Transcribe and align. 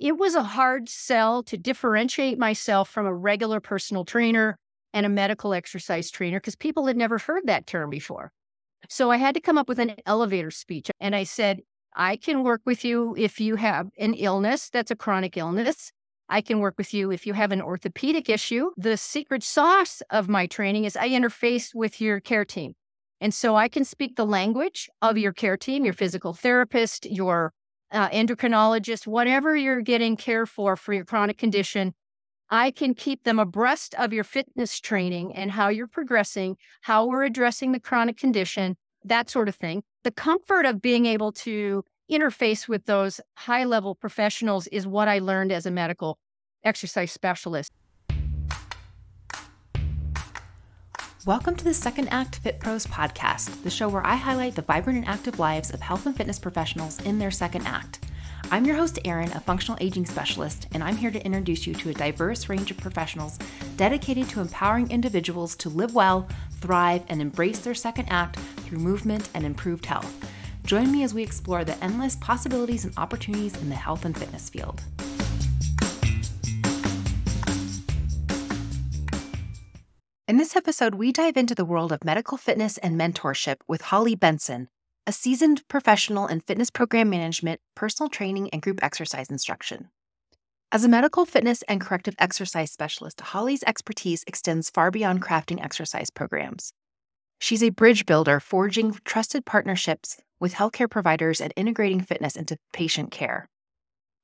it 0.00 0.16
was 0.16 0.34
a 0.34 0.42
hard 0.42 0.88
sell 0.88 1.42
to 1.44 1.58
differentiate 1.58 2.38
myself 2.38 2.88
from 2.88 3.06
a 3.06 3.14
regular 3.14 3.60
personal 3.60 4.04
trainer 4.04 4.56
and 4.94 5.04
a 5.04 5.10
medical 5.10 5.52
exercise 5.52 6.10
trainer 6.10 6.40
because 6.40 6.56
people 6.56 6.86
had 6.86 6.96
never 6.96 7.18
heard 7.18 7.42
that 7.46 7.66
term 7.66 7.90
before. 7.90 8.32
So 8.88 9.10
I 9.10 9.18
had 9.18 9.34
to 9.34 9.40
come 9.40 9.58
up 9.58 9.68
with 9.68 9.78
an 9.78 9.94
elevator 10.06 10.50
speech. 10.50 10.90
And 11.00 11.14
I 11.14 11.24
said, 11.24 11.60
I 11.94 12.16
can 12.16 12.42
work 12.42 12.62
with 12.64 12.84
you 12.84 13.14
if 13.18 13.40
you 13.40 13.56
have 13.56 13.88
an 13.98 14.14
illness 14.14 14.70
that's 14.70 14.90
a 14.90 14.96
chronic 14.96 15.36
illness. 15.36 15.92
I 16.30 16.40
can 16.40 16.60
work 16.60 16.76
with 16.78 16.94
you 16.94 17.10
if 17.10 17.26
you 17.26 17.34
have 17.34 17.52
an 17.52 17.60
orthopedic 17.60 18.28
issue. 18.28 18.70
The 18.76 18.96
secret 18.96 19.42
sauce 19.42 20.00
of 20.10 20.28
my 20.28 20.46
training 20.46 20.84
is 20.84 20.96
I 20.96 21.10
interface 21.10 21.74
with 21.74 22.00
your 22.00 22.20
care 22.20 22.44
team. 22.44 22.74
And 23.20 23.34
so 23.34 23.54
I 23.54 23.68
can 23.68 23.84
speak 23.84 24.16
the 24.16 24.24
language 24.24 24.88
of 25.02 25.18
your 25.18 25.32
care 25.32 25.58
team, 25.58 25.84
your 25.84 25.92
physical 25.92 26.32
therapist, 26.32 27.04
your 27.04 27.52
uh, 27.92 28.08
endocrinologist, 28.10 29.06
whatever 29.06 29.56
you're 29.56 29.80
getting 29.80 30.16
care 30.16 30.46
for 30.46 30.76
for 30.76 30.92
your 30.92 31.04
chronic 31.04 31.38
condition. 31.38 31.94
I 32.52 32.72
can 32.72 32.94
keep 32.94 33.22
them 33.22 33.38
abreast 33.38 33.94
of 33.94 34.12
your 34.12 34.24
fitness 34.24 34.80
training 34.80 35.32
and 35.34 35.52
how 35.52 35.68
you're 35.68 35.86
progressing, 35.86 36.56
how 36.80 37.06
we're 37.06 37.22
addressing 37.22 37.70
the 37.72 37.78
chronic 37.78 38.16
condition, 38.16 38.76
that 39.04 39.30
sort 39.30 39.48
of 39.48 39.54
thing. 39.54 39.84
The 40.02 40.10
comfort 40.10 40.66
of 40.66 40.82
being 40.82 41.06
able 41.06 41.30
to 41.32 41.84
interface 42.10 42.66
with 42.66 42.86
those 42.86 43.20
high 43.36 43.64
level 43.64 43.94
professionals 43.94 44.66
is 44.68 44.86
what 44.86 45.06
I 45.06 45.20
learned 45.20 45.52
as 45.52 45.64
a 45.64 45.70
medical 45.70 46.18
exercise 46.64 47.12
specialist. 47.12 47.70
Welcome 51.26 51.54
to 51.56 51.64
the 51.64 51.74
Second 51.74 52.08
Act 52.08 52.36
Fit 52.36 52.58
Pros 52.60 52.86
podcast, 52.86 53.62
the 53.62 53.68
show 53.68 53.90
where 53.90 54.06
I 54.06 54.14
highlight 54.14 54.54
the 54.54 54.62
vibrant 54.62 55.00
and 55.00 55.06
active 55.06 55.38
lives 55.38 55.70
of 55.70 55.82
health 55.82 56.06
and 56.06 56.16
fitness 56.16 56.38
professionals 56.38 56.98
in 57.02 57.18
their 57.18 57.30
second 57.30 57.66
act. 57.66 58.06
I'm 58.50 58.64
your 58.64 58.76
host, 58.76 58.98
Erin, 59.04 59.30
a 59.32 59.40
functional 59.40 59.76
aging 59.82 60.06
specialist, 60.06 60.66
and 60.72 60.82
I'm 60.82 60.96
here 60.96 61.10
to 61.10 61.22
introduce 61.22 61.66
you 61.66 61.74
to 61.74 61.90
a 61.90 61.94
diverse 61.94 62.48
range 62.48 62.70
of 62.70 62.78
professionals 62.78 63.38
dedicated 63.76 64.30
to 64.30 64.40
empowering 64.40 64.90
individuals 64.90 65.56
to 65.56 65.68
live 65.68 65.94
well, 65.94 66.26
thrive, 66.52 67.02
and 67.08 67.20
embrace 67.20 67.58
their 67.58 67.74
second 67.74 68.06
act 68.08 68.38
through 68.38 68.78
movement 68.78 69.28
and 69.34 69.44
improved 69.44 69.84
health. 69.84 70.24
Join 70.64 70.90
me 70.90 71.02
as 71.02 71.12
we 71.12 71.22
explore 71.22 71.64
the 71.64 71.76
endless 71.84 72.16
possibilities 72.16 72.86
and 72.86 72.96
opportunities 72.96 73.60
in 73.60 73.68
the 73.68 73.74
health 73.74 74.06
and 74.06 74.16
fitness 74.16 74.48
field. 74.48 74.82
In 80.30 80.36
this 80.36 80.54
episode, 80.54 80.94
we 80.94 81.10
dive 81.10 81.36
into 81.36 81.56
the 81.56 81.64
world 81.64 81.90
of 81.90 82.04
medical 82.04 82.38
fitness 82.38 82.78
and 82.78 82.96
mentorship 82.96 83.56
with 83.66 83.80
Holly 83.80 84.14
Benson, 84.14 84.68
a 85.04 85.10
seasoned 85.10 85.66
professional 85.66 86.28
in 86.28 86.38
fitness 86.38 86.70
program 86.70 87.10
management, 87.10 87.60
personal 87.74 88.08
training, 88.08 88.48
and 88.50 88.62
group 88.62 88.78
exercise 88.80 89.28
instruction. 89.28 89.88
As 90.70 90.84
a 90.84 90.88
medical 90.88 91.26
fitness 91.26 91.62
and 91.62 91.80
corrective 91.80 92.14
exercise 92.20 92.70
specialist, 92.70 93.20
Holly's 93.20 93.64
expertise 93.64 94.22
extends 94.28 94.70
far 94.70 94.92
beyond 94.92 95.20
crafting 95.20 95.60
exercise 95.60 96.10
programs. 96.10 96.72
She's 97.40 97.64
a 97.64 97.70
bridge 97.70 98.06
builder, 98.06 98.38
forging 98.38 99.00
trusted 99.04 99.44
partnerships 99.44 100.22
with 100.38 100.54
healthcare 100.54 100.88
providers 100.88 101.40
and 101.40 101.52
integrating 101.56 102.02
fitness 102.02 102.36
into 102.36 102.56
patient 102.72 103.10
care. 103.10 103.48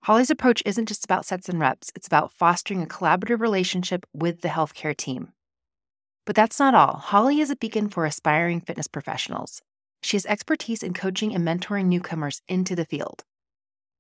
Holly's 0.05 0.31
approach 0.31 0.63
isn't 0.65 0.87
just 0.87 1.05
about 1.05 1.27
sets 1.27 1.49
and 1.49 1.59
reps, 1.59 1.91
it's 1.97 2.07
about 2.07 2.33
fostering 2.33 2.81
a 2.81 2.87
collaborative 2.87 3.41
relationship 3.41 4.07
with 4.13 4.43
the 4.43 4.49
healthcare 4.51 4.97
team. 4.97 5.33
But 6.27 6.37
that's 6.37 6.59
not 6.59 6.75
all. 6.75 6.97
Holly 6.97 7.41
is 7.41 7.51
a 7.51 7.57
beacon 7.57 7.89
for 7.89 8.05
aspiring 8.05 8.61
fitness 8.61 8.89
professionals. 8.89 9.63
She 10.03 10.17
has 10.17 10.27
expertise 10.27 10.83
in 10.83 10.93
coaching 10.93 11.35
and 11.35 11.47
mentoring 11.47 11.87
newcomers 11.87 12.43
into 12.49 12.77
the 12.77 12.85
field. 12.85 13.25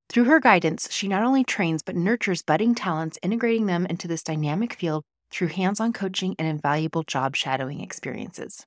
Through 0.08 0.24
her 0.24 0.41
guidance, 0.41 0.92
she 0.92 1.08
not 1.08 1.22
only 1.22 1.44
trains 1.44 1.82
but 1.82 1.97
nurtures 1.97 2.42
budding 2.42 2.74
talents, 2.74 3.19
integrating 3.22 3.66
them 3.66 3.86
into 3.86 4.06
this 4.06 4.22
dynamic 4.22 4.74
field 4.74 5.04
through 5.30 5.48
hands 5.48 5.80
on 5.80 5.92
coaching 5.92 6.34
and 6.38 6.47
invaluable 6.47 7.02
job 7.02 7.34
shadowing 7.34 7.80
experiences. 7.80 8.66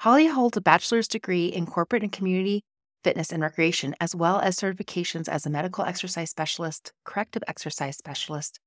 Holly 0.00 0.26
holds 0.26 0.56
a 0.56 0.60
bachelor's 0.60 1.08
degree 1.08 1.46
in 1.46 1.66
corporate 1.66 2.02
and 2.02 2.12
community 2.12 2.62
fitness 3.02 3.32
and 3.32 3.42
recreation, 3.42 3.94
as 4.00 4.14
well 4.14 4.40
as 4.40 4.56
certifications 4.56 5.28
as 5.28 5.44
a 5.44 5.50
medical 5.50 5.84
exercise 5.84 6.30
specialist, 6.30 6.92
corrective 7.04 7.42
exercise 7.48 7.96
specialist, 7.96 8.60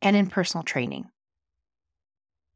and 0.00 0.16
in 0.16 0.26
personal 0.26 0.62
training. 0.62 1.06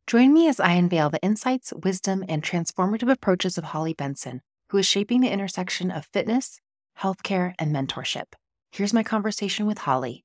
Join 0.08 0.34
me 0.34 0.48
as 0.48 0.58
I 0.58 0.72
unveil 0.72 1.10
the 1.10 1.22
insights, 1.22 1.72
wisdom, 1.72 2.24
and 2.28 2.42
transformative 2.42 3.10
approaches 3.10 3.56
of 3.56 3.64
Holly 3.64 3.94
Benson, 3.94 4.42
who 4.68 4.78
is 4.78 4.84
shaping 4.84 5.20
the 5.20 5.30
intersection 5.30 5.92
of 5.92 6.06
fitness, 6.12 6.60
healthcare, 6.98 7.54
and 7.58 7.74
mentorship. 7.74 8.34
Here's 8.72 8.92
my 8.92 9.04
conversation 9.04 9.64
with 9.64 9.78
Holly. 9.78 10.24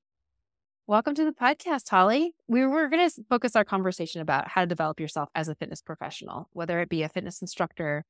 Welcome 0.88 1.14
to 1.14 1.24
the 1.24 1.32
podcast, 1.32 1.88
Holly. 1.88 2.34
We 2.48 2.66
were 2.66 2.88
going 2.88 3.08
to 3.08 3.24
focus 3.30 3.54
our 3.54 3.64
conversation 3.64 4.20
about 4.20 4.48
how 4.48 4.62
to 4.62 4.66
develop 4.66 4.98
yourself 4.98 5.28
as 5.34 5.48
a 5.48 5.54
fitness 5.54 5.80
professional, 5.80 6.48
whether 6.52 6.80
it 6.80 6.88
be 6.88 7.04
a 7.04 7.08
fitness 7.08 7.40
instructor 7.40 8.04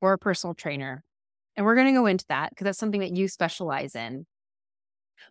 or 0.00 0.12
a 0.12 0.18
personal 0.18 0.54
trainer. 0.54 1.02
And 1.56 1.66
we're 1.66 1.74
going 1.74 1.88
to 1.88 2.00
go 2.00 2.06
into 2.06 2.26
that 2.28 2.50
because 2.50 2.64
that's 2.64 2.78
something 2.78 3.00
that 3.00 3.16
you 3.16 3.26
specialize 3.26 3.96
in. 3.96 4.26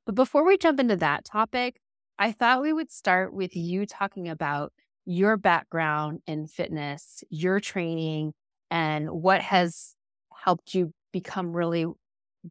But 0.05 0.15
before 0.15 0.45
we 0.45 0.57
jump 0.57 0.81
into 0.81 0.97
that 0.97 1.23
topic, 1.23 1.79
I 2.19 2.33
thought 2.33 2.61
we 2.61 2.73
would 2.73 2.91
start 2.91 3.33
with 3.33 3.55
you 3.55 3.85
talking 3.85 4.27
about 4.27 4.73
your 5.07 5.37
background 5.37 6.19
in 6.27 6.45
fitness, 6.47 7.23
your 7.29 7.61
training, 7.61 8.33
and 8.69 9.09
what 9.09 9.41
has 9.41 9.95
helped 10.43 10.75
you 10.75 10.91
become 11.13 11.53
really 11.53 11.85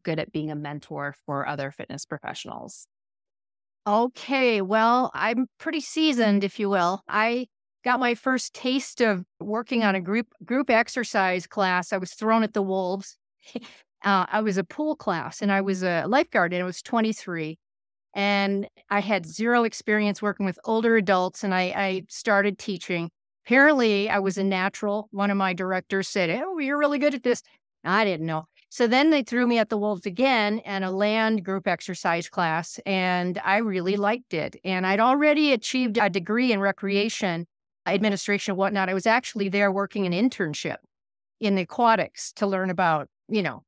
good 0.03 0.19
at 0.19 0.31
being 0.31 0.49
a 0.49 0.55
mentor 0.55 1.15
for 1.25 1.47
other 1.47 1.71
fitness 1.71 2.05
professionals. 2.05 2.87
Okay, 3.85 4.61
well, 4.61 5.11
I'm 5.13 5.45
pretty 5.59 5.79
seasoned, 5.79 6.43
if 6.43 6.59
you 6.59 6.67
will. 6.67 7.03
I 7.07 7.45
got 7.85 7.99
my 7.99 8.15
first 8.15 8.53
taste 8.53 9.01
of 9.01 9.23
working 9.39 9.83
on 9.83 9.93
a 9.95 10.01
group 10.01 10.27
group 10.43 10.69
exercise 10.69 11.45
class. 11.45 11.93
I 11.93 11.97
was 11.97 12.13
thrown 12.13 12.43
at 12.43 12.53
the 12.53 12.63
wolves. 12.63 13.17
uh, 13.55 14.25
I 14.29 14.41
was 14.41 14.57
a 14.57 14.63
pool 14.63 14.95
class, 14.95 15.43
and 15.43 15.51
I 15.51 15.61
was 15.61 15.83
a 15.83 16.05
lifeguard, 16.07 16.53
and 16.53 16.63
I 16.63 16.65
was 16.65 16.81
23 16.81 17.59
and 18.17 18.67
I 18.89 18.99
had 18.99 19.27
zero 19.27 19.63
experience 19.63 20.23
working 20.23 20.45
with 20.45 20.57
older 20.65 20.97
adults, 20.97 21.43
and 21.43 21.53
I, 21.53 21.61
I 21.75 22.03
started 22.09 22.57
teaching. 22.57 23.11
Apparently, 23.45 24.09
I 24.09 24.17
was 24.19 24.39
a 24.39 24.43
natural. 24.43 25.07
One 25.11 25.29
of 25.29 25.37
my 25.37 25.53
directors 25.53 26.07
said, 26.09 26.29
"Oh, 26.43 26.57
you're 26.57 26.79
really 26.79 26.97
good 26.97 27.13
at 27.13 27.23
this." 27.23 27.43
I 27.83 28.03
didn't 28.03 28.25
know. 28.25 28.47
So 28.69 28.87
then 28.87 29.11
they 29.11 29.23
threw 29.23 29.47
me 29.47 29.59
at 29.59 29.69
the 29.69 29.77
wolves 29.77 30.05
again 30.05 30.59
and 30.65 30.83
a 30.83 30.91
land 30.91 31.45
group 31.45 31.67
exercise 31.67 32.27
class, 32.27 32.79
and 32.85 33.39
I 33.45 33.57
really 33.57 33.95
liked 33.95 34.33
it. 34.33 34.57
And 34.65 34.85
I'd 34.85 34.99
already 34.99 35.53
achieved 35.53 35.97
a 35.97 36.09
degree 36.09 36.51
in 36.51 36.59
recreation 36.59 37.45
administration 37.85 38.53
and 38.53 38.57
whatnot. 38.57 38.89
I 38.89 38.93
was 38.93 39.05
actually 39.05 39.47
there 39.47 39.71
working 39.71 40.05
an 40.05 40.11
internship 40.11 40.77
in 41.39 41.55
the 41.55 41.61
aquatics 41.61 42.33
to 42.33 42.47
learn 42.47 42.71
about, 42.71 43.09
you 43.29 43.43
know, 43.43 43.63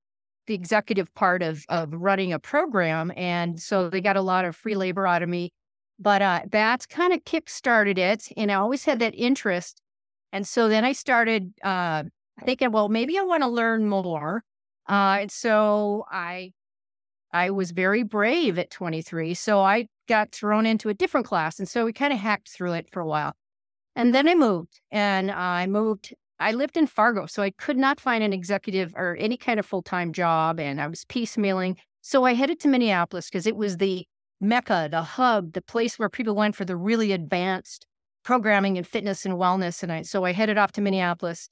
the 0.50 0.56
executive 0.56 1.14
part 1.14 1.42
of 1.42 1.64
of 1.70 1.94
running 1.94 2.34
a 2.34 2.40
program, 2.40 3.14
and 3.16 3.62
so 3.62 3.90
they 3.90 4.02
got 4.02 4.18
a 4.18 4.22
lot 4.22 4.44
of 4.44 4.56
free 4.56 4.76
labor 4.76 5.08
out 5.08 5.24
of 5.24 5.30
me. 5.30 5.54
But 6.00 6.22
uh, 6.22 6.42
that's 6.52 6.86
kind 6.86 7.14
of 7.14 7.24
kick 7.24 7.50
started 7.50 7.98
it, 7.98 8.28
and 8.36 8.52
I 8.52 8.56
always 8.56 8.84
had 8.84 9.00
that 9.00 9.14
interest. 9.16 9.82
And 10.34 10.48
so 10.48 10.68
then 10.68 10.84
I 10.84 10.92
started 10.94 11.54
uh, 11.64 12.04
thinking, 12.44 12.72
well, 12.72 12.90
maybe 12.90 13.18
I 13.18 13.22
want 13.22 13.44
to 13.44 13.48
learn 13.48 13.88
more. 13.88 14.44
Uh, 14.88 15.20
and 15.22 15.32
so 15.32 16.06
I 16.12 16.52
I 17.32 17.52
was 17.52 17.72
very 17.72 18.04
brave 18.04 18.58
at 18.58 18.72
23. 18.72 19.36
So 19.36 19.62
I 19.62 19.88
got 20.08 20.32
thrown 20.32 20.66
into 20.66 20.90
a 20.90 20.94
different 20.96 21.28
class. 21.28 21.60
And 21.60 21.70
so 21.70 21.86
we 21.86 21.94
kind 21.94 22.12
of 22.12 22.20
hacked 22.20 22.50
through 22.50 22.74
it 22.74 22.88
for 22.92 23.02
a 23.02 23.08
while. 23.08 23.34
And 23.96 24.16
then 24.16 24.28
I 24.28 24.34
moved 24.34 24.82
and 24.92 25.30
I 25.30 25.68
moved 25.68 26.16
I 26.40 26.54
lived 26.54 26.78
in 26.78 26.88
Fargo, 26.88 27.26
so 27.26 27.44
I 27.44 27.52
could 27.52 27.78
not 27.78 28.00
find 28.00 28.24
an 28.24 28.34
executive 28.34 28.94
or 28.96 29.18
any 29.20 29.36
kind 29.36 29.60
of 29.60 29.66
full 29.66 29.82
time 29.82 30.14
job, 30.14 30.60
and 30.60 30.80
I 30.80 30.88
was 30.88 31.04
piecemealing. 31.06 31.78
So 32.02 32.24
I 32.24 32.34
headed 32.34 32.60
to 32.62 32.68
Minneapolis 32.68 33.30
because 33.30 33.46
it 33.46 33.58
was 33.58 33.78
the 33.78 34.06
mecca, 34.40 34.88
the 34.90 35.02
hub, 35.02 35.54
the 35.54 35.62
place 35.62 36.00
where 36.00 36.10
people 36.10 36.36
went 36.36 36.56
for 36.56 36.64
the 36.64 36.78
really 36.78 37.12
advanced 37.12 37.86
programming 38.24 38.78
and 38.78 38.88
fitness 38.88 39.26
and 39.26 39.36
wellness. 39.36 39.84
And 39.84 39.92
I, 39.92 40.02
so 40.04 40.24
I 40.24 40.32
headed 40.32 40.58
off 40.58 40.72
to 40.74 40.82
Minneapolis, 40.82 41.50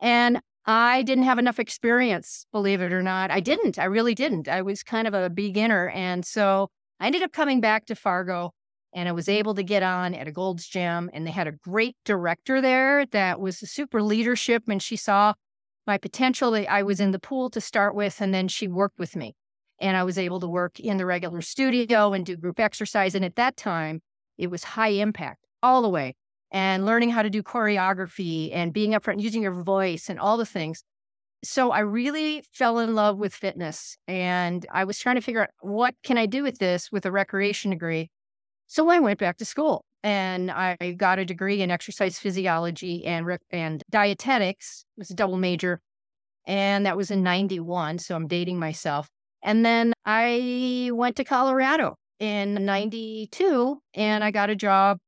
and 0.00 0.40
I 0.66 1.02
didn't 1.02 1.24
have 1.24 1.38
enough 1.38 1.58
experience, 1.58 2.44
believe 2.52 2.82
it 2.82 2.92
or 2.92 3.02
not. 3.02 3.30
I 3.30 3.40
didn't. 3.40 3.78
I 3.78 3.84
really 3.84 4.14
didn't. 4.14 4.48
I 4.48 4.60
was 4.60 4.82
kind 4.82 5.08
of 5.08 5.14
a 5.14 5.30
beginner, 5.30 5.88
and 5.88 6.26
so 6.26 6.68
I 7.00 7.06
ended 7.06 7.22
up 7.22 7.32
coming 7.32 7.62
back 7.62 7.86
to 7.86 7.94
Fargo 7.94 8.52
and 8.94 9.08
I 9.08 9.12
was 9.12 9.28
able 9.28 9.54
to 9.54 9.62
get 9.62 9.82
on 9.82 10.14
at 10.14 10.28
a 10.28 10.32
Gold's 10.32 10.66
Gym. 10.66 11.10
And 11.12 11.26
they 11.26 11.30
had 11.30 11.46
a 11.46 11.52
great 11.52 11.96
director 12.04 12.60
there 12.60 13.06
that 13.06 13.40
was 13.40 13.58
super 13.58 14.02
leadership, 14.02 14.64
and 14.68 14.82
she 14.82 14.96
saw 14.96 15.34
my 15.86 15.98
potential. 15.98 16.50
That 16.52 16.70
I 16.70 16.82
was 16.82 17.00
in 17.00 17.12
the 17.12 17.18
pool 17.18 17.50
to 17.50 17.60
start 17.60 17.94
with, 17.94 18.20
and 18.20 18.32
then 18.32 18.48
she 18.48 18.68
worked 18.68 18.98
with 18.98 19.16
me. 19.16 19.34
And 19.80 19.96
I 19.96 20.04
was 20.04 20.18
able 20.18 20.40
to 20.40 20.48
work 20.48 20.80
in 20.80 20.96
the 20.96 21.06
regular 21.06 21.40
studio 21.40 22.12
and 22.12 22.26
do 22.26 22.36
group 22.36 22.58
exercise. 22.58 23.14
And 23.14 23.24
at 23.24 23.36
that 23.36 23.56
time, 23.56 24.00
it 24.36 24.48
was 24.48 24.64
high 24.64 24.88
impact 24.88 25.44
all 25.62 25.82
the 25.82 25.88
way 25.88 26.14
and 26.50 26.86
learning 26.86 27.10
how 27.10 27.22
to 27.22 27.30
do 27.30 27.42
choreography 27.42 28.50
and 28.54 28.72
being 28.72 28.94
up 28.94 29.04
front, 29.04 29.20
using 29.20 29.42
your 29.42 29.62
voice 29.62 30.08
and 30.08 30.18
all 30.18 30.36
the 30.36 30.46
things. 30.46 30.82
so 31.44 31.70
I 31.70 31.80
really 31.80 32.42
fell 32.52 32.80
in 32.80 32.94
love 32.96 33.16
with 33.18 33.32
fitness 33.32 33.96
and 34.08 34.66
I 34.72 34.84
was 34.84 34.98
trying 34.98 35.16
to 35.16 35.20
figure 35.20 35.42
out 35.42 35.50
what 35.60 35.94
can 36.02 36.18
I 36.18 36.26
do 36.26 36.42
with 36.42 36.58
this 36.58 36.90
with 36.90 37.06
a 37.06 37.12
recreation 37.12 37.70
degree. 37.70 38.10
So 38.68 38.88
I 38.90 38.98
went 38.98 39.18
back 39.18 39.38
to 39.38 39.44
school 39.44 39.84
and 40.02 40.50
I 40.50 40.76
got 40.96 41.18
a 41.18 41.24
degree 41.24 41.62
in 41.62 41.70
exercise 41.70 42.18
physiology 42.18 43.04
and 43.04 43.38
and 43.50 43.82
dietetics. 43.90 44.84
It 44.96 45.00
was 45.00 45.10
a 45.10 45.14
double 45.14 45.38
major 45.38 45.80
and 46.46 46.86
that 46.86 46.96
was 46.96 47.10
in 47.10 47.22
91, 47.22 47.98
so 47.98 48.14
I'm 48.14 48.26
dating 48.26 48.58
myself. 48.58 49.08
And 49.42 49.64
then 49.64 49.92
I 50.04 50.90
went 50.92 51.16
to 51.16 51.24
Colorado 51.24 51.96
in 52.18 52.64
92 52.64 53.80
and 53.94 54.22
I 54.22 54.30
got 54.30 54.50
a 54.50 54.56
job 54.56 54.98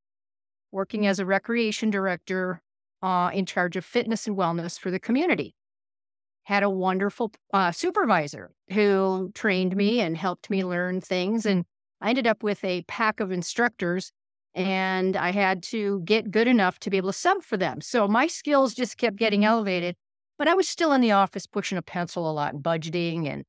working 0.73 1.07
as 1.07 1.19
a 1.19 1.27
recreation 1.27 1.91
director 1.91 2.61
uh, 3.03 3.31
in 3.33 3.47
charge 3.47 3.77
of 3.77 3.85
fitness 3.85 4.27
and 4.27 4.37
wellness 4.37 4.79
for 4.79 4.91
the 4.91 5.01
community 5.01 5.55
had 6.45 6.62
a 6.62 6.71
wonderful 6.71 7.31
uh, 7.53 7.71
supervisor 7.71 8.51
who 8.73 9.31
trained 9.35 9.77
me 9.77 10.01
and 10.01 10.17
helped 10.17 10.51
me 10.51 10.65
learn 10.65 11.01
things. 11.01 11.47
And 11.47 11.65
I 12.00 12.11
ended 12.11 12.26
up 12.26 12.43
with 12.43 12.64
a 12.64 12.82
pack 12.82 13.20
of 13.20 13.31
instructors 13.31 14.12
and 14.55 15.17
I 15.17 15.31
had 15.31 15.62
to 15.64 16.00
get 16.05 16.31
good 16.31 16.49
enough 16.49 16.79
to 16.81 16.91
be 16.91 16.97
able 16.97 17.11
to 17.11 17.19
sub 17.19 17.43
for 17.43 17.56
them. 17.56 17.81
So 17.81 18.08
my 18.08 18.26
skills 18.26 18.75
just 18.75 18.99
kept 18.99 19.17
getting 19.17 19.44
elevated, 19.44 19.97
but 20.38 20.49
I 20.49 20.55
was 20.55 20.69
still 20.69 20.93
in 20.93 21.00
the 21.00 21.12
office 21.12 21.47
pushing 21.47 21.79
a 21.79 21.82
pencil 21.82 22.29
a 22.29 22.32
lot 22.32 22.55
and 22.55 22.62
budgeting 22.62 23.26
and 23.26 23.44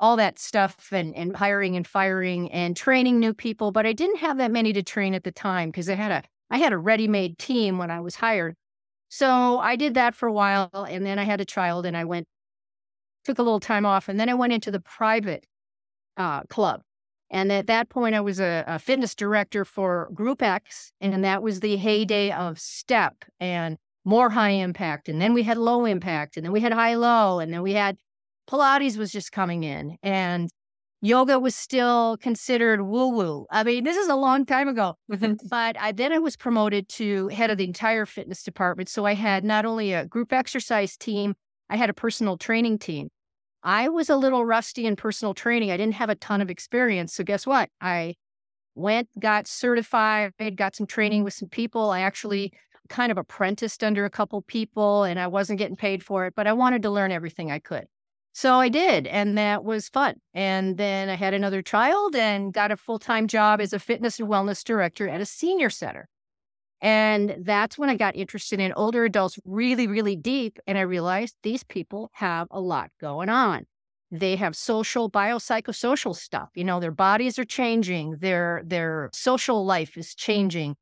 all 0.00 0.16
that 0.16 0.38
stuff 0.38 0.92
and, 0.92 1.14
and 1.14 1.36
hiring 1.36 1.76
and 1.76 1.86
firing 1.86 2.50
and 2.52 2.76
training 2.76 3.18
new 3.18 3.34
people. 3.34 3.72
But 3.72 3.84
I 3.84 3.92
didn't 3.92 4.18
have 4.18 4.38
that 4.38 4.52
many 4.52 4.72
to 4.72 4.82
train 4.82 5.14
at 5.14 5.24
the 5.24 5.32
time 5.32 5.70
because 5.70 5.90
I 5.90 5.94
had 5.94 6.12
a 6.12 6.22
I 6.50 6.58
had 6.58 6.72
a 6.72 6.78
ready-made 6.78 7.38
team 7.38 7.76
when 7.76 7.90
I 7.90 8.00
was 8.00 8.14
hired. 8.14 8.54
So 9.10 9.58
I 9.58 9.76
did 9.76 9.94
that 9.94 10.14
for 10.14 10.26
a 10.28 10.32
while 10.32 10.70
and 10.72 11.04
then 11.04 11.18
I 11.18 11.24
had 11.24 11.42
a 11.42 11.44
child 11.44 11.84
and 11.84 11.96
I 11.96 12.04
went 12.04 12.26
took 13.24 13.38
a 13.38 13.42
little 13.42 13.60
time 13.60 13.84
off, 13.84 14.08
and 14.08 14.18
then 14.18 14.30
I 14.30 14.34
went 14.34 14.54
into 14.54 14.70
the 14.70 14.80
private 14.80 15.44
uh, 16.16 16.42
club. 16.44 16.80
And 17.30 17.52
at 17.52 17.66
that 17.66 17.90
point, 17.90 18.14
I 18.14 18.20
was 18.20 18.40
a, 18.40 18.64
a, 18.66 18.78
fitness 18.78 19.14
director 19.14 19.64
for 19.64 20.08
Group 20.14 20.42
X, 20.42 20.92
and 21.00 21.22
that 21.24 21.42
was 21.42 21.60
the 21.60 21.76
heyday 21.76 22.30
of 22.30 22.58
STEP 22.58 23.24
and 23.38 23.76
more 24.04 24.30
high 24.30 24.50
impact. 24.50 25.08
And 25.08 25.20
then 25.20 25.34
we 25.34 25.42
had 25.42 25.58
low 25.58 25.84
impact, 25.84 26.36
and 26.36 26.44
then 26.44 26.52
we 26.52 26.60
had 26.60 26.72
high 26.72 26.94
low, 26.94 27.38
and 27.38 27.52
then 27.52 27.62
we 27.62 27.74
had 27.74 27.98
Pilates 28.48 28.96
was 28.96 29.12
just 29.12 29.30
coming 29.30 29.62
in, 29.62 29.98
and 30.02 30.48
yoga 31.02 31.38
was 31.38 31.54
still 31.54 32.16
considered 32.18 32.82
woo 32.82 33.08
woo. 33.08 33.46
I 33.50 33.62
mean, 33.62 33.84
this 33.84 33.96
is 33.96 34.08
a 34.08 34.16
long 34.16 34.46
time 34.46 34.68
ago. 34.68 34.94
Mm-hmm. 35.12 35.34
but 35.48 35.78
I, 35.78 35.92
then 35.92 36.12
I 36.12 36.18
was 36.18 36.36
promoted 36.36 36.88
to 36.90 37.28
head 37.28 37.50
of 37.50 37.58
the 37.58 37.64
entire 37.64 38.06
fitness 38.06 38.42
department. 38.42 38.88
So 38.88 39.04
I 39.04 39.14
had 39.14 39.44
not 39.44 39.66
only 39.66 39.92
a 39.92 40.06
group 40.06 40.32
exercise 40.32 40.96
team, 40.96 41.34
I 41.68 41.76
had 41.76 41.90
a 41.90 41.94
personal 41.94 42.38
training 42.38 42.78
team. 42.78 43.10
I 43.68 43.90
was 43.90 44.08
a 44.08 44.16
little 44.16 44.46
rusty 44.46 44.86
in 44.86 44.96
personal 44.96 45.34
training. 45.34 45.70
I 45.70 45.76
didn't 45.76 45.96
have 45.96 46.08
a 46.08 46.14
ton 46.14 46.40
of 46.40 46.48
experience. 46.48 47.12
So, 47.12 47.22
guess 47.22 47.46
what? 47.46 47.68
I 47.82 48.14
went, 48.74 49.10
got 49.20 49.46
certified, 49.46 50.32
got 50.56 50.74
some 50.74 50.86
training 50.86 51.18
mm-hmm. 51.18 51.24
with 51.26 51.34
some 51.34 51.50
people. 51.50 51.90
I 51.90 52.00
actually 52.00 52.54
kind 52.88 53.12
of 53.12 53.18
apprenticed 53.18 53.84
under 53.84 54.06
a 54.06 54.10
couple 54.10 54.40
people 54.40 55.04
and 55.04 55.20
I 55.20 55.26
wasn't 55.26 55.58
getting 55.58 55.76
paid 55.76 56.02
for 56.02 56.24
it, 56.24 56.32
but 56.34 56.46
I 56.46 56.54
wanted 56.54 56.80
to 56.84 56.90
learn 56.90 57.12
everything 57.12 57.52
I 57.52 57.58
could. 57.58 57.84
So 58.32 58.54
I 58.54 58.70
did, 58.70 59.06
and 59.06 59.36
that 59.36 59.64
was 59.64 59.90
fun. 59.90 60.14
And 60.32 60.78
then 60.78 61.10
I 61.10 61.16
had 61.16 61.34
another 61.34 61.60
child 61.60 62.16
and 62.16 62.54
got 62.54 62.70
a 62.70 62.76
full 62.78 62.98
time 62.98 63.28
job 63.28 63.60
as 63.60 63.74
a 63.74 63.78
fitness 63.78 64.18
and 64.18 64.30
wellness 64.30 64.64
director 64.64 65.10
at 65.10 65.20
a 65.20 65.26
senior 65.26 65.68
center. 65.68 66.08
And 66.80 67.36
that's 67.40 67.76
when 67.76 67.90
I 67.90 67.96
got 67.96 68.14
interested 68.14 68.60
in 68.60 68.72
older 68.72 69.04
adults 69.04 69.38
really, 69.44 69.86
really 69.86 70.16
deep. 70.16 70.58
And 70.66 70.78
I 70.78 70.82
realized 70.82 71.36
these 71.42 71.64
people 71.64 72.10
have 72.14 72.46
a 72.50 72.60
lot 72.60 72.90
going 73.00 73.28
on. 73.28 73.66
They 74.10 74.36
have 74.36 74.56
social, 74.56 75.10
biopsychosocial 75.10 76.14
stuff. 76.16 76.50
You 76.54 76.64
know, 76.64 76.80
their 76.80 76.92
bodies 76.92 77.38
are 77.38 77.44
changing, 77.44 78.16
their 78.20 78.62
their 78.64 79.10
social 79.12 79.66
life 79.66 79.98
is 79.98 80.14
changing. 80.14 80.76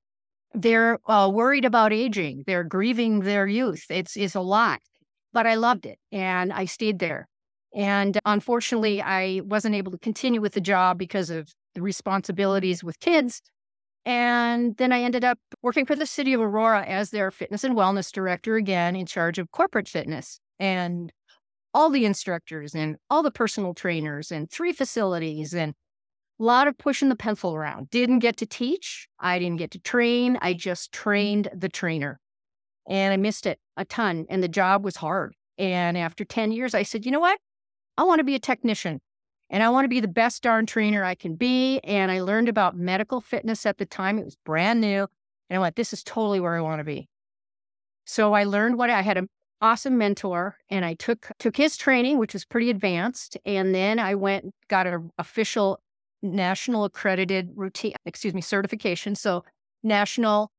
They're 0.54 0.98
uh, 1.10 1.28
worried 1.32 1.64
about 1.64 1.92
aging. 1.92 2.44
They're 2.46 2.64
grieving 2.64 3.20
their 3.20 3.46
youth. 3.46 3.86
It's 3.90 4.16
it's 4.16 4.36
a 4.36 4.40
lot, 4.40 4.80
but 5.32 5.46
I 5.46 5.56
loved 5.56 5.86
it, 5.86 5.98
and 6.12 6.52
I 6.52 6.66
stayed 6.66 6.98
there. 7.00 7.26
And 7.74 8.18
unfortunately, 8.24 9.02
I 9.02 9.42
wasn't 9.44 9.74
able 9.74 9.92
to 9.92 9.98
continue 9.98 10.40
with 10.40 10.54
the 10.54 10.60
job 10.60 10.96
because 10.96 11.28
of 11.28 11.52
the 11.74 11.82
responsibilities 11.82 12.84
with 12.84 13.00
kids. 13.00 13.42
And 14.06 14.76
then 14.76 14.92
I 14.92 15.02
ended 15.02 15.24
up 15.24 15.40
working 15.62 15.84
for 15.84 15.96
the 15.96 16.06
city 16.06 16.32
of 16.32 16.40
Aurora 16.40 16.84
as 16.84 17.10
their 17.10 17.32
fitness 17.32 17.64
and 17.64 17.76
wellness 17.76 18.12
director, 18.12 18.54
again, 18.54 18.94
in 18.94 19.04
charge 19.04 19.36
of 19.38 19.50
corporate 19.50 19.88
fitness 19.88 20.38
and 20.60 21.12
all 21.74 21.90
the 21.90 22.04
instructors 22.04 22.72
and 22.72 22.96
all 23.10 23.24
the 23.24 23.32
personal 23.32 23.74
trainers 23.74 24.30
and 24.30 24.48
three 24.48 24.72
facilities 24.72 25.52
and 25.52 25.74
a 26.38 26.42
lot 26.44 26.68
of 26.68 26.78
pushing 26.78 27.08
the 27.08 27.16
pencil 27.16 27.52
around. 27.56 27.90
Didn't 27.90 28.20
get 28.20 28.36
to 28.36 28.46
teach. 28.46 29.08
I 29.18 29.40
didn't 29.40 29.58
get 29.58 29.72
to 29.72 29.80
train. 29.80 30.38
I 30.40 30.54
just 30.54 30.92
trained 30.92 31.48
the 31.52 31.68
trainer. 31.68 32.20
And 32.88 33.12
I 33.12 33.16
missed 33.16 33.44
it 33.44 33.58
a 33.76 33.84
ton. 33.84 34.26
And 34.28 34.40
the 34.40 34.48
job 34.48 34.84
was 34.84 34.96
hard. 34.96 35.34
And 35.58 35.98
after 35.98 36.24
10 36.24 36.52
years, 36.52 36.74
I 36.74 36.84
said, 36.84 37.04
you 37.04 37.10
know 37.10 37.18
what? 37.18 37.40
I 37.98 38.04
want 38.04 38.20
to 38.20 38.24
be 38.24 38.36
a 38.36 38.38
technician 38.38 39.00
and 39.50 39.62
I 39.62 39.70
want 39.70 39.84
to 39.84 39.88
be 39.88 40.00
the 40.00 40.08
best 40.08 40.42
darn 40.42 40.66
trainer 40.66 41.04
I 41.04 41.14
can 41.14 41.36
be. 41.36 41.78
And 41.84 42.10
I 42.10 42.20
learned 42.20 42.48
about 42.48 42.76
medical 42.76 43.20
fitness 43.20 43.64
at 43.64 43.78
the 43.78 43.86
time. 43.86 44.18
It 44.18 44.24
was 44.24 44.36
brand 44.44 44.80
new. 44.80 45.06
And 45.48 45.58
I 45.58 45.60
went, 45.60 45.76
this 45.76 45.92
is 45.92 46.02
totally 46.02 46.40
where 46.40 46.56
I 46.56 46.60
want 46.60 46.80
to 46.80 46.84
be. 46.84 47.08
So 48.04 48.32
I 48.32 48.44
learned 48.44 48.78
what 48.78 48.90
I 48.90 49.02
had 49.02 49.16
an 49.16 49.28
awesome 49.60 49.96
mentor 49.98 50.56
and 50.68 50.84
I 50.84 50.94
took 50.94 51.30
took 51.38 51.56
his 51.56 51.76
training, 51.76 52.18
which 52.18 52.32
was 52.32 52.44
pretty 52.44 52.70
advanced. 52.70 53.36
And 53.44 53.74
then 53.74 53.98
I 53.98 54.14
went, 54.14 54.52
got 54.68 54.86
an 54.86 55.10
official 55.18 55.80
national 56.22 56.84
accredited 56.84 57.50
routine, 57.54 57.94
excuse 58.04 58.34
me, 58.34 58.40
certification. 58.40 59.14
So 59.14 59.44
national 59.82 60.50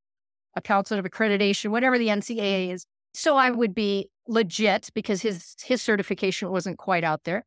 council 0.64 0.98
of 0.98 1.04
accreditation, 1.04 1.70
whatever 1.70 1.98
the 1.98 2.08
NCAA 2.08 2.72
is. 2.72 2.84
So 3.14 3.36
I 3.36 3.50
would 3.50 3.74
be 3.74 4.08
legit 4.26 4.90
because 4.94 5.22
his 5.22 5.56
his 5.62 5.82
certification 5.82 6.50
wasn't 6.50 6.78
quite 6.78 7.04
out 7.04 7.24
there 7.24 7.44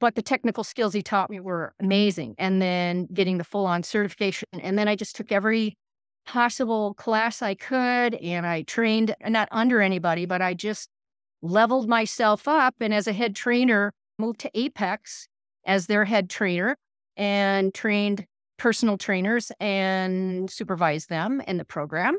but 0.00 0.14
the 0.14 0.22
technical 0.22 0.64
skills 0.64 0.92
he 0.92 1.02
taught 1.02 1.30
me 1.30 1.40
were 1.40 1.74
amazing. 1.80 2.34
And 2.38 2.60
then 2.60 3.06
getting 3.12 3.38
the 3.38 3.44
full 3.44 3.66
on 3.66 3.82
certification. 3.82 4.48
And 4.52 4.78
then 4.78 4.88
I 4.88 4.96
just 4.96 5.16
took 5.16 5.32
every 5.32 5.76
possible 6.26 6.94
class 6.94 7.40
I 7.40 7.54
could 7.54 8.14
and 8.16 8.46
I 8.46 8.62
trained 8.62 9.14
uh, 9.24 9.28
not 9.30 9.48
under 9.50 9.80
anybody, 9.80 10.26
but 10.26 10.42
I 10.42 10.54
just 10.54 10.88
leveled 11.40 11.88
myself 11.88 12.46
up. 12.46 12.74
And 12.80 12.92
as 12.92 13.06
a 13.06 13.12
head 13.12 13.34
trainer, 13.34 13.92
moved 14.18 14.40
to 14.40 14.50
Apex 14.54 15.28
as 15.64 15.86
their 15.86 16.04
head 16.04 16.28
trainer 16.28 16.76
and 17.16 17.72
trained 17.72 18.26
personal 18.58 18.98
trainers 18.98 19.52
and 19.60 20.50
supervised 20.50 21.08
them 21.08 21.40
in 21.46 21.56
the 21.56 21.64
program. 21.64 22.18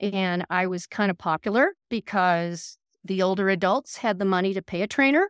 And 0.00 0.46
I 0.48 0.66
was 0.68 0.86
kind 0.86 1.10
of 1.10 1.18
popular 1.18 1.72
because 1.90 2.78
the 3.04 3.22
older 3.22 3.48
adults 3.48 3.96
had 3.96 4.18
the 4.18 4.24
money 4.24 4.54
to 4.54 4.62
pay 4.62 4.82
a 4.82 4.86
trainer 4.86 5.28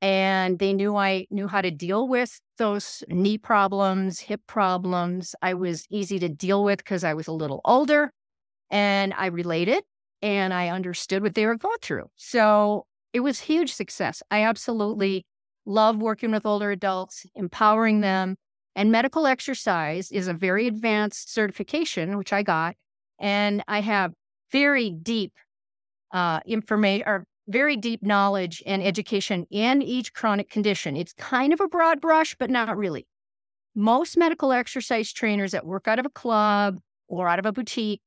and 0.00 0.58
they 0.58 0.72
knew 0.72 0.96
I 0.96 1.26
knew 1.30 1.48
how 1.48 1.60
to 1.60 1.70
deal 1.70 2.06
with 2.06 2.40
those 2.56 3.02
knee 3.08 3.38
problems, 3.38 4.20
hip 4.20 4.40
problems. 4.46 5.34
I 5.42 5.54
was 5.54 5.84
easy 5.90 6.18
to 6.20 6.28
deal 6.28 6.62
with 6.64 6.78
because 6.78 7.04
I 7.04 7.14
was 7.14 7.26
a 7.26 7.32
little 7.32 7.60
older 7.64 8.12
and 8.70 9.14
I 9.16 9.26
related 9.26 9.82
and 10.22 10.54
I 10.54 10.68
understood 10.68 11.22
what 11.22 11.34
they 11.34 11.46
were 11.46 11.56
going 11.56 11.78
through. 11.82 12.06
So 12.16 12.86
it 13.12 13.20
was 13.20 13.40
huge 13.40 13.72
success. 13.72 14.22
I 14.30 14.44
absolutely 14.44 15.24
love 15.66 15.96
working 15.98 16.30
with 16.30 16.46
older 16.46 16.70
adults, 16.70 17.26
empowering 17.34 18.00
them. 18.00 18.36
And 18.76 18.92
medical 18.92 19.26
exercise 19.26 20.12
is 20.12 20.28
a 20.28 20.34
very 20.34 20.66
advanced 20.68 21.32
certification, 21.32 22.16
which 22.16 22.32
I 22.32 22.42
got. 22.42 22.76
And 23.18 23.64
I 23.66 23.80
have 23.80 24.12
very 24.52 24.90
deep 24.90 25.32
uh, 26.12 26.40
information 26.46 27.08
or 27.08 27.24
very 27.48 27.76
deep 27.76 28.02
knowledge 28.02 28.62
and 28.66 28.82
education 28.82 29.46
in 29.50 29.82
each 29.82 30.12
chronic 30.12 30.50
condition. 30.50 30.96
It's 30.96 31.14
kind 31.14 31.52
of 31.52 31.60
a 31.60 31.68
broad 31.68 32.00
brush, 32.00 32.36
but 32.38 32.50
not 32.50 32.76
really. 32.76 33.06
Most 33.74 34.16
medical 34.16 34.52
exercise 34.52 35.12
trainers 35.12 35.52
that 35.52 35.66
work 35.66 35.88
out 35.88 35.98
of 35.98 36.06
a 36.06 36.10
club 36.10 36.78
or 37.08 37.28
out 37.28 37.38
of 37.38 37.46
a 37.46 37.52
boutique 37.52 38.02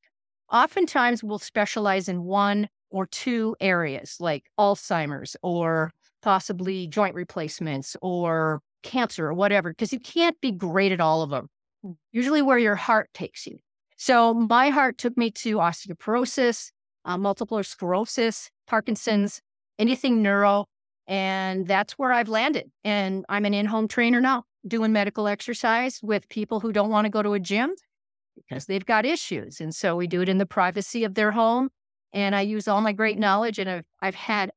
oftentimes 0.52 1.24
will 1.24 1.40
specialize 1.40 2.08
in 2.08 2.24
one 2.24 2.68
or 2.90 3.08
two 3.08 3.56
areas 3.60 4.18
like 4.20 4.44
Alzheimer's 4.60 5.36
or 5.42 5.92
possibly 6.22 6.88
joint 6.88 7.16
replacements 7.16 7.96
or 8.02 8.62
cancer 8.84 9.28
or 9.28 9.34
whatever, 9.34 9.72
because 9.72 9.94
you 9.94 10.00
can't 10.00 10.40
be 10.42 10.52
great 10.52 10.92
at 10.92 11.00
all 11.00 11.22
of 11.22 11.30
them. 11.30 11.48
Hmm. 11.84 11.92
Usually 12.12 12.42
where 12.42 12.58
your 12.58 12.76
heart 12.76 13.10
takes 13.14 13.48
you. 13.48 13.58
So 13.98 14.34
my 14.34 14.70
heart 14.70 14.98
took 14.98 15.18
me 15.18 15.32
to 15.32 15.58
osteoporosis, 15.58 16.72
uh, 17.06 17.18
multiple 17.18 17.64
sclerosis, 17.64 18.50
Parkinson's, 18.72 19.42
anything 19.78 20.22
neuro. 20.22 20.66
And 21.06 21.68
that's 21.68 21.94
where 21.94 22.14
I've 22.14 22.30
landed. 22.30 22.72
And 22.86 23.26
I'm 23.28 23.44
an 23.44 23.54
in 23.54 23.66
home 23.66 23.90
trainer 23.90 24.22
now, 24.22 24.46
doing 24.66 24.94
medical 24.94 25.28
exercise 25.28 26.00
with 26.02 26.30
people 26.30 26.62
who 26.62 26.72
don't 26.72 26.90
want 26.90 27.04
to 27.04 27.10
go 27.10 27.22
to 27.22 27.34
a 27.34 27.40
gym 27.40 27.76
because 28.38 28.68
they've 28.68 28.86
got 28.86 29.06
issues. 29.06 29.60
And 29.60 29.76
so 29.76 29.98
we 29.98 30.08
do 30.08 30.22
it 30.22 30.30
in 30.30 30.38
the 30.38 30.46
privacy 30.46 31.04
of 31.04 31.16
their 31.16 31.32
home. 31.32 31.68
And 32.14 32.34
I 32.34 32.42
use 32.42 32.70
all 32.70 32.80
my 32.80 32.94
great 32.94 33.20
knowledge. 33.20 33.60
And 33.60 33.70
I've, 33.70 33.84
I've 34.02 34.16
had 34.16 34.52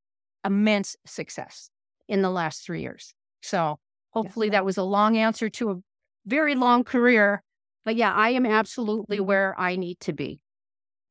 immense 0.45 0.95
success 1.05 1.71
in 2.09 2.23
the 2.23 2.31
last 2.31 2.65
three 2.65 2.83
years. 2.83 3.15
So 3.43 3.81
hopefully 4.11 4.49
that 4.51 4.65
was 4.65 4.77
a 4.77 4.85
long 4.85 5.17
answer 5.17 5.49
to 5.51 5.71
a 5.73 5.77
very 6.25 6.55
long 6.55 6.85
career. 6.85 7.43
But 7.85 7.97
yeah, 7.97 8.15
I 8.15 8.31
am 8.31 8.47
absolutely 8.47 9.19
where 9.19 9.59
I 9.59 9.75
need 9.75 9.99
to 10.01 10.13
be. 10.13 10.39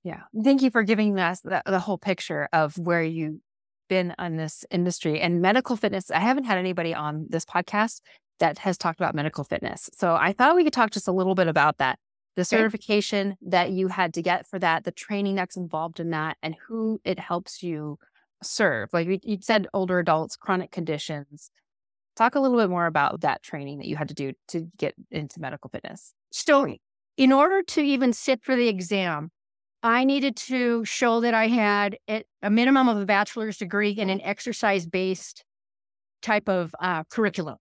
Yeah. 0.03 0.21
Thank 0.43 0.61
you 0.61 0.69
for 0.69 0.83
giving 0.83 1.17
us 1.17 1.41
the, 1.41 1.61
the 1.65 1.79
whole 1.79 1.97
picture 1.97 2.49
of 2.51 2.77
where 2.77 3.03
you've 3.03 3.39
been 3.89 4.13
on 4.17 4.37
this 4.37 4.65
industry 4.69 5.19
and 5.19 5.41
medical 5.41 5.75
fitness. 5.75 6.11
I 6.11 6.19
haven't 6.19 6.45
had 6.45 6.57
anybody 6.57 6.93
on 6.93 7.27
this 7.29 7.45
podcast 7.45 8.01
that 8.39 8.59
has 8.59 8.77
talked 8.77 8.99
about 8.99 9.15
medical 9.15 9.43
fitness. 9.43 9.89
So 9.93 10.15
I 10.15 10.33
thought 10.33 10.55
we 10.55 10.63
could 10.63 10.73
talk 10.73 10.91
just 10.91 11.07
a 11.07 11.11
little 11.11 11.35
bit 11.35 11.47
about 11.47 11.77
that 11.77 11.99
the 12.35 12.45
certification 12.45 13.35
that 13.41 13.71
you 13.71 13.89
had 13.89 14.13
to 14.15 14.21
get 14.21 14.47
for 14.47 14.57
that, 14.59 14.83
the 14.85 14.91
training 14.91 15.35
that's 15.35 15.55
involved 15.55 15.99
in 15.99 16.09
that, 16.11 16.37
and 16.41 16.55
who 16.67 16.99
it 17.03 17.19
helps 17.19 17.61
you 17.61 17.99
serve. 18.41 18.89
Like 18.91 19.07
you, 19.07 19.19
you 19.23 19.37
said, 19.41 19.67
older 19.73 19.99
adults, 19.99 20.35
chronic 20.35 20.71
conditions. 20.71 21.51
Talk 22.15 22.35
a 22.35 22.39
little 22.39 22.57
bit 22.57 22.69
more 22.69 22.85
about 22.85 23.21
that 23.21 23.43
training 23.43 23.79
that 23.79 23.87
you 23.87 23.95
had 23.95 24.07
to 24.07 24.13
do 24.13 24.33
to 24.49 24.67
get 24.77 24.95
into 25.11 25.39
medical 25.39 25.69
fitness. 25.69 26.13
So, 26.31 26.75
in 27.17 27.31
order 27.31 27.61
to 27.61 27.81
even 27.81 28.13
sit 28.13 28.43
for 28.43 28.55
the 28.55 28.67
exam, 28.67 29.31
I 29.83 30.05
needed 30.05 30.37
to 30.37 30.85
show 30.85 31.19
that 31.19 31.33
I 31.33 31.47
had 31.47 31.97
a 32.07 32.49
minimum 32.49 32.87
of 32.87 32.97
a 32.97 33.05
bachelor's 33.05 33.57
degree 33.57 33.91
in 33.91 34.09
an 34.09 34.21
exercise 34.21 34.87
based 34.87 35.43
type 36.21 36.47
of 36.47 36.73
uh, 36.79 37.03
curriculum. 37.05 37.57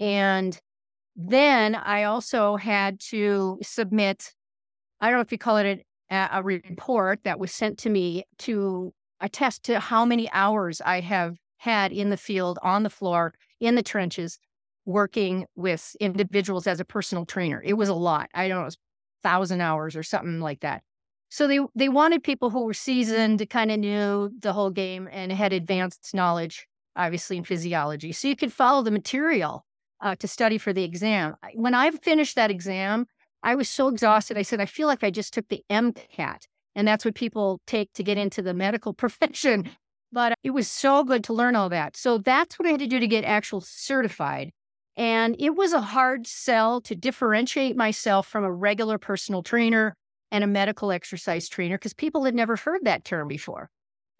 And 0.00 0.58
then 1.14 1.76
I 1.76 2.04
also 2.04 2.56
had 2.56 2.98
to 3.10 3.58
submit, 3.62 4.34
I 5.00 5.08
don't 5.08 5.18
know 5.18 5.22
if 5.22 5.30
you 5.30 5.38
call 5.38 5.58
it 5.58 5.86
a, 6.10 6.28
a 6.32 6.42
report 6.42 7.20
that 7.22 7.38
was 7.38 7.52
sent 7.52 7.78
to 7.78 7.90
me 7.90 8.24
to 8.38 8.92
attest 9.20 9.62
to 9.64 9.78
how 9.78 10.04
many 10.04 10.28
hours 10.32 10.80
I 10.84 11.00
have 11.00 11.36
had 11.58 11.92
in 11.92 12.10
the 12.10 12.16
field, 12.16 12.58
on 12.62 12.82
the 12.82 12.90
floor, 12.90 13.34
in 13.60 13.76
the 13.76 13.82
trenches, 13.82 14.38
working 14.86 15.46
with 15.54 15.94
individuals 16.00 16.66
as 16.66 16.80
a 16.80 16.84
personal 16.84 17.26
trainer. 17.26 17.62
It 17.64 17.74
was 17.74 17.88
a 17.88 17.94
lot. 17.94 18.28
I 18.34 18.48
don't 18.48 18.56
know, 18.56 18.62
it 18.62 18.64
was 18.64 18.78
thousand 19.22 19.60
hours 19.60 19.94
or 19.94 20.02
something 20.02 20.40
like 20.40 20.60
that. 20.60 20.82
So 21.30 21.46
they 21.46 21.60
they 21.76 21.88
wanted 21.88 22.24
people 22.24 22.50
who 22.50 22.64
were 22.64 22.74
seasoned, 22.74 23.48
kind 23.48 23.70
of 23.70 23.78
knew 23.78 24.30
the 24.40 24.52
whole 24.52 24.70
game, 24.70 25.08
and 25.10 25.30
had 25.30 25.52
advanced 25.52 26.12
knowledge, 26.12 26.66
obviously 26.96 27.36
in 27.36 27.44
physiology. 27.44 28.10
So 28.12 28.26
you 28.26 28.34
could 28.34 28.52
follow 28.52 28.82
the 28.82 28.90
material 28.90 29.64
uh, 30.00 30.16
to 30.16 30.26
study 30.26 30.58
for 30.58 30.72
the 30.72 30.82
exam. 30.82 31.36
When 31.54 31.72
I 31.72 31.90
finished 31.92 32.34
that 32.34 32.50
exam, 32.50 33.06
I 33.44 33.54
was 33.54 33.68
so 33.68 33.86
exhausted. 33.86 34.36
I 34.36 34.42
said, 34.42 34.60
I 34.60 34.66
feel 34.66 34.88
like 34.88 35.04
I 35.04 35.10
just 35.10 35.32
took 35.32 35.48
the 35.48 35.62
MCAT, 35.70 36.46
and 36.74 36.86
that's 36.86 37.04
what 37.04 37.14
people 37.14 37.60
take 37.64 37.92
to 37.92 38.02
get 38.02 38.18
into 38.18 38.42
the 38.42 38.52
medical 38.52 38.92
profession. 39.04 39.70
But 40.12 40.34
it 40.42 40.50
was 40.50 40.66
so 40.66 41.04
good 41.04 41.22
to 41.24 41.32
learn 41.32 41.54
all 41.54 41.68
that. 41.68 41.96
So 41.96 42.18
that's 42.18 42.58
what 42.58 42.66
I 42.66 42.72
had 42.72 42.80
to 42.80 42.88
do 42.88 42.98
to 42.98 43.06
get 43.06 43.24
actual 43.24 43.60
certified. 43.60 44.50
And 44.96 45.36
it 45.38 45.50
was 45.50 45.72
a 45.72 45.80
hard 45.80 46.26
sell 46.26 46.80
to 46.80 46.96
differentiate 46.96 47.76
myself 47.76 48.26
from 48.26 48.42
a 48.42 48.52
regular 48.52 48.98
personal 48.98 49.44
trainer 49.44 49.94
and 50.30 50.44
a 50.44 50.46
medical 50.46 50.92
exercise 50.92 51.48
trainer 51.48 51.76
because 51.76 51.94
people 51.94 52.24
had 52.24 52.34
never 52.34 52.56
heard 52.56 52.80
that 52.84 53.04
term 53.04 53.28
before. 53.28 53.70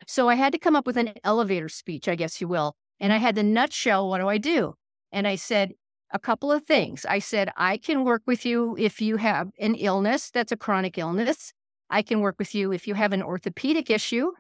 So 0.07 0.29
I 0.29 0.35
had 0.35 0.52
to 0.52 0.59
come 0.59 0.76
up 0.76 0.87
with 0.87 0.97
an 0.97 1.12
elevator 1.25 1.69
speech, 1.69 2.09
I 2.09 2.14
guess 2.14 2.40
you 2.40 2.49
will. 2.49 2.75
And 2.99 3.12
I 3.12 3.19
had 3.19 3.35
the 3.35 3.43
nutshell 3.43 4.09
what 4.09 4.19
do 4.19 4.29
I 4.29 4.38
do? 4.38 4.75
And 5.12 5.26
I 5.26 5.37
said 5.37 5.73
a 6.12 6.19
couple 6.19 6.50
of 6.50 6.64
things. 6.64 7.07
I 7.09 7.19
said, 7.19 7.50
I 7.57 7.76
can 7.76 8.05
work 8.05 8.23
with 8.26 8.45
you 8.45 8.76
if 8.79 9.00
you 9.00 9.17
have 9.17 9.50
an 9.59 9.75
illness 9.75 10.31
that's 10.31 10.52
a 10.52 10.57
chronic 10.57 10.99
illness. 10.99 11.52
I 11.88 12.02
can 12.02 12.21
work 12.21 12.37
with 12.38 12.55
you 12.55 12.73
if 12.73 12.87
you 12.87 12.95
have 12.95 13.12
an 13.12 13.23
orthopedic 13.23 13.90
issue. 13.90 14.31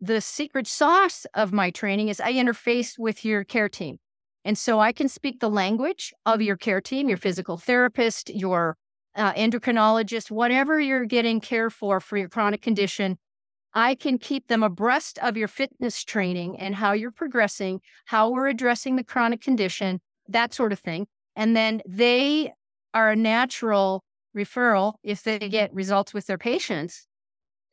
The 0.00 0.20
secret 0.20 0.66
sauce 0.66 1.26
of 1.34 1.52
my 1.52 1.70
training 1.70 2.08
is 2.08 2.20
I 2.20 2.32
interface 2.32 2.98
with 2.98 3.24
your 3.24 3.44
care 3.44 3.68
team. 3.68 3.98
And 4.44 4.58
so 4.58 4.78
I 4.78 4.92
can 4.92 5.08
speak 5.08 5.40
the 5.40 5.48
language 5.48 6.12
of 6.26 6.42
your 6.42 6.56
care 6.56 6.80
team, 6.80 7.08
your 7.08 7.16
physical 7.16 7.56
therapist, 7.56 8.28
your 8.30 8.76
uh, 9.16 9.32
endocrinologist, 9.34 10.30
whatever 10.30 10.80
you're 10.80 11.04
getting 11.04 11.40
care 11.40 11.70
for 11.70 12.00
for 12.00 12.16
your 12.16 12.28
chronic 12.28 12.62
condition. 12.62 13.18
I 13.76 13.96
can 13.96 14.18
keep 14.18 14.46
them 14.46 14.62
abreast 14.62 15.18
of 15.18 15.36
your 15.36 15.48
fitness 15.48 16.04
training 16.04 16.58
and 16.58 16.76
how 16.76 16.92
you're 16.92 17.10
progressing, 17.10 17.80
how 18.06 18.30
we're 18.30 18.46
addressing 18.46 18.96
the 18.96 19.02
chronic 19.04 19.40
condition, 19.40 20.00
that 20.28 20.54
sort 20.54 20.72
of 20.72 20.78
thing. 20.78 21.06
And 21.34 21.56
then 21.56 21.82
they 21.86 22.52
are 22.92 23.10
a 23.10 23.16
natural 23.16 24.04
referral 24.36 24.94
if 25.02 25.24
they 25.24 25.38
get 25.38 25.74
results 25.74 26.14
with 26.14 26.26
their 26.26 26.38
patients. 26.38 27.06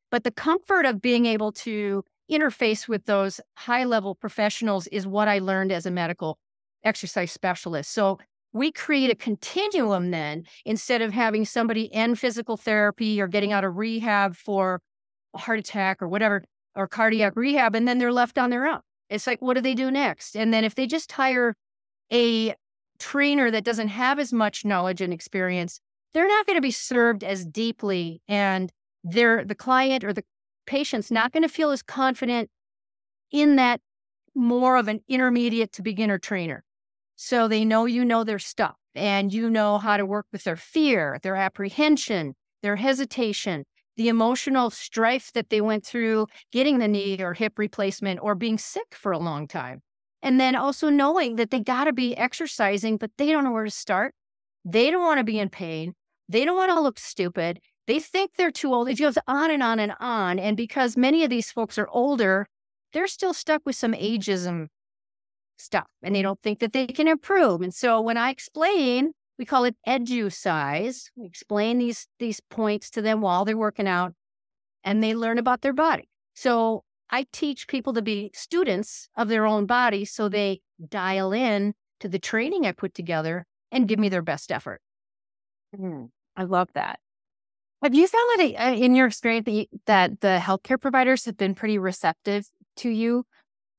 But 0.09 0.23
the 0.23 0.31
comfort 0.31 0.85
of 0.85 1.01
being 1.01 1.25
able 1.25 1.51
to 1.53 2.03
interface 2.31 2.87
with 2.87 3.05
those 3.05 3.39
high 3.57 3.83
level 3.83 4.15
professionals 4.15 4.87
is 4.87 5.05
what 5.05 5.27
I 5.27 5.39
learned 5.39 5.71
as 5.71 5.85
a 5.85 5.91
medical 5.91 6.39
exercise 6.83 7.31
specialist. 7.31 7.91
So 7.91 8.17
we 8.53 8.71
create 8.71 9.09
a 9.09 9.15
continuum 9.15 10.11
then 10.11 10.45
instead 10.65 11.01
of 11.01 11.13
having 11.13 11.45
somebody 11.45 11.93
end 11.93 12.19
physical 12.19 12.57
therapy 12.57 13.21
or 13.21 13.27
getting 13.27 13.51
out 13.51 13.63
of 13.63 13.77
rehab 13.77 14.35
for 14.35 14.81
a 15.33 15.37
heart 15.37 15.59
attack 15.59 16.01
or 16.01 16.07
whatever, 16.07 16.43
or 16.75 16.87
cardiac 16.87 17.35
rehab, 17.35 17.75
and 17.75 17.87
then 17.87 17.97
they're 17.97 18.11
left 18.11 18.37
on 18.37 18.49
their 18.49 18.67
own. 18.67 18.79
It's 19.09 19.27
like, 19.27 19.41
what 19.41 19.55
do 19.55 19.61
they 19.61 19.73
do 19.73 19.91
next? 19.91 20.35
And 20.35 20.53
then 20.53 20.63
if 20.63 20.75
they 20.75 20.87
just 20.87 21.11
hire 21.11 21.55
a 22.11 22.55
trainer 22.99 23.51
that 23.51 23.63
doesn't 23.63 23.89
have 23.89 24.19
as 24.19 24.31
much 24.31 24.63
knowledge 24.63 25.01
and 25.01 25.11
experience, 25.11 25.79
they're 26.13 26.27
not 26.27 26.45
going 26.45 26.57
to 26.57 26.61
be 26.61 26.71
served 26.71 27.23
as 27.23 27.45
deeply 27.45 28.21
and 28.27 28.71
they're 29.03 29.43
the 29.43 29.55
client 29.55 30.03
or 30.03 30.13
the 30.13 30.23
patient's 30.65 31.09
not 31.09 31.31
going 31.31 31.43
to 31.43 31.49
feel 31.49 31.71
as 31.71 31.81
confident 31.81 32.49
in 33.31 33.55
that 33.55 33.81
more 34.35 34.77
of 34.77 34.87
an 34.87 35.01
intermediate 35.07 35.73
to 35.73 35.81
beginner 35.81 36.17
trainer. 36.17 36.63
So 37.23 37.47
they 37.47 37.65
know 37.65 37.85
you 37.85 38.03
know 38.03 38.23
their 38.23 38.39
stuff 38.39 38.77
and 38.95 39.31
you 39.31 39.47
know 39.47 39.77
how 39.77 39.95
to 39.95 40.07
work 40.07 40.25
with 40.31 40.43
their 40.43 40.55
fear, 40.55 41.19
their 41.21 41.35
apprehension, 41.35 42.33
their 42.63 42.77
hesitation, 42.77 43.65
the 43.95 44.07
emotional 44.07 44.71
strife 44.71 45.31
that 45.33 45.51
they 45.51 45.61
went 45.61 45.85
through 45.85 46.25
getting 46.51 46.79
the 46.79 46.87
knee 46.87 47.21
or 47.21 47.35
hip 47.35 47.59
replacement 47.59 48.19
or 48.23 48.33
being 48.33 48.57
sick 48.57 48.95
for 48.95 49.11
a 49.11 49.19
long 49.19 49.47
time. 49.47 49.81
And 50.23 50.39
then 50.39 50.55
also 50.55 50.89
knowing 50.89 51.35
that 51.35 51.51
they 51.51 51.59
got 51.59 51.83
to 51.83 51.93
be 51.93 52.17
exercising, 52.17 52.97
but 52.97 53.11
they 53.19 53.31
don't 53.31 53.43
know 53.43 53.51
where 53.51 53.65
to 53.65 53.69
start. 53.69 54.15
They 54.65 54.89
don't 54.89 55.03
want 55.03 55.19
to 55.19 55.23
be 55.23 55.37
in 55.37 55.49
pain. 55.49 55.93
They 56.27 56.43
don't 56.43 56.57
want 56.57 56.71
to 56.71 56.81
look 56.81 56.97
stupid. 56.97 57.59
They 57.85 57.99
think 57.99 58.31
they're 58.35 58.49
too 58.49 58.73
old. 58.73 58.89
It 58.89 58.97
goes 58.97 59.19
on 59.27 59.51
and 59.51 59.61
on 59.61 59.79
and 59.79 59.93
on. 59.99 60.39
And 60.39 60.57
because 60.57 60.97
many 60.97 61.23
of 61.23 61.29
these 61.29 61.51
folks 61.51 61.77
are 61.77 61.87
older, 61.89 62.47
they're 62.93 63.05
still 63.05 63.35
stuck 63.35 63.61
with 63.63 63.75
some 63.75 63.93
ageism 63.93 64.69
stuff 65.61 65.87
and 66.01 66.15
they 66.15 66.21
don't 66.21 66.41
think 66.41 66.59
that 66.59 66.73
they 66.73 66.87
can 66.87 67.07
improve. 67.07 67.61
And 67.61 67.73
so 67.73 68.01
when 68.01 68.17
I 68.17 68.29
explain, 68.29 69.11
we 69.37 69.45
call 69.45 69.63
it 69.63 69.75
edu 69.87 70.31
size. 70.31 71.11
We 71.15 71.25
explain 71.25 71.77
these 71.77 72.07
these 72.19 72.39
points 72.39 72.89
to 72.91 73.01
them 73.01 73.21
while 73.21 73.45
they're 73.45 73.57
working 73.57 73.87
out 73.87 74.13
and 74.83 75.03
they 75.03 75.15
learn 75.15 75.37
about 75.37 75.61
their 75.61 75.73
body. 75.73 76.09
So 76.33 76.83
I 77.09 77.25
teach 77.31 77.67
people 77.67 77.93
to 77.93 78.01
be 78.01 78.31
students 78.33 79.09
of 79.15 79.27
their 79.27 79.45
own 79.45 79.65
body 79.65 80.05
so 80.05 80.29
they 80.29 80.61
dial 80.89 81.33
in 81.33 81.73
to 81.99 82.07
the 82.07 82.19
training 82.19 82.65
I 82.65 82.71
put 82.71 82.93
together 82.93 83.45
and 83.71 83.87
give 83.87 83.99
me 83.99 84.09
their 84.09 84.21
best 84.21 84.51
effort. 84.51 84.81
Mm, 85.77 86.09
I 86.35 86.43
love 86.43 86.69
that. 86.73 86.99
Have 87.83 87.95
you 87.95 88.07
found 88.07 88.39
that 88.39 88.63
uh, 88.63 88.73
in 88.75 88.95
your 88.95 89.07
experience 89.07 89.45
that, 89.45 89.67
that 89.85 90.21
the 90.21 90.39
healthcare 90.41 90.79
providers 90.79 91.25
have 91.25 91.37
been 91.37 91.55
pretty 91.55 91.77
receptive 91.77 92.47
to 92.77 92.89
you 92.89 93.25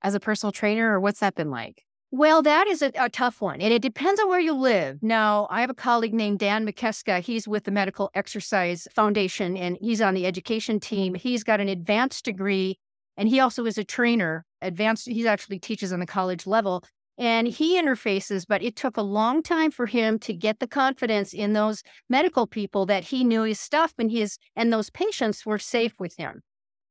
as 0.03 0.15
a 0.15 0.21
personal 0.21 0.53
trainer, 0.53 0.93
or 0.93 1.01
what's 1.01 1.21
that 1.21 1.35
been 1.35 1.51
like? 1.51 1.85
Well, 2.15 2.43
that 2.43 2.67
is 2.67 2.83
a, 2.83 2.93
a 2.99 3.09
tough 3.09 3.41
one. 3.41 3.63
And 3.63 3.73
it 3.73 3.81
depends 3.81 4.21
on 4.21 4.29
where 4.29 4.39
you 4.39 4.53
live. 4.53 4.99
Now, 5.03 5.47
I 5.51 5.63
have 5.63 5.71
a 5.71 5.75
colleague 5.75 6.13
named 6.13 6.41
Dan 6.41 6.67
McKeska. 6.67 7.21
He's 7.21 7.49
with 7.49 7.65
the 7.65 7.71
Medical 7.71 8.11
Exercise 8.15 8.87
Foundation 8.95 9.57
and 9.57 9.79
he's 9.81 10.03
on 10.03 10.13
the 10.13 10.27
education 10.27 10.79
team. 10.79 11.15
He's 11.15 11.43
got 11.43 11.59
an 11.59 11.71
advanced 11.71 12.27
degree 12.27 12.79
and 13.17 13.31
he 13.31 13.41
also 13.41 13.65
is 13.65 13.79
a 13.79 13.85
trainer. 13.85 14.45
Advanced, 14.61 15.09
he 15.09 15.27
actually 15.27 15.59
teaches 15.59 15.91
on 15.91 16.01
the 16.01 16.07
college 16.07 16.47
level 16.47 16.85
and 17.17 17.49
he 17.49 17.81
interfaces, 17.81 18.45
but 18.47 18.63
it 18.63 18.77
took 18.77 18.99
a 18.99 19.03
long 19.03 19.43
time 19.43 19.71
for 19.71 19.87
him 19.87 20.19
to 20.19 20.35
get 20.35 20.59
the 20.61 20.67
confidence 20.67 21.33
in 21.33 21.55
those 21.55 21.83
medical 22.11 22.47
people 22.47 22.85
that 22.87 23.05
he 23.05 23.25
knew 23.25 23.43
his 23.43 23.59
stuff 23.59 23.95
and 23.99 24.11
his 24.11 24.37
and 24.55 24.71
those 24.71 24.91
patients 24.91 25.47
were 25.47 25.59
safe 25.59 25.95
with 25.99 26.15
him. 26.19 26.43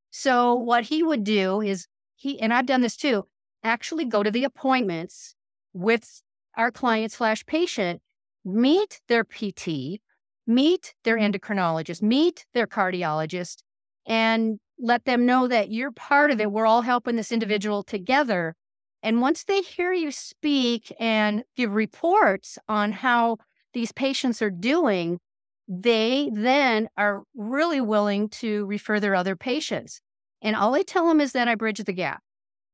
So 0.10 0.56
what 0.56 0.86
he 0.86 1.04
would 1.04 1.24
do 1.24 1.62
is 1.62 1.86
he 2.22 2.40
and 2.40 2.54
I've 2.54 2.68
done 2.68 2.82
this 2.82 2.96
too, 2.96 3.26
actually 3.64 4.06
go 4.06 4.22
to 4.22 4.30
the 4.30 4.44
appointments 4.44 5.36
with 5.74 6.22
our 6.56 6.72
client 6.72 7.12
slash 7.12 7.44
patient, 7.48 8.00
meet 8.46 9.02
their 9.08 9.24
PT, 9.24 10.00
meet 10.46 10.94
their 11.04 11.18
mm-hmm. 11.18 11.32
endocrinologist, 11.32 12.04
meet 12.04 12.46
their 12.54 12.68
cardiologist, 12.68 13.64
and 14.06 14.60
let 14.78 15.06
them 15.06 15.26
know 15.26 15.48
that 15.48 15.72
you're 15.72 15.92
part 15.92 16.30
of 16.30 16.40
it. 16.40 16.52
We're 16.52 16.68
all 16.68 16.84
helping 16.84 17.16
this 17.16 17.32
individual 17.32 17.82
together. 17.82 18.56
And 19.02 19.20
once 19.20 19.44
they 19.44 19.62
hear 19.62 19.92
you 19.92 20.12
speak 20.12 20.94
and 21.00 21.44
give 21.56 21.74
reports 21.74 22.60
on 22.68 22.92
how 22.92 23.38
these 23.74 23.92
patients 23.92 24.44
are 24.44 24.52
doing, 24.52 25.20
they 25.68 26.30
then 26.32 26.88
are 26.98 27.24
really 27.36 27.82
willing 27.82 28.30
to 28.30 28.66
refer 28.68 29.00
their 29.00 29.16
other 29.16 29.36
patients. 29.36 30.02
And 30.42 30.56
all 30.56 30.76
I 30.76 30.84
tell 30.84 31.08
them 31.08 31.22
is 31.22 31.34
that 31.34 31.48
I 31.48 31.56
bridge 31.56 31.80
the 31.80 31.94
gap. 31.94 32.22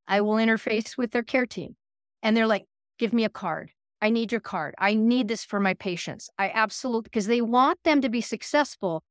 I 0.07 0.21
will 0.21 0.35
interface 0.35 0.97
with 0.97 1.11
their 1.11 1.23
care 1.23 1.45
team. 1.45 1.75
And 2.23 2.35
they're 2.35 2.47
like, 2.47 2.65
give 2.97 3.13
me 3.13 3.25
a 3.25 3.29
card. 3.29 3.71
I 4.01 4.09
need 4.09 4.31
your 4.31 4.41
card. 4.41 4.75
I 4.77 4.93
need 4.93 5.27
this 5.27 5.43
for 5.43 5.59
my 5.59 5.73
patients. 5.73 6.29
I 6.37 6.51
absolutely, 6.53 7.09
because 7.09 7.27
they 7.27 7.41
want 7.41 7.79
them 7.83 8.01
to 8.01 8.09
be 8.09 8.21
successful. 8.21 9.03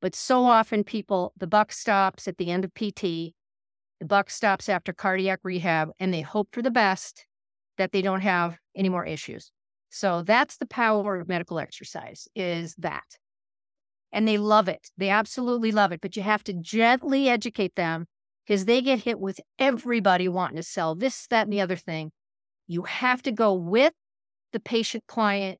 But 0.00 0.14
so 0.14 0.44
often 0.44 0.84
people, 0.84 1.32
the 1.36 1.46
buck 1.46 1.72
stops 1.72 2.28
at 2.28 2.36
the 2.36 2.50
end 2.50 2.64
of 2.64 2.74
PT, 2.74 3.32
the 4.00 4.06
buck 4.06 4.28
stops 4.28 4.68
after 4.68 4.92
cardiac 4.92 5.40
rehab, 5.44 5.90
and 5.98 6.12
they 6.12 6.20
hope 6.20 6.48
for 6.52 6.62
the 6.62 6.70
best 6.70 7.26
that 7.78 7.92
they 7.92 8.02
don't 8.02 8.20
have 8.20 8.58
any 8.76 8.88
more 8.88 9.06
issues. 9.06 9.50
So 9.90 10.22
that's 10.22 10.56
the 10.56 10.66
power 10.66 11.20
of 11.20 11.28
medical 11.28 11.58
exercise 11.58 12.28
is 12.34 12.74
that. 12.78 13.04
And 14.14 14.28
they 14.28 14.38
love 14.38 14.68
it. 14.68 14.90
They 14.96 15.10
absolutely 15.10 15.72
love 15.72 15.90
it. 15.90 16.00
But 16.00 16.16
you 16.16 16.22
have 16.22 16.44
to 16.44 16.52
gently 16.52 17.28
educate 17.28 17.74
them 17.74 18.06
because 18.46 18.64
they 18.64 18.80
get 18.80 19.00
hit 19.00 19.18
with 19.18 19.40
everybody 19.58 20.28
wanting 20.28 20.56
to 20.56 20.62
sell 20.62 20.94
this, 20.94 21.26
that, 21.26 21.42
and 21.48 21.52
the 21.52 21.60
other 21.60 21.74
thing. 21.74 22.12
You 22.68 22.84
have 22.84 23.22
to 23.22 23.32
go 23.32 23.52
with 23.52 23.92
the 24.52 24.60
patient 24.60 25.02
client 25.08 25.58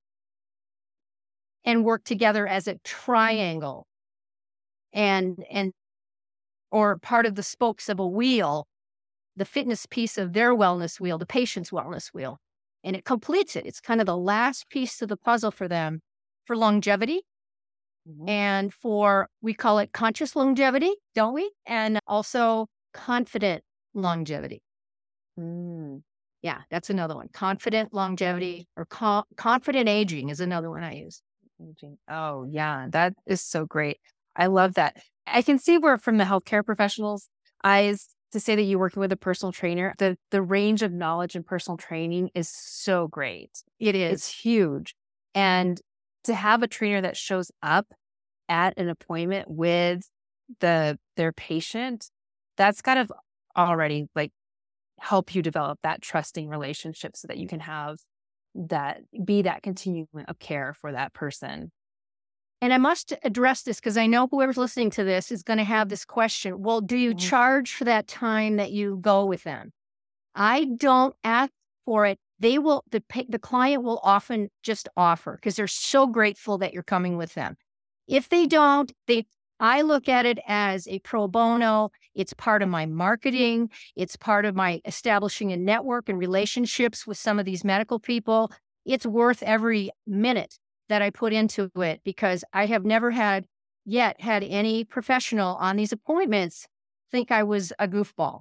and 1.65 1.85
work 1.85 2.05
together 2.05 2.47
as 2.47 2.69
a 2.69 2.79
triangle 2.85 3.87
and 4.93 5.45
and 5.51 5.73
or 6.71 6.97
part 6.99 7.27
of 7.27 7.35
the 7.35 7.43
spokes 7.43 7.89
of 7.89 7.99
a 7.99 8.07
wheel 8.07 8.69
the 9.35 9.45
fitness 9.45 9.85
piece 9.87 10.17
of 10.17 10.33
their 10.33 10.55
wellness 10.55 11.01
wheel 11.01 11.19
the 11.19 11.27
patient's 11.27 11.71
wellness 11.71 12.09
wheel 12.15 12.39
and 12.85 12.95
it 12.95 13.05
completes 13.05 13.57
it 13.57 13.67
it's 13.67 13.81
kind 13.81 14.01
of 14.01 14.07
the 14.07 14.17
last 14.17 14.69
piece 14.71 15.03
of 15.03 15.09
the 15.09 15.17
puzzle 15.17 15.51
for 15.51 15.67
them 15.67 16.01
for 16.45 16.57
longevity 16.57 17.23
mm-hmm. 18.09 18.29
and 18.29 18.73
for 18.73 19.29
we 19.43 19.55
call 19.55 19.79
it 19.79 19.93
conscious 19.93 20.35
longevity 20.37 20.95
don't 21.15 21.35
we 21.35 21.51
and 21.67 21.99
also 22.07 22.67
confident 22.93 23.63
longevity 23.95 24.63
mm. 25.39 26.01
Yeah, 26.45 26.59
that's 26.71 26.91
another 26.91 27.15
one. 27.15 27.29
Confident 27.33 27.95
longevity 27.95 28.69
or 28.77 28.85
co- 28.85 29.25
confident 29.39 29.89
aging 29.89 30.29
is 30.29 30.41
another 30.41 30.69
one 30.69 30.85
I 30.85 30.97
use. 30.97 31.23
Aging. 31.59 31.97
Oh, 32.07 32.45
yeah, 32.47 32.87
that 32.91 33.15
is 33.27 33.41
so 33.41 33.65
great. 33.65 33.97
I 34.37 34.49
love 34.49 34.75
that. 34.75 34.99
I 35.27 35.41
can 35.41 35.59
see 35.59 35.79
where, 35.79 35.97
from 35.97 36.19
the 36.19 36.25
healthcare 36.25 36.63
professionals' 36.63 37.31
eyes, 37.65 38.09
to 38.33 38.41
say 38.41 38.57
that 38.57 38.63
you're 38.63 38.79
working 38.79 39.01
with 39.01 39.11
a 39.11 39.17
personal 39.17 39.53
trainer, 39.53 39.95
the 39.97 40.19
the 40.31 40.43
range 40.43 40.83
of 40.83 40.93
knowledge 40.93 41.35
and 41.35 41.47
personal 41.47 41.79
training 41.79 42.29
is 42.35 42.51
so 42.55 43.09
great. 43.09 43.63
It 43.81 43.95
is. 43.95 44.13
It's 44.13 44.31
huge, 44.31 44.95
and 45.35 45.81
to 46.25 46.35
have 46.35 46.63
a 46.63 46.69
trainer 46.69 47.01
that 47.01 47.17
shows 47.17 47.51
up 47.63 47.87
at 48.49 48.79
an 48.79 48.89
appointment 48.89 49.49
with 49.51 50.09
the 50.61 50.99
their 51.17 51.33
patient, 51.33 52.11
that's 52.57 52.83
kind 52.83 52.99
of 52.99 53.13
already 53.57 54.07
like 54.15 54.33
help 55.01 55.35
you 55.35 55.43
develop 55.43 55.79
that 55.83 56.03
trusting 56.03 56.49
relationship 56.49 57.17
so 57.17 57.29
that 57.29 57.39
you 57.39 57.49
can 57.49 57.61
have 57.61 57.99
that 58.55 59.01
be 59.25 59.43
that 59.43 59.63
continuum 59.63 60.09
of 60.29 60.39
care 60.39 60.75
for 60.75 60.93
that 60.93 61.13
person. 61.13 61.73
And 62.61 62.73
I 62.73 62.79
must 62.79 63.13
address 63.23 63.63
this 63.63 63.79
because 63.79 63.99
I 63.99 64.07
know 64.07 64.27
whoever's 64.27 64.57
listening 64.57 64.91
to 64.93 65.05
this 65.05 65.31
is 65.31 65.43
going 65.43 65.59
to 65.59 65.65
have 65.65 65.89
this 65.89 66.05
question. 66.05 66.63
Well, 66.63 66.81
do 66.81 66.97
you 66.97 67.11
mm-hmm. 67.11 67.19
charge 67.19 67.73
for 67.75 67.85
that 67.85 68.07
time 68.07 68.57
that 68.57 68.71
you 68.71 68.99
go 69.03 69.27
with 69.27 69.43
them? 69.43 69.73
I 70.35 70.65
don't 70.77 71.15
ask 71.23 71.53
for 71.85 72.07
it. 72.07 72.19
They 72.39 72.59
will 72.59 72.85
the 72.91 73.03
the 73.29 73.39
client 73.39 73.83
will 73.83 74.01
often 74.03 74.51
just 74.63 74.89
offer 74.97 75.37
because 75.37 75.57
they're 75.57 75.67
so 75.67 76.07
grateful 76.07 76.59
that 76.59 76.73
you're 76.73 76.83
coming 76.83 77.17
with 77.17 77.35
them. 77.35 77.57
If 78.07 78.29
they 78.29 78.47
don't, 78.47 78.93
they 79.07 79.27
I 79.61 79.83
look 79.83 80.09
at 80.09 80.27
it 80.27 80.39
as 80.47 80.89
a 80.89 80.99
pro 81.01 81.29
bono. 81.29 81.91
It's 82.15 82.35
part 82.35 82.63
of 82.63 82.69
my 82.69 82.87
marketing. 82.87 83.71
It's 83.97 84.17
part 84.17 84.45
of 84.45 84.55
my 84.57 84.81
establishing 84.85 85.53
a 85.53 85.57
network 85.57 86.09
and 86.09 86.19
relationships 86.19 87.07
with 87.07 87.19
some 87.19 87.39
of 87.39 87.45
these 87.45 87.65
medical 87.65 87.99
people. 87.99 88.51
It's 88.85 89.07
worth 89.07 89.43
every 89.43 89.91
minute 90.07 90.59
that 90.89 91.03
I 91.03 91.11
put 91.11 91.33
into 91.33 91.71
it 91.77 92.01
because 92.05 92.45
I 92.53 92.67
have 92.67 92.85
never 92.85 93.13
had 93.13 93.47
yet 93.87 94.21
had 94.21 94.43
any 94.43 94.85
professional 94.85 95.57
on 95.57 95.77
these 95.77 95.93
appointments 95.93 96.67
think 97.11 97.31
I 97.31 97.45
was 97.45 97.73
a 97.79 97.87
goofball. 97.87 98.41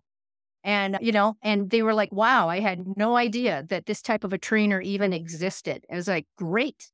And, 0.63 0.97
you 1.01 1.11
know, 1.11 1.35
and 1.41 1.69
they 1.69 1.83
were 1.83 1.93
like, 1.93 2.11
wow, 2.11 2.47
I 2.47 2.59
had 2.59 2.85
no 2.95 3.17
idea 3.17 3.65
that 3.69 3.85
this 3.85 4.01
type 4.01 4.23
of 4.23 4.31
a 4.31 4.37
trainer 4.37 4.79
even 4.79 5.11
existed. 5.11 5.85
I 5.91 5.95
was 5.95 6.07
like, 6.07 6.25
great. 6.37 6.89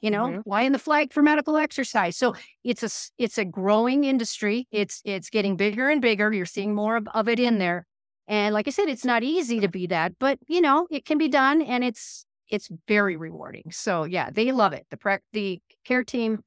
You 0.00 0.10
know 0.10 0.26
mm-hmm. 0.26 0.40
flying 0.42 0.72
the 0.72 0.78
flag 0.78 1.12
for 1.12 1.22
medical 1.22 1.56
exercise? 1.56 2.16
So 2.16 2.36
it's 2.62 2.82
a 2.82 3.22
it's 3.22 3.38
a 3.38 3.44
growing 3.44 4.04
industry. 4.04 4.68
It's 4.70 5.02
it's 5.04 5.30
getting 5.30 5.56
bigger 5.56 5.90
and 5.90 6.00
bigger. 6.00 6.32
You're 6.32 6.46
seeing 6.46 6.74
more 6.74 6.96
of, 6.96 7.08
of 7.14 7.28
it 7.28 7.40
in 7.40 7.58
there. 7.58 7.86
And 8.28 8.54
like 8.54 8.68
i 8.68 8.70
said 8.70 8.88
it's 8.88 9.04
not 9.04 9.22
easy 9.22 9.58
to 9.60 9.68
be 9.68 9.86
that 9.86 10.12
but 10.18 10.38
you 10.46 10.60
know 10.60 10.86
it 10.90 11.04
can 11.04 11.18
be 11.18 11.28
done 11.28 11.62
and 11.62 11.82
it's 11.82 12.26
it's 12.48 12.68
very 12.86 13.16
rewarding. 13.16 13.72
So 13.72 14.04
yeah 14.04 14.30
they 14.30 14.52
love 14.52 14.72
it. 14.72 14.86
The 14.90 14.96
pre- 14.96 15.18
the 15.32 15.60
care 15.84 16.04
team 16.04 16.44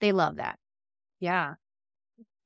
they 0.00 0.12
love 0.12 0.36
that. 0.36 0.58
Yeah 1.20 1.54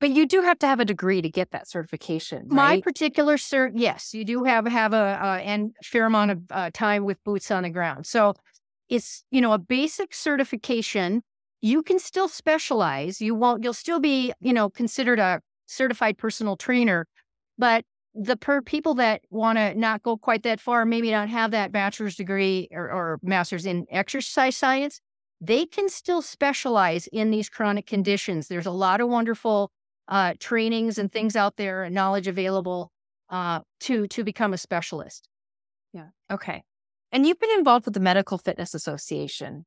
but 0.01 0.11
you 0.11 0.27
do 0.27 0.43
have 0.43 0.59
to 0.61 0.67
have 0.67 0.81
a 0.81 0.85
degree 0.85 1.21
to 1.23 1.29
get 1.29 1.51
that 1.51 1.69
certification. 1.69 2.49
Right? 2.49 2.53
My 2.53 2.81
particular 2.81 3.37
cert, 3.37 3.73
yes, 3.75 4.15
you 4.15 4.25
do 4.25 4.45
have 4.45 4.67
have 4.67 4.93
a, 4.93 5.41
and 5.45 5.75
fair 5.83 6.07
amount 6.07 6.31
of 6.31 6.43
uh, 6.51 6.71
time 6.73 7.05
with 7.05 7.23
boots 7.25 7.51
on 7.51 7.65
the 7.65 7.71
ground. 7.71 8.07
So 8.07 8.35
it's, 8.89 9.25
you 9.31 9.41
know, 9.41 9.53
a 9.53 9.59
basic 9.59 10.15
certification. 10.15 11.23
You 11.61 11.83
can 11.83 11.99
still 11.99 12.29
specialize. 12.29 13.21
You 13.21 13.35
won't, 13.35 13.65
you'll 13.65 13.73
still 13.73 14.01
be, 14.01 14.33
you 14.41 14.53
know, 14.53 14.71
considered 14.71 15.19
a 15.19 15.41
certified 15.67 16.17
personal 16.17 16.57
trainer. 16.57 17.07
But 17.59 17.85
the 18.15 18.37
per 18.37 18.63
people 18.63 18.95
that 18.95 19.23
want 19.31 19.59
to 19.59 19.75
not 19.75 20.03
go 20.03 20.17
quite 20.17 20.43
that 20.45 20.61
far, 20.61 20.85
maybe 20.85 21.11
not 21.11 21.29
have 21.29 21.51
that 21.51 21.73
bachelor's 21.73 22.17
degree 22.17 22.69
or, 22.71 22.91
or 22.91 23.19
master's 23.23 23.67
in 23.67 23.87
exercise 23.91 24.57
science, 24.57 25.01
they 25.41 25.67
can 25.67 25.89
still 25.89 26.23
specialize 26.23 27.07
in 27.09 27.31
these 27.31 27.49
chronic 27.49 27.87
conditions. 27.87 28.49
There's 28.49 28.67
a 28.67 28.71
lot 28.71 29.01
of 29.01 29.09
wonderful 29.09 29.71
uh, 30.09 30.35
trainings 30.41 30.99
and 30.99 31.13
things 31.13 31.37
out 31.37 31.57
there 31.57 31.85
and 31.85 31.95
knowledge 31.95 32.27
available 32.27 32.91
uh, 33.31 33.61
to 33.81 34.07
to 34.09 34.25
become 34.25 34.53
a 34.53 34.59
specialist. 34.59 35.29
Yeah. 35.93 36.09
Okay. 36.31 36.63
And 37.13 37.27
you've 37.27 37.39
been 37.39 37.57
involved 37.57 37.87
with 37.87 37.95
the 37.95 38.01
Medical 38.01 38.39
Fitness 38.39 38.75
Association. 38.75 39.65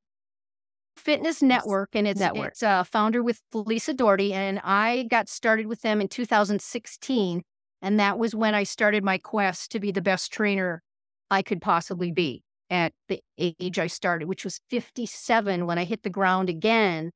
Fitness 0.98 1.42
Network, 1.42 1.90
and 1.94 2.06
it's, 2.06 2.20
Network. 2.20 2.50
it's 2.50 2.62
uh, 2.62 2.84
founder 2.84 3.24
with 3.24 3.42
Lisa 3.54 3.94
Doherty. 3.94 4.34
And 4.34 4.60
I 4.64 5.08
got 5.10 5.30
started 5.30 5.68
with 5.68 5.82
them 5.82 6.02
in 6.02 6.08
2016. 6.08 7.42
And 7.82 8.00
that 8.00 8.20
was 8.20 8.36
when 8.36 8.54
I 8.54 8.64
started 8.64 9.04
my 9.04 9.18
quest 9.18 9.72
to 9.72 9.80
be 9.80 9.92
the 9.92 10.02
best 10.02 10.32
trainer 10.32 10.84
I 11.32 11.42
could 11.42 11.62
possibly 11.62 12.12
be 12.12 12.44
at 12.70 12.94
the 13.08 13.20
age 13.38 13.80
I 13.80 13.88
started, 13.88 14.28
which 14.28 14.44
was 14.44 14.60
57 14.70 15.66
when 15.66 15.78
I 15.78 15.86
hit 15.86 16.04
the 16.04 16.10
ground 16.10 16.50
again 16.50 17.12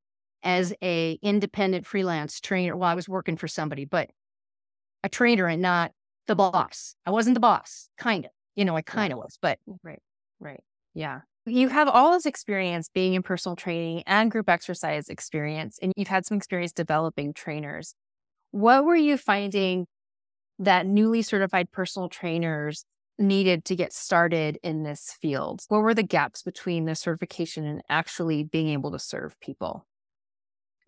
as 0.46 0.74
a 0.82 1.20
independent 1.22 1.86
freelance 1.86 2.40
trainer. 2.40 2.78
Well, 2.78 2.90
I 2.90 2.94
was 2.94 3.10
working 3.10 3.36
for 3.36 3.48
somebody, 3.48 3.84
but 3.84 4.12
a 5.04 5.10
trainer 5.10 5.48
and 5.48 5.62
not 5.62 5.92
the 6.28 6.36
boss. 6.36 6.96
I 7.06 7.12
wasn't 7.12 7.34
the 7.34 7.42
boss, 7.42 7.90
kind 7.98 8.26
of. 8.26 8.32
You 8.56 8.64
know, 8.64 8.78
I 8.78 8.82
kind 8.82 9.12
of 9.12 9.20
was, 9.20 9.38
but 9.42 9.60
mm, 9.70 9.78
right. 9.84 10.02
Right. 10.40 10.64
Yeah. 10.94 11.22
You 11.46 11.68
have 11.68 11.88
all 11.88 12.12
this 12.14 12.26
experience 12.26 12.90
being 12.94 13.14
in 13.14 13.22
personal 13.22 13.56
training 13.56 14.04
and 14.08 14.32
group 14.32 14.50
exercise 14.50 15.10
experience, 15.10 15.78
and 15.82 15.92
you've 15.96 16.08
had 16.08 16.26
some 16.26 16.38
experience 16.38 16.72
developing 16.72 17.34
trainers. 17.34 17.94
What 18.52 18.86
were 18.86 18.96
you 18.96 19.18
finding 19.18 19.88
that 20.58 20.86
newly 20.86 21.22
certified 21.22 21.72
personal 21.72 22.08
trainers 22.08 22.86
needed 23.20 23.66
to 23.66 23.76
get 23.76 23.94
started 23.94 24.58
in 24.64 24.84
this 24.84 25.16
field? 25.22 25.62
What 25.68 25.82
were 25.82 25.94
the 25.94 26.04
gaps 26.04 26.42
between 26.42 26.86
the 26.86 26.96
certification 26.96 27.66
and 27.66 27.82
actually 27.90 28.44
being 28.44 28.70
able 28.70 28.92
to 28.92 29.00
serve 29.00 29.40
people? 29.40 29.86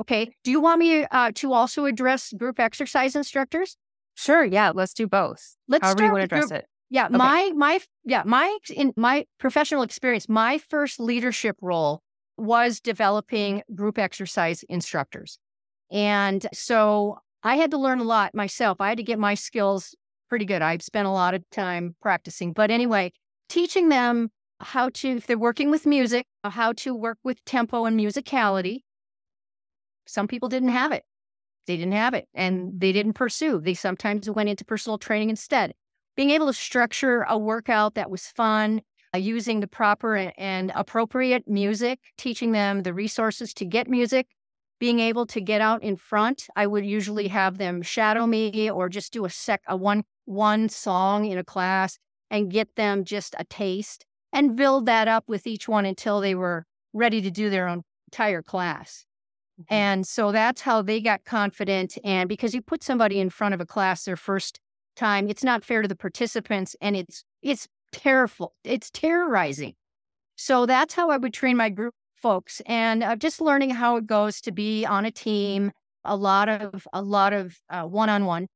Okay. 0.01 0.31
Do 0.43 0.51
you 0.51 0.61
want 0.61 0.79
me 0.79 1.05
uh, 1.05 1.31
to 1.35 1.53
also 1.53 1.85
address 1.85 2.33
group 2.33 2.59
exercise 2.59 3.15
instructors? 3.15 3.77
Sure. 4.15 4.43
Yeah. 4.43 4.71
Let's 4.73 4.93
do 4.93 5.07
both. 5.07 5.55
Let's 5.67 5.83
However 5.83 5.97
start 5.97 6.07
you 6.07 6.11
want 6.11 6.21
to 6.21 6.35
address 6.35 6.49
group, 6.49 6.59
it. 6.59 6.65
Yeah, 6.89 7.07
okay. 7.07 7.17
my 7.17 7.51
my 7.55 7.79
yeah, 8.05 8.23
my 8.25 8.57
in 8.73 8.93
my 8.95 9.25
professional 9.39 9.81
experience, 9.81 10.29
my 10.29 10.57
first 10.57 10.99
leadership 10.99 11.57
role 11.61 12.01
was 12.37 12.79
developing 12.79 13.63
group 13.75 13.97
exercise 13.97 14.63
instructors. 14.69 15.37
And 15.91 16.45
so 16.53 17.19
I 17.43 17.55
had 17.55 17.71
to 17.71 17.77
learn 17.77 17.99
a 17.99 18.03
lot 18.03 18.33
myself. 18.35 18.79
I 18.79 18.89
had 18.89 18.97
to 18.97 19.03
get 19.03 19.19
my 19.19 19.33
skills 19.33 19.95
pretty 20.29 20.45
good. 20.45 20.61
I've 20.61 20.81
spent 20.81 21.07
a 21.07 21.11
lot 21.11 21.33
of 21.33 21.43
time 21.51 21.95
practicing. 22.01 22.53
But 22.53 22.71
anyway, 22.71 23.11
teaching 23.49 23.89
them 23.89 24.29
how 24.59 24.89
to, 24.89 25.09
if 25.17 25.27
they're 25.27 25.37
working 25.37 25.71
with 25.71 25.85
music, 25.85 26.25
how 26.43 26.73
to 26.73 26.93
work 26.93 27.17
with 27.23 27.43
tempo 27.45 27.85
and 27.85 27.99
musicality. 27.99 28.81
Some 30.07 30.27
people 30.27 30.49
didn't 30.49 30.69
have 30.69 30.91
it. 30.91 31.03
They 31.67 31.77
didn't 31.77 31.93
have 31.93 32.13
it 32.13 32.27
and 32.33 32.79
they 32.79 32.91
didn't 32.91 33.13
pursue. 33.13 33.59
They 33.59 33.73
sometimes 33.73 34.29
went 34.29 34.49
into 34.49 34.63
personal 34.65 34.97
training 34.97 35.29
instead 35.29 35.73
being 36.17 36.31
able 36.31 36.47
to 36.47 36.53
structure 36.53 37.21
a 37.29 37.37
workout 37.37 37.93
that 37.93 38.09
was 38.09 38.25
fun, 38.25 38.81
uh, 39.13 39.19
using 39.19 39.59
the 39.61 39.67
proper 39.67 40.33
and 40.35 40.71
appropriate 40.75 41.47
music, 41.47 41.99
teaching 42.17 42.51
them 42.51 42.81
the 42.81 42.93
resources 42.93 43.53
to 43.53 43.63
get 43.63 43.87
music, 43.87 44.27
being 44.79 44.99
able 44.99 45.27
to 45.27 45.39
get 45.39 45.61
out 45.61 45.83
in 45.83 45.95
front. 45.95 46.47
I 46.55 46.65
would 46.65 46.85
usually 46.85 47.27
have 47.27 47.59
them 47.59 47.83
shadow 47.83 48.25
me 48.25 48.69
or 48.69 48.89
just 48.89 49.13
do 49.13 49.25
a 49.25 49.29
sec, 49.29 49.61
a 49.67 49.77
one 49.77 50.03
one 50.25 50.67
song 50.67 51.25
in 51.25 51.37
a 51.37 51.43
class 51.43 51.97
and 52.29 52.51
get 52.51 52.75
them 52.75 53.05
just 53.05 53.33
a 53.39 53.45
taste 53.45 54.05
and 54.33 54.57
build 54.57 54.87
that 54.87 55.07
up 55.07 55.23
with 55.27 55.47
each 55.47 55.69
one 55.69 55.85
until 55.85 56.19
they 56.19 56.35
were 56.35 56.65
ready 56.93 57.21
to 57.21 57.31
do 57.31 57.49
their 57.49 57.67
own 57.67 57.83
entire 58.11 58.41
class. 58.41 59.06
Mm-hmm. 59.59 59.73
And 59.73 60.07
so 60.07 60.31
that's 60.31 60.61
how 60.61 60.81
they 60.81 61.01
got 61.01 61.25
confident. 61.25 61.97
And 62.03 62.29
because 62.29 62.53
you 62.53 62.61
put 62.61 62.83
somebody 62.83 63.19
in 63.19 63.29
front 63.29 63.53
of 63.53 63.61
a 63.61 63.65
class 63.65 64.05
their 64.05 64.15
first 64.15 64.59
time, 64.95 65.29
it's 65.29 65.43
not 65.43 65.63
fair 65.63 65.81
to 65.81 65.87
the 65.87 65.95
participants 65.95 66.75
and 66.81 66.95
it's 66.95 67.23
it's 67.41 67.67
terrible. 67.91 68.53
It's 68.63 68.89
terrorizing. 68.91 69.73
So 70.35 70.65
that's 70.65 70.93
how 70.93 71.09
I 71.09 71.17
would 71.17 71.33
train 71.33 71.57
my 71.57 71.69
group 71.69 71.95
folks 72.15 72.61
and 72.65 73.03
uh, 73.03 73.15
just 73.15 73.41
learning 73.41 73.71
how 73.71 73.95
it 73.97 74.07
goes 74.07 74.41
to 74.41 74.51
be 74.51 74.85
on 74.85 75.05
a 75.05 75.11
team, 75.11 75.71
a 76.03 76.15
lot 76.15 76.49
of 76.49 76.87
a 76.93 77.01
lot 77.01 77.33
of 77.33 77.57
uh, 77.69 77.83
one-on-one 77.83 78.47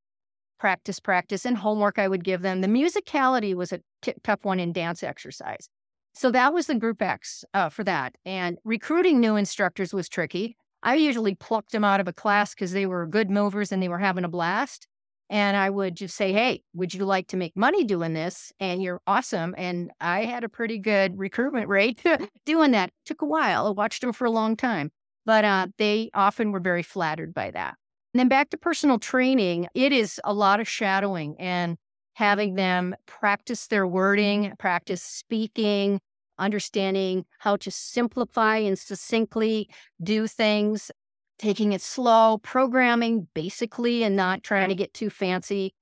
practice 0.60 1.00
practice 1.00 1.46
and 1.46 1.58
homework 1.58 1.98
I 1.98 2.08
would 2.08 2.24
give 2.24 2.44
them. 2.44 2.62
The 2.62 2.68
musicality 2.68 3.56
was 3.56 3.72
a 3.72 3.80
t- 4.04 4.14
tough 4.24 4.46
one 4.46 4.60
in 4.60 4.72
dance 4.74 5.02
exercise. 5.02 5.68
So 6.14 6.30
that 6.32 6.54
was 6.54 6.68
the 6.68 6.76
group 6.76 7.02
X 7.02 7.44
uh, 7.54 7.70
for 7.70 7.84
that. 7.86 8.16
And 8.26 8.58
recruiting 8.64 9.20
new 9.20 9.36
instructors 9.36 9.94
was 9.94 10.08
tricky. 10.08 10.56
I 10.84 10.96
usually 10.96 11.36
plucked 11.36 11.72
them 11.72 11.84
out 11.84 12.00
of 12.00 12.08
a 12.08 12.14
class 12.14 12.54
because 12.54 12.72
they 12.72 12.86
were 12.86 13.06
good 13.06 13.30
movers 13.30 13.72
and 13.72 13.82
they 13.82 13.90
were 13.90 14.00
having 14.00 14.24
a 14.24 14.30
blast. 14.30 14.88
And 15.30 15.56
I 15.56 15.70
would 15.70 15.96
just 15.96 16.16
say, 16.16 16.34
Hey, 16.34 16.64
would 16.74 16.94
you 16.94 17.06
like 17.06 17.28
to 17.28 17.38
make 17.38 17.56
money 17.56 17.84
doing 17.84 18.14
this? 18.14 18.52
And 18.60 18.84
you're 18.84 19.02
awesome. 19.08 19.56
And 19.58 19.92
I 20.02 20.26
had 20.26 20.44
a 20.44 20.50
pretty 20.50 20.78
good 20.78 21.18
recruitment 21.18 21.70
rate 21.70 22.04
doing 22.46 22.72
that. 22.72 22.92
Took 23.06 23.22
a 23.22 23.26
while. 23.26 23.68
I 23.68 23.70
watched 23.70 24.02
them 24.02 24.12
for 24.12 24.26
a 24.26 24.32
long 24.32 24.58
time, 24.58 24.92
but 25.26 25.46
uh, 25.46 25.68
they 25.78 26.10
often 26.14 26.52
were 26.52 26.60
very 26.60 26.84
flattered 26.84 27.34
by 27.34 27.52
that. 27.52 27.76
And 28.14 28.20
then 28.20 28.28
back 28.28 28.50
to 28.50 28.58
personal 28.58 29.00
training, 29.00 29.68
it 29.74 29.94
is 29.94 30.20
a 30.26 30.34
lot 30.34 30.60
of 30.60 30.68
shadowing 30.68 31.38
and 31.40 31.78
having 32.16 32.56
them 32.56 32.94
practice 33.06 33.68
their 33.68 33.88
wording, 33.88 34.54
practice 34.60 35.02
speaking, 35.02 36.02
understanding 36.42 37.26
how 37.40 37.56
to 37.58 37.72
simplify 37.72 38.58
and 38.58 38.78
succinctly 38.78 39.70
do 40.04 40.28
things, 40.28 40.92
taking 41.40 41.72
it 41.72 41.82
slow, 41.82 42.40
programming 42.44 43.28
basically 43.34 44.04
and 44.04 44.16
not 44.16 44.44
trying 44.44 44.70
to 44.70 44.76
get 44.76 44.94
too 44.94 45.10
fancy. 45.10 45.74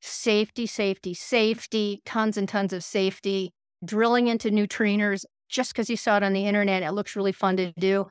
Safety, 0.00 0.66
safety, 0.66 1.14
safety, 1.14 2.02
tons 2.04 2.36
and 2.36 2.48
tons 2.48 2.72
of 2.72 2.84
safety, 2.84 3.52
drilling 3.84 4.28
into 4.28 4.50
new 4.50 4.66
trainers 4.66 5.24
just 5.48 5.72
because 5.72 5.88
you 5.88 5.96
saw 5.96 6.18
it 6.18 6.22
on 6.22 6.32
the 6.32 6.46
internet. 6.46 6.82
It 6.82 6.92
looks 6.92 7.16
really 7.16 7.32
fun 7.32 7.56
to 7.56 7.72
do. 7.78 8.06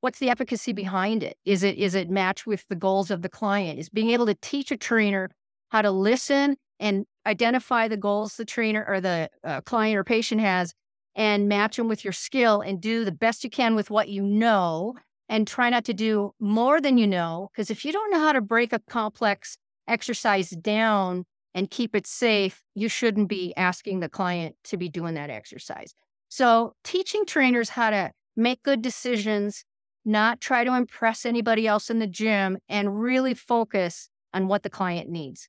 What's 0.00 0.18
the 0.18 0.30
efficacy 0.30 0.72
behind 0.72 1.22
it? 1.22 1.36
Is 1.44 1.62
it 1.62 1.76
is 1.76 1.94
it 1.94 2.10
match 2.10 2.46
with 2.46 2.64
the 2.68 2.76
goals 2.76 3.10
of 3.10 3.22
the 3.22 3.28
client? 3.28 3.78
Is 3.78 3.88
being 3.88 4.10
able 4.10 4.26
to 4.26 4.34
teach 4.34 4.70
a 4.70 4.76
trainer 4.76 5.30
how 5.68 5.82
to 5.82 5.90
listen 5.90 6.56
and 6.78 7.04
identify 7.26 7.86
the 7.86 7.96
goals 7.96 8.36
the 8.36 8.44
trainer 8.44 8.84
or 8.88 9.00
the 9.00 9.28
uh, 9.44 9.60
client 9.60 9.96
or 9.96 10.04
patient 10.04 10.40
has 10.40 10.72
and 11.14 11.48
match 11.48 11.76
them 11.76 11.88
with 11.88 12.04
your 12.04 12.12
skill 12.12 12.60
and 12.60 12.80
do 12.80 13.04
the 13.04 13.12
best 13.12 13.44
you 13.44 13.50
can 13.50 13.74
with 13.74 13.90
what 13.90 14.08
you 14.08 14.22
know 14.22 14.94
and 15.28 15.46
try 15.46 15.70
not 15.70 15.84
to 15.84 15.94
do 15.94 16.34
more 16.40 16.80
than 16.80 16.98
you 16.98 17.06
know. 17.06 17.48
Because 17.52 17.70
if 17.70 17.84
you 17.84 17.92
don't 17.92 18.10
know 18.10 18.20
how 18.20 18.32
to 18.32 18.40
break 18.40 18.72
a 18.72 18.80
complex 18.80 19.56
exercise 19.88 20.50
down 20.50 21.24
and 21.54 21.70
keep 21.70 21.94
it 21.94 22.06
safe, 22.06 22.62
you 22.74 22.88
shouldn't 22.88 23.28
be 23.28 23.54
asking 23.56 24.00
the 24.00 24.08
client 24.08 24.56
to 24.64 24.76
be 24.76 24.88
doing 24.88 25.14
that 25.14 25.30
exercise. 25.30 25.94
So, 26.28 26.74
teaching 26.84 27.26
trainers 27.26 27.70
how 27.70 27.90
to 27.90 28.12
make 28.36 28.62
good 28.62 28.82
decisions, 28.82 29.64
not 30.04 30.40
try 30.40 30.62
to 30.62 30.74
impress 30.74 31.26
anybody 31.26 31.66
else 31.66 31.90
in 31.90 31.98
the 31.98 32.06
gym, 32.06 32.58
and 32.68 33.00
really 33.00 33.34
focus 33.34 34.08
on 34.32 34.46
what 34.46 34.62
the 34.62 34.70
client 34.70 35.10
needs. 35.10 35.48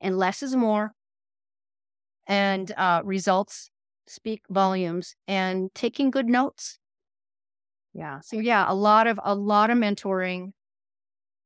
And 0.00 0.16
less 0.16 0.42
is 0.42 0.56
more. 0.56 0.92
And 2.26 2.72
uh, 2.76 3.02
results 3.04 3.70
speak 4.10 4.42
volumes 4.50 5.14
and 5.28 5.70
taking 5.74 6.10
good 6.10 6.26
notes. 6.26 6.78
Yeah. 7.94 8.20
So 8.20 8.38
yeah, 8.38 8.64
a 8.68 8.74
lot 8.74 9.06
of 9.06 9.18
a 9.22 9.34
lot 9.34 9.70
of 9.70 9.78
mentoring, 9.78 10.52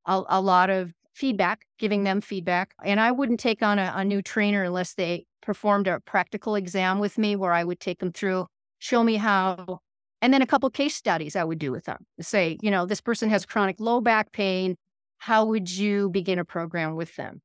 a, 0.05 0.21
a 0.27 0.41
lot 0.41 0.69
of 0.69 0.91
feedback, 1.13 1.65
giving 1.79 2.03
them 2.03 2.21
feedback. 2.21 2.73
And 2.83 2.99
I 2.99 3.11
wouldn't 3.11 3.39
take 3.39 3.63
on 3.63 3.79
a, 3.79 3.93
a 3.95 4.03
new 4.03 4.21
trainer 4.21 4.63
unless 4.63 4.93
they 4.93 5.25
performed 5.41 5.87
a 5.87 5.99
practical 6.01 6.55
exam 6.55 6.99
with 6.99 7.17
me 7.17 7.35
where 7.35 7.53
I 7.53 7.63
would 7.63 7.79
take 7.79 7.99
them 7.99 8.11
through, 8.11 8.47
show 8.79 9.03
me 9.03 9.15
how, 9.15 9.79
and 10.21 10.33
then 10.33 10.41
a 10.41 10.47
couple 10.47 10.69
case 10.69 10.95
studies 10.95 11.35
I 11.35 11.43
would 11.43 11.59
do 11.59 11.71
with 11.71 11.85
them. 11.85 12.05
Say, 12.19 12.57
you 12.61 12.69
know, 12.69 12.85
this 12.85 13.01
person 13.01 13.29
has 13.29 13.45
chronic 13.45 13.79
low 13.79 14.01
back 14.01 14.31
pain. 14.31 14.75
How 15.19 15.45
would 15.45 15.71
you 15.71 16.09
begin 16.09 16.39
a 16.39 16.45
program 16.45 16.95
with 16.95 17.15
them? 17.15 17.41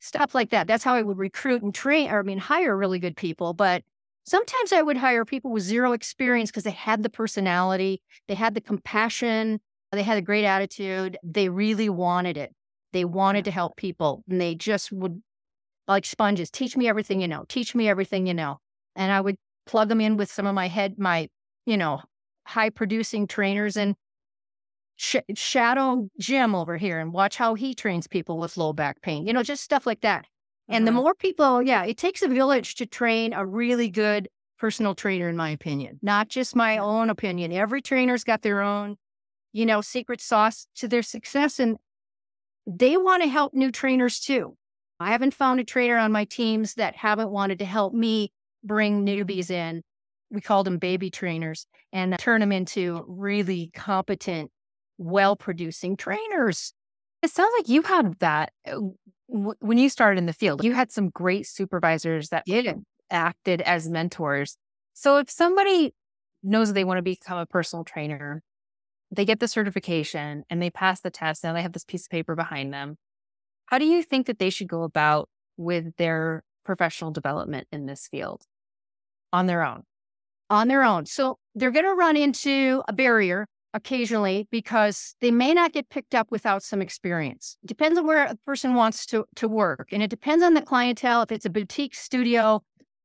Stuff 0.00 0.34
like 0.34 0.50
that. 0.50 0.66
That's 0.66 0.84
how 0.84 0.94
I 0.94 1.02
would 1.02 1.18
recruit 1.18 1.62
and 1.62 1.74
train, 1.74 2.10
or 2.10 2.20
I 2.20 2.22
mean, 2.22 2.38
hire 2.38 2.76
really 2.76 2.98
good 2.98 3.16
people. 3.16 3.54
But 3.54 3.82
Sometimes 4.24 4.72
I 4.72 4.82
would 4.82 4.96
hire 4.96 5.24
people 5.24 5.50
with 5.50 5.62
zero 5.64 5.92
experience 5.92 6.50
because 6.50 6.64
they 6.64 6.70
had 6.70 7.02
the 7.02 7.10
personality, 7.10 8.00
they 8.28 8.34
had 8.34 8.54
the 8.54 8.60
compassion, 8.60 9.60
they 9.92 10.02
had 10.02 10.18
a 10.18 10.22
great 10.22 10.44
attitude. 10.44 11.18
They 11.22 11.48
really 11.48 11.88
wanted 11.88 12.36
it. 12.36 12.54
They 12.92 13.04
wanted 13.04 13.44
to 13.44 13.50
help 13.50 13.76
people 13.76 14.24
and 14.28 14.40
they 14.40 14.54
just 14.54 14.90
would, 14.90 15.22
like 15.88 16.06
sponges, 16.06 16.50
teach 16.50 16.76
me 16.76 16.88
everything 16.88 17.20
you 17.20 17.28
know, 17.28 17.44
teach 17.48 17.74
me 17.74 17.88
everything 17.88 18.26
you 18.26 18.34
know. 18.34 18.58
And 18.96 19.12
I 19.12 19.20
would 19.20 19.36
plug 19.66 19.88
them 19.88 20.00
in 20.00 20.16
with 20.16 20.30
some 20.30 20.46
of 20.46 20.54
my 20.54 20.68
head, 20.68 20.98
my, 20.98 21.28
you 21.66 21.76
know, 21.76 22.00
high 22.46 22.70
producing 22.70 23.26
trainers 23.26 23.76
and 23.76 23.94
sh- 24.96 25.16
shadow 25.34 26.08
Jim 26.18 26.54
over 26.54 26.76
here 26.76 26.98
and 27.00 27.12
watch 27.12 27.36
how 27.36 27.54
he 27.54 27.74
trains 27.74 28.06
people 28.06 28.38
with 28.38 28.56
low 28.56 28.72
back 28.72 29.02
pain, 29.02 29.26
you 29.26 29.32
know, 29.32 29.42
just 29.42 29.62
stuff 29.62 29.86
like 29.86 30.00
that. 30.00 30.26
And 30.72 30.86
the 30.86 30.90
uh-huh. 30.90 31.00
more 31.00 31.14
people, 31.14 31.62
yeah, 31.62 31.84
it 31.84 31.98
takes 31.98 32.22
a 32.22 32.28
village 32.28 32.76
to 32.76 32.86
train 32.86 33.32
a 33.32 33.44
really 33.44 33.88
good 33.88 34.28
personal 34.58 34.94
trainer, 34.94 35.28
in 35.28 35.36
my 35.36 35.50
opinion, 35.50 35.98
not 36.02 36.28
just 36.28 36.54
my 36.54 36.78
own 36.78 37.10
opinion. 37.10 37.52
Every 37.52 37.82
trainer's 37.82 38.24
got 38.24 38.42
their 38.42 38.62
own, 38.62 38.96
you 39.52 39.66
know, 39.66 39.80
secret 39.80 40.20
sauce 40.20 40.66
to 40.76 40.88
their 40.88 41.02
success. 41.02 41.58
And 41.58 41.78
they 42.66 42.96
want 42.96 43.22
to 43.22 43.28
help 43.28 43.54
new 43.54 43.72
trainers 43.72 44.20
too. 44.20 44.56
I 45.00 45.10
haven't 45.10 45.34
found 45.34 45.58
a 45.58 45.64
trainer 45.64 45.98
on 45.98 46.12
my 46.12 46.24
teams 46.24 46.74
that 46.74 46.94
haven't 46.94 47.30
wanted 47.30 47.58
to 47.58 47.64
help 47.64 47.92
me 47.92 48.32
bring 48.62 49.04
newbies 49.04 49.50
in. 49.50 49.82
We 50.30 50.40
called 50.40 50.66
them 50.66 50.78
baby 50.78 51.10
trainers 51.10 51.66
and 51.92 52.16
turn 52.18 52.40
them 52.40 52.52
into 52.52 53.04
really 53.08 53.70
competent, 53.74 54.50
well 54.96 55.34
producing 55.34 55.96
trainers. 55.96 56.72
It 57.22 57.30
sounds 57.30 57.52
like 57.58 57.68
you 57.68 57.82
had 57.82 58.18
that 58.20 58.52
when 59.32 59.78
you 59.78 59.88
started 59.88 60.18
in 60.18 60.26
the 60.26 60.32
field, 60.32 60.62
you 60.62 60.74
had 60.74 60.92
some 60.92 61.08
great 61.08 61.46
supervisors 61.46 62.28
that 62.28 62.42
yeah. 62.46 62.74
acted 63.10 63.62
as 63.62 63.88
mentors. 63.88 64.56
So 64.92 65.16
if 65.16 65.30
somebody 65.30 65.94
knows 66.42 66.72
they 66.72 66.84
want 66.84 66.98
to 66.98 67.02
become 67.02 67.38
a 67.38 67.46
personal 67.46 67.82
trainer, 67.82 68.42
they 69.10 69.24
get 69.24 69.40
the 69.40 69.48
certification 69.48 70.44
and 70.50 70.60
they 70.60 70.70
pass 70.70 71.00
the 71.00 71.10
test. 71.10 71.44
Now 71.44 71.54
they 71.54 71.62
have 71.62 71.72
this 71.72 71.84
piece 71.84 72.04
of 72.04 72.10
paper 72.10 72.34
behind 72.34 72.74
them. 72.74 72.96
How 73.66 73.78
do 73.78 73.86
you 73.86 74.02
think 74.02 74.26
that 74.26 74.38
they 74.38 74.50
should 74.50 74.68
go 74.68 74.82
about 74.82 75.30
with 75.56 75.96
their 75.96 76.42
professional 76.64 77.10
development 77.10 77.68
in 77.72 77.86
this 77.86 78.08
field 78.08 78.42
on 79.32 79.46
their 79.46 79.64
own? 79.64 79.84
On 80.50 80.68
their 80.68 80.82
own. 80.82 81.06
So 81.06 81.38
they're 81.54 81.70
going 81.70 81.86
to 81.86 81.94
run 81.94 82.18
into 82.18 82.82
a 82.86 82.92
barrier 82.92 83.46
occasionally 83.74 84.46
because 84.50 85.14
they 85.20 85.30
may 85.30 85.54
not 85.54 85.72
get 85.72 85.88
picked 85.88 86.14
up 86.14 86.30
without 86.30 86.62
some 86.62 86.82
experience. 86.82 87.56
Depends 87.64 87.98
on 87.98 88.06
where 88.06 88.24
a 88.26 88.36
person 88.46 88.74
wants 88.74 89.06
to, 89.06 89.24
to 89.36 89.48
work. 89.48 89.88
And 89.92 90.02
it 90.02 90.10
depends 90.10 90.44
on 90.44 90.54
the 90.54 90.62
clientele. 90.62 91.22
If 91.22 91.32
it's 91.32 91.46
a 91.46 91.50
boutique 91.50 91.94
studio, 91.94 92.62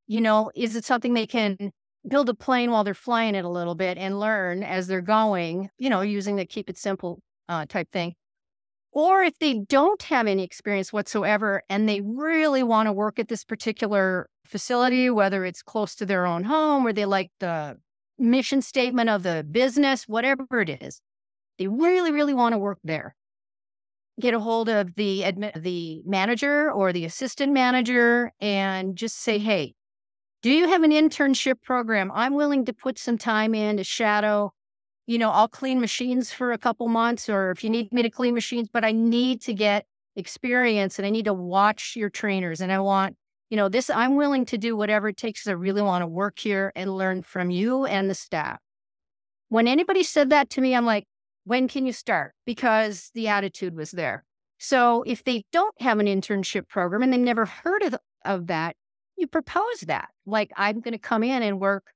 you 0.08 0.21
know, 0.21 0.51
is 0.56 0.75
it 0.75 0.86
something 0.86 1.13
they 1.13 1.27
can 1.27 1.71
build 2.08 2.30
a 2.30 2.34
plane 2.34 2.71
while 2.71 2.84
they're 2.84 2.93
flying 2.93 3.36
it 3.36 3.45
a 3.45 3.49
little 3.49 3.75
bit 3.75 3.97
and 3.97 4.19
learn 4.19 4.63
as 4.63 4.88
they're 4.88 5.01
going, 5.01 5.69
you 5.77 5.89
know, 5.89 6.01
using 6.01 6.36
the 6.36 6.45
keep 6.45 6.69
it 6.69 6.77
simple 6.77 7.21
uh, 7.49 7.65
type 7.65 7.91
thing. 7.91 8.13
Or 8.91 9.21
if 9.21 9.38
they 9.39 9.60
don't 9.60 10.01
have 10.03 10.27
any 10.27 10.43
experience 10.43 10.91
whatsoever 10.91 11.62
and 11.69 11.88
they 11.88 12.01
really 12.01 12.63
want 12.63 12.88
to 12.88 12.93
work 12.93 13.19
at 13.19 13.27
this 13.27 13.43
particular 13.43 14.30
facility, 14.45 15.10
whether 15.10 15.45
it's 15.45 15.62
close 15.62 15.93
to 15.95 16.06
their 16.06 16.25
own 16.25 16.43
home 16.45 16.88
or 16.88 16.93
they 16.93 17.06
like 17.06 17.32
the 17.39 17.77
mission 18.19 18.62
statement 18.62 19.10
of 19.10 19.23
the 19.23 19.45
business, 19.49 20.08
whatever 20.08 20.62
it 20.62 20.82
is. 20.82 21.01
They 21.58 21.67
really, 21.67 22.12
really 22.12 22.34
want 22.34 22.53
to 22.53 22.60
work 22.60 22.80
there. 22.84 23.15
Get 24.19 24.34
a 24.34 24.39
hold 24.39 24.69
of 24.69 24.95
the 24.95 25.21
admi- 25.21 25.62
the 25.62 26.01
manager 26.06 26.71
or 26.71 26.91
the 26.91 27.06
assistant 27.06 27.53
manager 27.53 28.32
and 28.39 28.95
just 28.95 29.17
say, 29.17 29.38
"Hey, 29.38 29.75
do 30.41 30.51
you 30.51 30.67
have 30.69 30.84
an 30.84 30.91
internship 30.91 31.62
program? 31.63 32.12
I'm 32.13 32.34
willing 32.34 32.65
to 32.65 32.73
put 32.73 32.99
some 32.99 33.17
time 33.17 33.56
in 33.56 33.77
to 33.77 33.84
shadow. 33.84 34.53
You 35.06 35.17
know, 35.17 35.32
I'll 35.32 35.47
clean 35.47 35.80
machines 35.80 36.32
for 36.32 36.51
a 36.51 36.58
couple 36.58 36.88
months, 36.88 37.30
or 37.30 37.51
if 37.51 37.63
you 37.63 37.69
need 37.69 37.91
me 37.91 38.01
to 38.03 38.10
clean 38.10 38.34
machines, 38.34 38.69
but 38.71 38.86
I 38.86 38.91
need 38.91 39.41
to 39.43 39.53
get 39.53 39.86
experience 40.15 40.99
and 40.99 41.06
I 41.06 41.10
need 41.12 41.25
to 41.25 41.34
watch 41.34 41.95
your 41.95 42.10
trainers 42.10 42.60
and 42.60 42.71
I 42.71 42.80
want 42.80 43.15
you 43.49 43.57
know, 43.57 43.69
this, 43.69 43.89
I'm 43.89 44.15
willing 44.15 44.45
to 44.45 44.57
do 44.57 44.75
whatever 44.75 45.10
it 45.10 45.17
takes. 45.17 45.47
I 45.47 45.51
really 45.51 45.81
want 45.81 46.01
to 46.01 46.07
work 46.07 46.39
here 46.39 46.71
and 46.75 46.95
learn 46.95 47.23
from 47.23 47.49
you 47.49 47.86
and 47.86 48.10
the 48.10 48.15
staff. 48.15 48.60
When 49.49 49.67
anybody 49.67 50.03
said 50.03 50.29
that 50.31 50.49
to 50.51 50.62
me, 50.62 50.75
I'm 50.75 50.86
like, 50.86 51.05
when 51.45 51.67
can 51.69 51.86
you 51.86 51.93
start? 51.93 52.33
Because 52.45 53.10
the 53.13 53.29
attitude 53.29 53.75
was 53.75 53.91
there. 53.91 54.25
So 54.57 55.03
if 55.03 55.23
they 55.23 55.45
don't 55.53 55.79
have 55.81 55.99
an 55.99 56.07
internship 56.07 56.67
program 56.67 57.03
and 57.03 57.13
they've 57.13 57.19
never 57.19 57.45
heard 57.45 57.83
of, 57.83 57.95
of 58.25 58.47
that, 58.47 58.75
you 59.15 59.27
propose 59.27 59.81
that. 59.81 60.10
Like, 60.25 60.51
I'm 60.57 60.81
going 60.81 60.91
to 60.91 60.97
come 60.97 61.23
in 61.23 61.41
and 61.41 61.60
work 61.60 61.93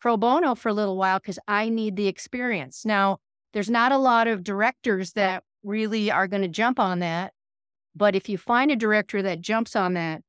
pro 0.00 0.16
bono 0.16 0.54
for 0.54 0.70
a 0.70 0.74
little 0.74 0.96
while 0.96 1.18
because 1.18 1.38
I 1.46 1.68
need 1.68 1.96
the 1.96 2.08
experience. 2.08 2.84
Now, 2.84 3.18
there's 3.52 3.70
not 3.70 3.92
a 3.92 3.98
lot 3.98 4.26
of 4.26 4.42
directors 4.42 5.12
that 5.12 5.44
really 5.62 6.10
are 6.10 6.26
going 6.26 6.42
to 6.42 6.48
jump 6.48 6.80
on 6.80 6.98
that. 6.98 7.32
But 7.94 8.16
if 8.16 8.28
you 8.28 8.36
find 8.36 8.72
a 8.72 8.76
director 8.76 9.22
that 9.22 9.40
jumps 9.40 9.76
on 9.76 9.94
that, 9.94 10.22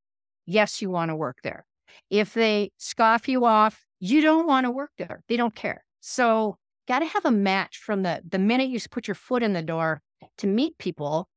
yes, 0.46 0.82
you 0.82 0.90
want 0.90 1.10
to 1.10 1.16
work 1.16 1.38
there. 1.44 1.66
If 2.10 2.34
they 2.34 2.72
scoff 2.78 3.28
you 3.28 3.46
off, 3.46 3.86
you 4.00 4.22
don't 4.22 4.48
want 4.48 4.66
to 4.66 4.72
work 4.72 4.92
there. 4.98 5.24
They 5.28 5.38
don't 5.38 5.56
care. 5.56 5.84
So, 6.02 6.58
got 6.88 7.00
to 7.00 7.06
have 7.06 7.26
a 7.26 7.32
match 7.32 7.78
from 7.78 8.04
the 8.04 8.22
the 8.28 8.40
minute 8.40 8.70
you 8.70 8.80
put 8.90 9.08
your 9.08 9.16
foot 9.16 9.44
in 9.44 9.54
the 9.54 9.62
door 9.62 10.02
to 10.38 10.48
meet 10.48 10.78
people 10.78 11.28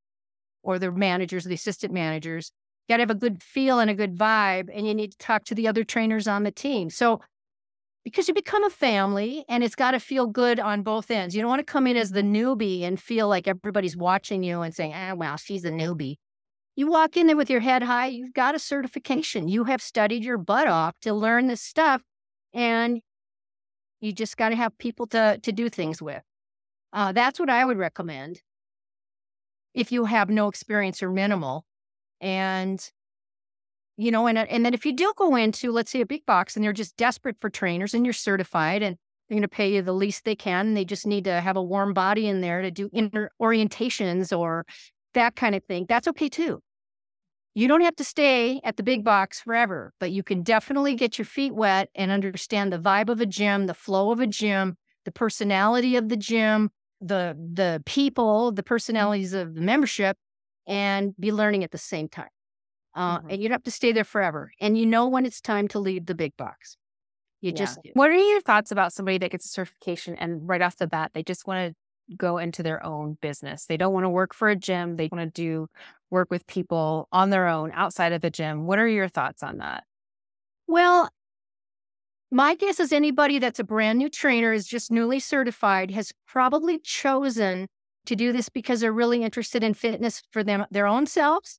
or 0.62 0.78
the 0.78 0.90
managers, 0.92 1.44
the 1.44 1.54
assistant 1.54 1.92
managers. 1.92 2.52
Got 2.88 2.98
to 2.98 3.02
have 3.02 3.10
a 3.10 3.14
good 3.14 3.42
feel 3.42 3.80
and 3.80 3.90
a 3.90 3.94
good 3.94 4.16
vibe, 4.16 4.68
and 4.72 4.86
you 4.86 4.94
need 4.94 5.12
to 5.12 5.18
talk 5.18 5.44
to 5.44 5.54
the 5.54 5.68
other 5.68 5.84
trainers 5.84 6.26
on 6.26 6.42
the 6.42 6.50
team. 6.50 6.90
So, 6.90 7.20
because 8.04 8.28
you 8.28 8.34
become 8.34 8.64
a 8.64 8.70
family 8.70 9.44
and 9.48 9.62
it's 9.62 9.74
got 9.74 9.90
to 9.90 10.00
feel 10.00 10.26
good 10.26 10.58
on 10.58 10.82
both 10.82 11.10
ends. 11.10 11.34
You 11.34 11.42
don't 11.42 11.50
want 11.50 11.60
to 11.60 11.70
come 11.70 11.86
in 11.86 11.96
as 11.96 12.10
the 12.10 12.22
newbie 12.22 12.82
and 12.82 12.98
feel 12.98 13.28
like 13.28 13.46
everybody's 13.46 13.96
watching 13.96 14.42
you 14.42 14.62
and 14.62 14.74
saying, 14.74 14.94
ah, 14.94 15.12
well, 15.14 15.36
she's 15.36 15.64
a 15.64 15.70
newbie. 15.70 16.16
You 16.78 16.86
walk 16.86 17.16
in 17.16 17.26
there 17.26 17.36
with 17.36 17.50
your 17.50 17.58
head 17.58 17.82
high, 17.82 18.06
you've 18.06 18.32
got 18.32 18.54
a 18.54 18.58
certification. 18.60 19.48
You 19.48 19.64
have 19.64 19.82
studied 19.82 20.22
your 20.22 20.38
butt 20.38 20.68
off 20.68 20.94
to 21.00 21.12
learn 21.12 21.48
this 21.48 21.60
stuff, 21.60 22.02
and 22.54 23.00
you 24.00 24.12
just 24.12 24.36
got 24.36 24.50
to 24.50 24.54
have 24.54 24.78
people 24.78 25.08
to, 25.08 25.40
to 25.42 25.50
do 25.50 25.68
things 25.68 26.00
with. 26.00 26.22
Uh, 26.92 27.10
that's 27.10 27.40
what 27.40 27.50
I 27.50 27.64
would 27.64 27.78
recommend 27.78 28.42
if 29.74 29.90
you 29.90 30.04
have 30.04 30.30
no 30.30 30.46
experience 30.46 31.02
or 31.02 31.10
minimal. 31.10 31.64
And, 32.20 32.80
you 33.96 34.12
know, 34.12 34.28
and, 34.28 34.38
and 34.38 34.64
then 34.64 34.72
if 34.72 34.86
you 34.86 34.92
do 34.92 35.12
go 35.16 35.34
into, 35.34 35.72
let's 35.72 35.90
say, 35.90 36.00
a 36.00 36.06
big 36.06 36.24
box 36.26 36.54
and 36.54 36.64
they're 36.64 36.72
just 36.72 36.96
desperate 36.96 37.38
for 37.40 37.50
trainers 37.50 37.92
and 37.92 38.06
you're 38.06 38.12
certified 38.12 38.84
and 38.84 38.96
they're 39.28 39.34
going 39.34 39.42
to 39.42 39.48
pay 39.48 39.74
you 39.74 39.82
the 39.82 39.92
least 39.92 40.24
they 40.24 40.36
can, 40.36 40.68
and 40.68 40.76
they 40.76 40.84
just 40.84 41.08
need 41.08 41.24
to 41.24 41.40
have 41.40 41.56
a 41.56 41.62
warm 41.62 41.92
body 41.92 42.28
in 42.28 42.40
there 42.40 42.62
to 42.62 42.70
do 42.70 42.88
inter 42.92 43.30
orientations 43.42 44.30
or 44.30 44.64
that 45.14 45.34
kind 45.34 45.56
of 45.56 45.64
thing, 45.64 45.84
that's 45.88 46.06
okay 46.06 46.28
too. 46.28 46.62
You 47.58 47.66
don't 47.66 47.80
have 47.80 47.96
to 47.96 48.04
stay 48.04 48.60
at 48.62 48.76
the 48.76 48.84
big 48.84 49.02
box 49.02 49.40
forever, 49.40 49.92
but 49.98 50.12
you 50.12 50.22
can 50.22 50.44
definitely 50.44 50.94
get 50.94 51.18
your 51.18 51.24
feet 51.24 51.52
wet 51.52 51.88
and 51.92 52.12
understand 52.12 52.72
the 52.72 52.78
vibe 52.78 53.08
of 53.08 53.20
a 53.20 53.26
gym, 53.26 53.66
the 53.66 53.74
flow 53.74 54.12
of 54.12 54.20
a 54.20 54.28
gym, 54.28 54.76
the 55.04 55.10
personality 55.10 55.96
of 55.96 56.08
the 56.08 56.16
gym, 56.16 56.70
the 57.00 57.36
the 57.52 57.82
people, 57.84 58.52
the 58.52 58.62
personalities 58.62 59.32
of 59.32 59.56
the 59.56 59.60
membership, 59.60 60.16
and 60.68 61.16
be 61.18 61.32
learning 61.32 61.64
at 61.64 61.72
the 61.72 61.78
same 61.78 62.08
time. 62.08 62.28
Uh, 62.94 63.18
mm-hmm. 63.18 63.30
And 63.30 63.42
you 63.42 63.48
don't 63.48 63.56
have 63.56 63.64
to 63.64 63.72
stay 63.72 63.90
there 63.90 64.04
forever. 64.04 64.52
And 64.60 64.78
you 64.78 64.86
know 64.86 65.08
when 65.08 65.26
it's 65.26 65.40
time 65.40 65.66
to 65.68 65.80
leave 65.80 66.06
the 66.06 66.14
big 66.14 66.36
box. 66.36 66.76
You 67.40 67.50
yeah. 67.50 67.56
just. 67.56 67.80
What 67.94 68.10
are 68.10 68.14
your 68.14 68.40
thoughts 68.40 68.70
about 68.70 68.92
somebody 68.92 69.18
that 69.18 69.32
gets 69.32 69.46
a 69.46 69.48
certification 69.48 70.14
and 70.14 70.48
right 70.48 70.62
off 70.62 70.76
the 70.76 70.86
bat 70.86 71.10
they 71.12 71.24
just 71.24 71.44
want 71.44 71.70
to 71.70 71.76
go 72.16 72.38
into 72.38 72.62
their 72.62 72.84
own 72.84 73.18
business? 73.20 73.66
They 73.66 73.76
don't 73.76 73.92
want 73.92 74.04
to 74.04 74.10
work 74.10 74.34
for 74.34 74.48
a 74.48 74.56
gym. 74.56 74.96
They 74.96 75.08
want 75.10 75.34
to 75.34 75.42
do 75.42 75.68
work 76.10 76.30
with 76.30 76.46
people 76.46 77.08
on 77.12 77.30
their 77.30 77.46
own 77.46 77.70
outside 77.74 78.12
of 78.12 78.20
the 78.20 78.30
gym. 78.30 78.66
What 78.66 78.78
are 78.78 78.88
your 78.88 79.08
thoughts 79.08 79.42
on 79.42 79.58
that? 79.58 79.84
Well, 80.66 81.10
my 82.30 82.54
guess 82.54 82.78
is 82.78 82.92
anybody 82.92 83.38
that's 83.38 83.58
a 83.58 83.64
brand 83.64 83.98
new 83.98 84.08
trainer 84.08 84.52
is 84.52 84.66
just 84.66 84.90
newly 84.90 85.18
certified 85.18 85.90
has 85.90 86.12
probably 86.26 86.78
chosen 86.78 87.68
to 88.06 88.16
do 88.16 88.32
this 88.32 88.48
because 88.48 88.80
they're 88.80 88.92
really 88.92 89.22
interested 89.22 89.62
in 89.62 89.74
fitness 89.74 90.22
for 90.30 90.42
them 90.44 90.66
their 90.70 90.86
own 90.86 91.06
selves 91.06 91.58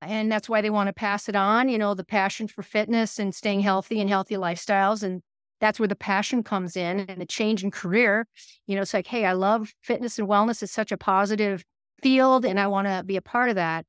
and 0.00 0.32
that's 0.32 0.48
why 0.48 0.60
they 0.60 0.70
want 0.70 0.88
to 0.88 0.92
pass 0.92 1.28
it 1.28 1.36
on 1.36 1.68
you 1.68 1.78
know 1.78 1.94
the 1.94 2.04
passion 2.04 2.48
for 2.48 2.62
fitness 2.62 3.18
and 3.18 3.34
staying 3.34 3.60
healthy 3.60 4.00
and 4.00 4.08
healthy 4.08 4.36
lifestyles 4.36 5.02
and 5.02 5.22
that's 5.62 5.78
where 5.78 5.88
the 5.88 5.96
passion 5.96 6.42
comes 6.42 6.76
in 6.76 7.00
and 7.00 7.18
the 7.20 7.26
change 7.26 7.64
in 7.64 7.70
career 7.70 8.26
you 8.66 8.76
know 8.76 8.82
it's 8.82 8.92
like 8.92 9.06
hey 9.06 9.24
i 9.24 9.32
love 9.32 9.72
fitness 9.80 10.18
and 10.18 10.28
wellness 10.28 10.62
it's 10.62 10.72
such 10.72 10.92
a 10.92 10.98
positive 10.98 11.64
field 12.02 12.44
and 12.44 12.60
I 12.60 12.66
want 12.66 12.88
to 12.88 13.02
be 13.04 13.16
a 13.16 13.22
part 13.22 13.48
of 13.48 13.54
that. 13.54 13.86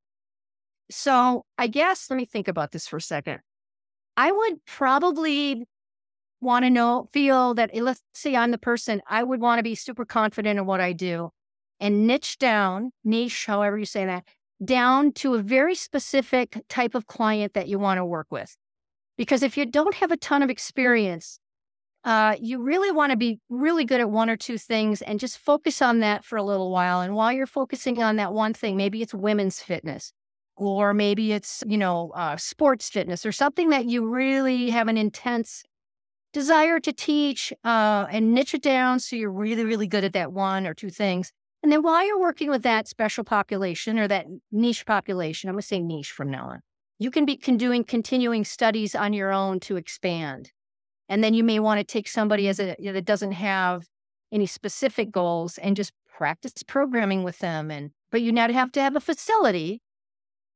So 0.89 1.45
I 1.57 1.67
guess 1.67 2.09
let 2.09 2.17
me 2.17 2.25
think 2.25 2.47
about 2.47 2.71
this 2.71 2.87
for 2.87 2.97
a 2.97 3.01
second. 3.01 3.39
I 4.15 4.31
would 4.31 4.63
probably 4.65 5.65
want 6.39 6.65
to 6.65 6.69
know, 6.69 7.09
feel 7.11 7.53
that, 7.55 7.71
eh, 7.73 7.81
let's 7.81 8.01
say 8.13 8.35
I'm 8.35 8.51
the 8.51 8.57
person, 8.57 9.01
I 9.07 9.23
would 9.23 9.41
want 9.41 9.59
to 9.59 9.63
be 9.63 9.75
super 9.75 10.05
confident 10.05 10.59
in 10.59 10.65
what 10.65 10.81
I 10.81 10.93
do 10.93 11.31
and 11.79 12.05
niche 12.05 12.37
down, 12.37 12.91
niche, 13.03 13.45
however 13.47 13.77
you 13.77 13.85
say 13.85 14.05
that, 14.05 14.25
down 14.63 15.11
to 15.13 15.33
a 15.33 15.41
very 15.41 15.73
specific 15.73 16.61
type 16.69 16.95
of 16.95 17.07
client 17.07 17.53
that 17.53 17.67
you 17.67 17.79
want 17.79 17.97
to 17.97 18.05
work 18.05 18.27
with. 18.29 18.55
Because 19.17 19.41
if 19.41 19.57
you 19.57 19.65
don't 19.65 19.95
have 19.95 20.11
a 20.11 20.17
ton 20.17 20.43
of 20.43 20.49
experience, 20.49 21.39
uh, 22.03 22.35
you 22.39 22.61
really 22.61 22.91
want 22.91 23.11
to 23.11 23.17
be 23.17 23.39
really 23.49 23.85
good 23.85 24.01
at 24.01 24.09
one 24.09 24.29
or 24.29 24.35
two 24.35 24.57
things 24.57 25.01
and 25.01 25.19
just 25.19 25.37
focus 25.37 25.81
on 25.81 25.99
that 25.99 26.25
for 26.25 26.37
a 26.37 26.43
little 26.43 26.71
while. 26.71 27.01
And 27.01 27.15
while 27.15 27.31
you're 27.31 27.47
focusing 27.47 28.01
on 28.03 28.17
that 28.17 28.33
one 28.33 28.53
thing, 28.53 28.75
maybe 28.75 29.01
it's 29.01 29.13
women's 29.13 29.61
fitness, 29.61 30.11
or 30.57 30.93
maybe 30.93 31.31
it's, 31.31 31.63
you 31.65 31.77
know, 31.77 32.11
uh, 32.15 32.35
sports 32.35 32.89
fitness 32.89 33.25
or 33.25 33.31
something 33.31 33.69
that 33.69 33.85
you 33.85 34.05
really 34.05 34.69
have 34.69 34.89
an 34.89 34.97
intense 34.97 35.63
desire 36.33 36.79
to 36.79 36.91
teach 36.91 37.53
uh, 37.63 38.07
and 38.09 38.33
niche 38.33 38.55
it 38.55 38.61
down 38.61 38.99
so 38.99 39.15
you're 39.15 39.31
really, 39.31 39.63
really 39.63 39.87
good 39.87 40.03
at 40.03 40.13
that 40.13 40.33
one 40.33 40.67
or 40.67 40.73
two 40.73 40.89
things. 40.89 41.31
And 41.61 41.71
then 41.71 41.81
while 41.81 42.05
you're 42.05 42.19
working 42.19 42.49
with 42.49 42.63
that 42.63 42.89
special 42.89 43.23
population 43.23 43.97
or 43.97 44.09
that 44.09 44.25
niche 44.51 44.85
population, 44.85 45.49
I'm 45.49 45.53
going 45.53 45.61
to 45.61 45.67
say 45.67 45.79
niche 45.79 46.11
from 46.11 46.29
now 46.29 46.49
on, 46.49 46.59
you 46.99 47.09
can 47.09 47.25
be 47.25 47.37
con- 47.37 47.55
doing 47.55 47.85
continuing 47.85 48.43
studies 48.43 48.93
on 48.93 49.13
your 49.13 49.31
own 49.31 49.61
to 49.61 49.77
expand. 49.77 50.51
And 51.13 51.23
then 51.23 51.35
you 51.35 51.43
may 51.43 51.59
want 51.59 51.77
to 51.77 51.83
take 51.83 52.07
somebody 52.07 52.47
as 52.47 52.59
a 52.59 52.75
that 52.79 53.05
doesn't 53.05 53.33
have 53.33 53.85
any 54.31 54.47
specific 54.47 55.11
goals 55.11 55.59
and 55.59 55.75
just 55.75 55.91
practice 56.17 56.53
programming 56.65 57.23
with 57.23 57.37
them. 57.37 57.69
And 57.69 57.91
but 58.11 58.23
you 58.23 58.31
now 58.31 58.51
have 58.51 58.71
to 58.71 58.81
have 58.81 58.95
a 58.95 58.99
facility. 58.99 59.79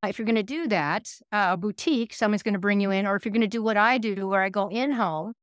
If 0.04 0.18
you're 0.18 0.26
going 0.26 0.34
to 0.34 0.42
do 0.42 0.68
that, 0.70 1.10
uh, 1.32 1.50
a 1.52 1.58
boutique, 1.58 2.12
someone's 2.12 2.42
going 2.42 2.56
to 2.56 2.60
bring 2.60 2.80
you 2.80 2.90
in, 2.90 3.06
or 3.06 3.16
if 3.16 3.24
you're 3.24 3.32
going 3.32 3.42
to 3.42 3.48
do 3.48 3.62
what 3.62 3.78
I 3.78 4.00
do, 4.00 4.28
where 4.28 4.42
I 4.42 4.50
go 4.50 4.68
in 4.70 4.94
home, 4.94 5.34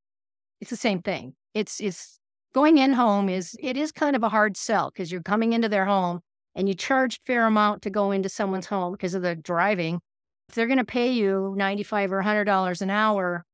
it's 0.61 0.71
the 0.71 0.77
same 0.77 1.01
thing. 1.01 1.35
It's 1.55 1.79
it's 1.79 2.19
going 2.53 2.79
in 2.79 2.95
home 2.95 3.29
is 3.29 3.57
it 3.61 3.77
is 3.77 3.93
kind 3.93 4.17
of 4.17 4.25
a 4.25 4.29
hard 4.29 4.57
sell 4.57 4.91
because 4.91 5.13
you're 5.13 5.23
coming 5.23 5.53
into 5.53 5.69
their 5.69 5.85
home 5.85 6.23
and 6.57 6.67
you 6.67 6.75
charge 6.75 7.21
fair 7.25 7.47
amount 7.47 7.83
to 7.83 7.91
go 7.91 8.11
into 8.11 8.29
someone's 8.29 8.67
home 8.67 8.91
because 8.91 9.15
of 9.15 9.23
the 9.23 9.37
driving. 9.37 10.01
If 10.49 10.57
they're 10.57 10.67
going 10.67 10.79
to 10.79 10.85
pay 10.85 11.13
you 11.13 11.55
ninety 11.57 11.85
five 11.85 12.13
or 12.13 12.21
hundred 12.23 12.47
dollars 12.47 12.83
an 12.83 12.91
hour, 12.91 13.45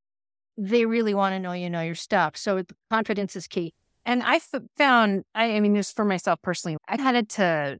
they 0.57 0.85
really 0.85 1.13
want 1.13 1.33
to 1.33 1.39
know 1.39 1.53
you 1.53 1.69
know 1.69 1.81
your 1.81 1.95
stuff. 1.95 2.37
So 2.37 2.63
confidence 2.89 3.35
is 3.35 3.47
key. 3.47 3.73
And 4.05 4.23
I 4.23 4.39
found, 4.77 5.23
I, 5.35 5.55
I 5.55 5.59
mean, 5.59 5.75
just 5.75 5.95
for 5.95 6.05
myself 6.05 6.41
personally, 6.41 6.77
I 6.87 6.99
had 6.99 7.29
to 7.29 7.77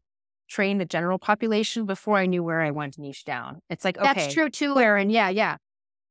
train 0.50 0.78
the 0.78 0.86
general 0.86 1.18
population 1.18 1.86
before 1.86 2.18
I 2.18 2.26
knew 2.26 2.44
where 2.44 2.62
I 2.62 2.72
wanted 2.72 2.94
to 2.94 3.02
niche 3.02 3.24
down. 3.24 3.60
It's 3.70 3.84
like, 3.84 3.98
okay. 3.98 4.14
That's 4.14 4.34
true 4.34 4.50
too, 4.50 4.78
Erin. 4.78 5.10
Yeah, 5.10 5.30
yeah. 5.30 5.58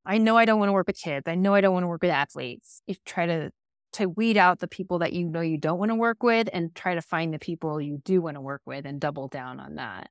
I 0.05 0.17
know 0.17 0.35
I 0.35 0.45
don't 0.45 0.59
want 0.59 0.69
to 0.69 0.73
work 0.73 0.87
with 0.87 0.97
kids. 0.97 1.27
I 1.27 1.35
know 1.35 1.53
I 1.53 1.61
don't 1.61 1.73
want 1.73 1.83
to 1.83 1.87
work 1.87 2.01
with 2.01 2.11
athletes. 2.11 2.81
If 2.87 3.03
try 3.05 3.25
to 3.27 3.51
to 3.93 4.07
weed 4.07 4.37
out 4.37 4.59
the 4.59 4.67
people 4.67 4.99
that 4.99 5.13
you 5.13 5.27
know 5.27 5.41
you 5.41 5.57
don't 5.57 5.77
want 5.77 5.91
to 5.91 5.95
work 5.95 6.23
with 6.23 6.49
and 6.53 6.73
try 6.73 6.95
to 6.95 7.01
find 7.01 7.33
the 7.33 7.39
people 7.39 7.81
you 7.81 8.01
do 8.03 8.21
want 8.21 8.35
to 8.35 8.41
work 8.41 8.61
with 8.65 8.85
and 8.85 9.01
double 9.01 9.27
down 9.27 9.59
on 9.59 9.75
that. 9.75 10.09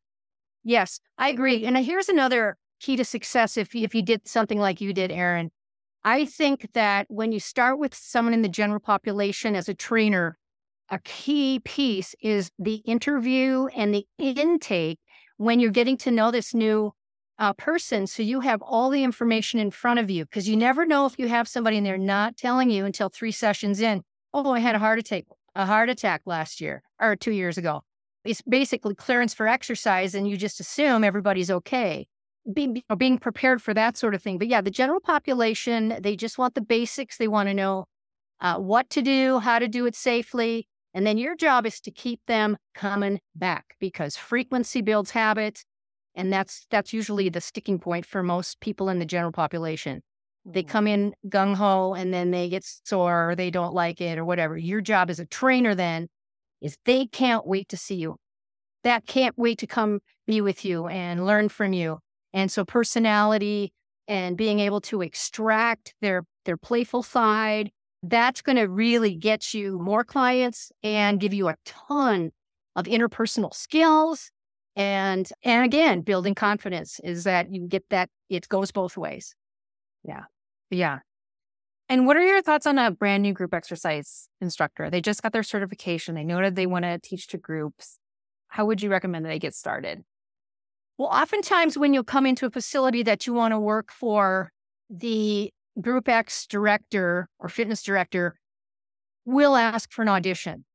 Yes, 0.63 1.01
I 1.17 1.31
agree. 1.31 1.65
And 1.65 1.77
here's 1.79 2.09
another 2.09 2.57
key 2.79 2.97
to 2.97 3.05
success 3.05 3.57
if 3.57 3.75
if 3.75 3.95
you 3.95 4.03
did 4.03 4.29
something 4.29 4.59
like 4.59 4.81
you 4.81 4.93
did, 4.93 5.11
Erin. 5.11 5.51
I 6.05 6.25
think 6.25 6.73
that 6.73 7.07
when 7.09 7.33
you 7.33 7.41
start 7.41 7.79
with 7.79 7.95
someone 7.95 8.33
in 8.33 8.43
the 8.43 8.49
general 8.49 8.81
population 8.81 9.55
as 9.55 9.69
a 9.69 9.75
trainer, 9.75 10.39
a 10.89 10.99
key 11.01 11.61
piece 11.65 12.15
is 12.23 12.51
the 12.59 12.77
interview 12.87 13.67
and 13.77 13.95
the 13.95 14.07
intake 14.19 14.99
when 15.37 15.61
you're 15.61 15.71
getting 15.71 15.97
to 15.99 16.11
know 16.11 16.31
this 16.31 16.55
new 16.55 16.93
uh, 17.39 17.53
person. 17.53 18.07
So 18.07 18.23
you 18.23 18.41
have 18.41 18.63
all 18.63 18.91
the 18.91 19.05
information 19.05 19.61
in 19.61 19.71
front 19.71 20.01
of 20.01 20.11
you 20.11 20.25
because 20.25 20.49
you 20.49 20.57
never 20.57 20.87
know 20.87 21.07
if 21.07 21.19
you 21.19 21.29
have 21.29 21.47
somebody 21.49 21.77
and 21.77 21.87
they're 21.87 21.99
not 21.99 22.37
telling 22.37 22.71
you 22.71 22.85
until 22.85 23.09
three 23.09 23.33
sessions 23.33 23.81
in. 23.81 24.03
Oh, 24.33 24.53
I 24.53 24.61
had 24.61 24.75
a 24.75 24.79
heart 24.79 24.99
attack, 24.99 25.25
a 25.55 25.67
heart 25.67 25.91
attack 25.91 26.23
last 26.25 26.61
year 26.61 26.83
or 27.01 27.15
two 27.15 27.33
years 27.33 27.59
ago. 27.59 27.83
It's 28.25 28.43
basically 28.43 28.95
clearance 28.95 29.33
for 29.33 29.49
exercise, 29.49 30.15
and 30.15 30.29
you 30.29 30.37
just 30.37 30.61
assume 30.61 31.05
everybody's 31.05 31.51
okay 31.51 32.07
being, 32.53 32.83
being 32.97 33.19
prepared 33.19 33.63
for 33.63 33.75
that 33.75 33.97
sort 33.97 34.15
of 34.15 34.23
thing. 34.23 34.39
But 34.39 34.49
yeah, 34.49 34.61
the 34.61 34.71
general 34.71 35.01
population, 35.01 35.97
they 36.01 36.17
just 36.17 36.39
want 36.39 36.55
the 36.55 36.61
basics. 36.61 37.17
They 37.17 37.29
want 37.29 37.49
to 37.49 37.55
know 37.55 37.87
uh, 38.41 38.59
what 38.59 38.91
to 38.91 39.03
do, 39.03 39.39
how 39.39 39.59
to 39.59 39.69
do 39.69 39.87
it 39.87 39.95
safely. 39.95 40.67
And 40.93 41.07
then 41.07 41.19
your 41.19 41.37
job 41.37 41.67
is 41.67 41.81
to 41.83 41.91
keep 41.91 42.21
them 42.27 42.57
coming 42.75 43.21
back 43.35 43.77
because 43.79 44.17
frequency 44.17 44.83
builds 44.83 45.11
habit. 45.13 45.65
And 46.15 46.33
that's 46.33 46.67
that's 46.71 46.93
usually 46.93 47.29
the 47.29 47.41
sticking 47.41 47.79
point 47.79 48.05
for 48.05 48.23
most 48.23 48.61
people 48.61 48.89
in 48.89 48.99
the 48.99 49.07
general 49.07 49.33
population. 49.33 50.03
They 50.45 50.63
mm-hmm. 50.63 50.71
come 50.71 50.87
in 50.87 51.15
gung 51.29 51.55
ho 51.55 51.95
and 51.95 52.13
then 52.13 52.33
they 52.33 52.49
get 52.49 52.65
sore 52.85 53.31
or 53.31 53.35
they 53.37 53.51
don't 53.51 53.75
like 53.75 54.01
it 54.01 54.19
or 54.19 54.25
whatever. 54.25 54.59
Your 54.59 54.81
job 54.81 55.11
as 55.11 55.21
a 55.21 55.27
trainer 55.27 55.75
then 55.75 56.09
is 56.61 56.77
they 56.85 57.07
can't 57.07 57.47
wait 57.47 57.69
to 57.69 57.77
see 57.77 57.95
you 57.95 58.17
that 58.83 59.07
can't 59.07 59.37
wait 59.37 59.59
to 59.59 59.67
come 59.67 60.01
be 60.27 60.41
with 60.41 60.65
you 60.65 60.87
and 60.87 61.27
learn 61.27 61.49
from 61.49 61.73
you. 61.73 61.99
And 62.33 62.51
so 62.51 62.65
personality 62.65 63.73
and 64.09 64.37
being 64.37 64.61
able 64.61 64.81
to 64.83 65.03
extract 65.03 65.95
their 66.01 66.25
their 66.45 66.57
playful 66.57 67.03
side, 67.03 67.71
that's 68.03 68.43
going 68.43 68.57
to 68.57 68.69
really 68.69 69.15
get 69.15 69.53
you 69.53 69.79
more 69.79 70.05
clients 70.05 70.73
and 70.83 71.21
give 71.21 71.35
you 71.35 71.49
a 71.49 71.57
ton 71.65 72.31
of 72.77 72.87
interpersonal 72.87 73.55
skills 73.55 74.31
and 74.77 75.29
and 75.43 75.65
again, 75.65 76.01
building 76.03 76.35
confidence 76.35 77.01
is 77.03 77.25
that 77.25 77.53
you 77.53 77.67
get 77.67 77.85
that 77.91 78.09
it 78.29 78.49
goes 78.49 78.71
both 78.71 78.97
ways. 78.97 79.35
Yeah. 80.05 80.25
Yeah. 80.71 81.01
And 81.89 82.07
what 82.07 82.17
are 82.17 82.25
your 82.25 82.41
thoughts 82.41 82.67
on 82.67 82.79
a 82.79 82.91
brand 82.91 83.23
new 83.25 83.33
group 83.33 83.53
exercise 83.53 84.29
instructor? 84.41 84.89
They 84.89 85.01
just 85.01 85.23
got 85.23 85.33
their 85.33 85.43
certification. 85.43 86.15
They 86.15 86.25
noted 86.25 86.55
they 86.55 86.67
want 86.67 86.85
to 86.85 86.99
teach 86.99 87.27
to 87.29 87.39
groups. 87.39 87.99
How 88.49 88.65
would 88.65 88.81
you 88.81 88.91
recommend 88.91 89.25
that 89.25 89.31
they 89.31 89.39
get 89.41 89.55
started? 89.55 90.05
Well, 91.01 91.09
oftentimes 91.09 91.79
when 91.79 91.95
you'll 91.95 92.05
come 92.05 92.27
into 92.27 92.45
a 92.45 92.51
facility 92.51 93.03
that 93.05 93.27
you 93.27 93.33
want 93.33 93.53
to 93.53 93.59
work 93.59 93.91
for, 93.91 94.53
the 94.91 95.51
Group 95.81 96.11
X 96.11 96.47
director 96.47 97.27
or 97.39 97.49
fitness 97.49 97.83
director 97.83 98.37
will 99.25 99.57
ask 99.57 99.91
for 99.93 100.03
an 100.03 100.09
audition. 100.09 100.67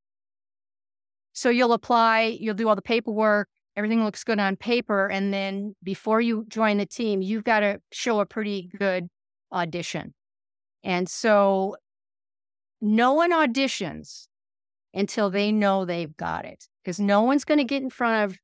So 1.32 1.48
you'll 1.48 1.74
apply, 1.74 2.38
you'll 2.40 2.56
do 2.56 2.68
all 2.68 2.74
the 2.74 2.82
paperwork, 2.82 3.46
everything 3.76 4.02
looks 4.02 4.24
good 4.24 4.40
on 4.40 4.56
paper. 4.56 5.06
And 5.06 5.32
then 5.32 5.76
before 5.84 6.20
you 6.20 6.44
join 6.48 6.78
the 6.78 6.86
team, 6.86 7.22
you've 7.22 7.44
got 7.44 7.60
to 7.60 7.80
show 7.92 8.18
a 8.18 8.26
pretty 8.26 8.68
good 8.76 9.06
audition. 9.52 10.12
And 10.82 11.08
so 11.08 11.76
no 12.80 13.12
one 13.12 13.30
auditions 13.30 14.26
until 14.92 15.30
they 15.30 15.52
know 15.52 15.84
they've 15.84 16.16
got 16.16 16.44
it 16.44 16.64
because 16.82 16.98
no 16.98 17.22
one's 17.22 17.44
going 17.44 17.58
to 17.58 17.64
get 17.64 17.84
in 17.84 17.90
front 17.90 18.24
of 18.32 18.38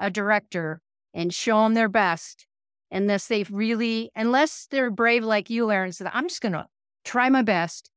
a 0.00 0.10
director 0.10 0.80
and 1.14 1.32
show 1.34 1.62
them 1.64 1.74
their 1.74 1.88
best 1.88 2.46
unless 2.90 3.26
they've 3.26 3.50
really, 3.50 4.10
unless 4.16 4.66
they're 4.70 4.90
brave 4.90 5.24
like 5.24 5.50
you, 5.50 5.70
Erin, 5.70 5.92
said, 5.92 6.10
I'm 6.12 6.28
just 6.28 6.40
going 6.40 6.52
to 6.52 6.66
try 7.04 7.28
my 7.28 7.42
best. 7.42 7.90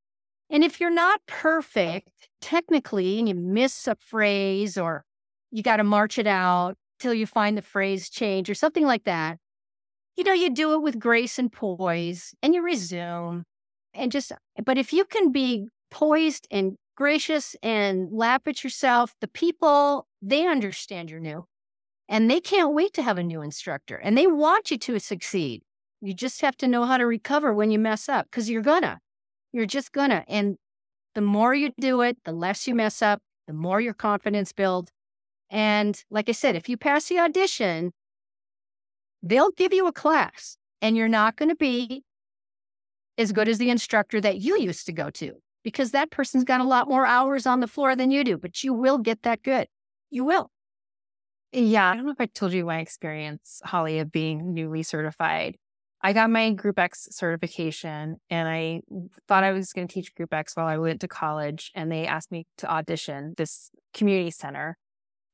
And 0.50 0.64
if 0.64 0.80
you're 0.80 0.90
not 0.90 1.22
perfect 1.28 2.10
technically 2.42 3.20
and 3.20 3.28
you 3.28 3.36
miss 3.36 3.88
a 3.88 3.96
phrase 3.96 4.78
or 4.78 5.06
you 5.50 5.64
got 5.64 5.78
to 5.78 5.84
march 5.84 6.18
it 6.18 6.28
out 6.28 6.76
till 7.00 7.14
you 7.14 7.26
find 7.26 7.58
the 7.58 7.62
phrase 7.62 8.10
change 8.10 8.50
or 8.50 8.54
something 8.54 8.86
like 8.86 9.06
that, 9.06 9.38
you 10.18 10.24
know, 10.24 10.34
you 10.34 10.50
do 10.50 10.74
it 10.74 10.82
with 10.82 11.00
grace 11.00 11.40
and 11.40 11.52
poise 11.52 12.34
and 12.44 12.54
you 12.54 12.62
resume 12.62 13.44
and 13.94 14.12
just, 14.12 14.32
but 14.66 14.78
if 14.78 14.94
you 14.94 15.06
can 15.06 15.32
be 15.32 15.68
poised 15.90 16.48
and 16.52 16.76
gracious 16.96 17.56
and 17.64 18.10
laugh 18.12 18.42
at 18.46 18.64
yourself, 18.64 19.16
the 19.22 19.28
people, 19.28 20.08
they 20.22 20.46
understand 20.48 21.10
you're 21.10 21.20
new 21.20 21.46
and 22.12 22.30
they 22.30 22.42
can't 22.42 22.74
wait 22.74 22.94
to 22.94 23.02
have 23.02 23.18
a 23.18 23.24
new 23.24 23.42
instructor 23.42 23.96
and 23.96 24.18
they 24.18 24.28
want 24.28 24.70
you 24.70 24.78
to 24.78 25.00
succeed. 25.00 25.64
You 26.02 26.14
just 26.14 26.42
have 26.42 26.58
to 26.58 26.68
know 26.68 26.84
how 26.84 26.98
to 26.98 27.06
recover 27.08 27.54
when 27.54 27.72
you 27.72 27.80
mess 27.80 28.10
up 28.10 28.26
because 28.30 28.50
you're 28.50 28.62
gonna. 28.62 29.00
You're 29.54 29.66
just 29.66 29.94
gonna. 29.94 30.26
And 30.28 30.58
the 31.16 31.22
more 31.22 31.56
you 31.56 31.72
do 31.80 32.02
it, 32.02 32.18
the 32.26 32.34
less 32.34 32.68
you 32.68 32.76
mess 32.76 33.02
up, 33.02 33.22
the 33.48 33.54
more 33.54 33.80
your 33.80 33.94
confidence 33.94 34.52
builds. 34.52 34.92
And 35.50 36.04
like 36.10 36.28
I 36.28 36.34
said, 36.34 36.56
if 36.58 36.68
you 36.68 36.76
pass 36.76 37.06
the 37.06 37.20
audition, 37.20 37.94
they'll 39.24 39.52
give 39.52 39.74
you 39.74 39.88
a 39.88 39.94
class 39.94 40.58
and 40.82 40.98
you're 40.98 41.08
not 41.08 41.38
going 41.38 41.50
to 41.50 41.56
be 41.56 42.04
as 43.18 43.32
good 43.32 43.48
as 43.48 43.58
the 43.58 43.70
instructor 43.70 44.20
that 44.20 44.42
you 44.42 44.60
used 44.60 44.86
to 44.88 44.92
go 44.92 45.10
to 45.12 45.34
because 45.64 45.92
that 45.92 46.12
person's 46.12 46.44
got 46.44 46.60
a 46.60 46.66
lot 46.66 46.90
more 46.90 47.06
hours 47.06 47.46
on 47.46 47.62
the 47.62 47.68
floor 47.68 47.96
than 47.96 48.12
you 48.12 48.24
do, 48.24 48.38
but 48.38 48.64
you 48.64 48.74
will 48.74 48.98
get 48.98 49.24
that 49.24 49.44
good. 49.44 49.68
You 50.10 50.26
will. 50.26 50.50
Yeah. 51.52 51.90
I 51.90 51.96
don't 51.96 52.06
know 52.06 52.12
if 52.12 52.22
I 52.22 52.28
told 52.28 52.54
you 52.54 52.66
my 52.66 52.80
experience, 52.80 53.62
Holly, 53.64 54.00
of 54.00 54.12
being 54.12 54.54
newly 54.54 54.84
certified. 54.84 55.58
I 56.04 56.14
got 56.14 56.30
my 56.30 56.52
Group 56.52 56.80
X 56.80 57.08
certification 57.12 58.18
and 58.30 58.48
I 58.48 58.82
thought 59.28 59.44
I 59.44 59.52
was 59.52 59.72
going 59.72 59.88
to 59.88 59.94
teach 59.94 60.16
Group 60.16 60.34
X 60.34 60.56
while 60.56 60.66
I 60.66 60.78
went 60.78 61.02
to 61.02 61.08
college. 61.08 61.72
And 61.76 61.92
they 61.92 62.08
asked 62.08 62.32
me 62.32 62.48
to 62.58 62.72
audition 62.72 63.34
this 63.38 63.70
community 63.94 64.32
center. 64.32 64.78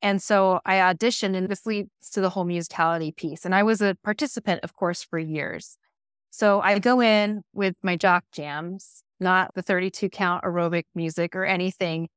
And 0.02 0.22
so 0.22 0.60
I 0.66 0.76
auditioned, 0.76 1.36
and 1.36 1.50
this 1.50 1.66
leads 1.66 1.90
to 2.12 2.22
the 2.22 2.30
whole 2.30 2.46
musicality 2.46 3.16
piece. 3.16 3.46
And 3.46 3.56
I 3.56 3.64
was 3.64 3.82
a 3.82 3.96
participant, 4.04 4.64
of 4.64 4.74
course, 4.74 5.04
for 5.04 5.18
years. 5.18 5.78
So 6.30 6.62
I 6.62 6.78
go 6.80 7.02
in 7.02 7.42
with 7.54 7.76
my 7.82 7.96
jock 7.96 8.26
jams, 8.32 9.04
not 9.20 9.56
the 9.56 9.62
32 9.62 10.10
count 10.10 10.44
aerobic 10.44 10.84
music 10.94 11.36
or 11.36 11.46
anything. 11.46 12.10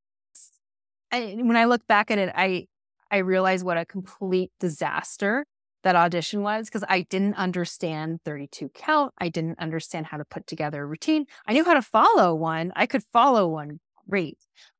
I, 1.11 1.37
when 1.39 1.57
I 1.57 1.65
look 1.65 1.87
back 1.87 2.11
at 2.11 2.19
it, 2.19 2.31
I 2.35 2.67
I 3.11 3.17
realized 3.17 3.65
what 3.65 3.77
a 3.77 3.85
complete 3.85 4.51
disaster 4.59 5.45
that 5.83 5.95
audition 5.95 6.41
was 6.43 6.67
because 6.67 6.85
I 6.87 7.01
didn't 7.09 7.35
understand 7.35 8.19
32 8.23 8.69
count. 8.69 9.13
I 9.17 9.29
didn't 9.29 9.59
understand 9.59 10.05
how 10.07 10.17
to 10.17 10.25
put 10.25 10.47
together 10.47 10.83
a 10.83 10.85
routine. 10.85 11.25
I 11.47 11.53
knew 11.53 11.65
how 11.65 11.73
to 11.73 11.81
follow 11.81 12.33
one. 12.35 12.71
I 12.75 12.85
could 12.85 13.03
follow 13.03 13.47
one 13.47 13.79
great, 14.09 14.37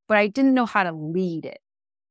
but 0.08 0.18
I 0.18 0.28
didn't 0.28 0.54
know 0.54 0.66
how 0.66 0.84
to 0.84 0.92
lead 0.92 1.46
it. 1.46 1.60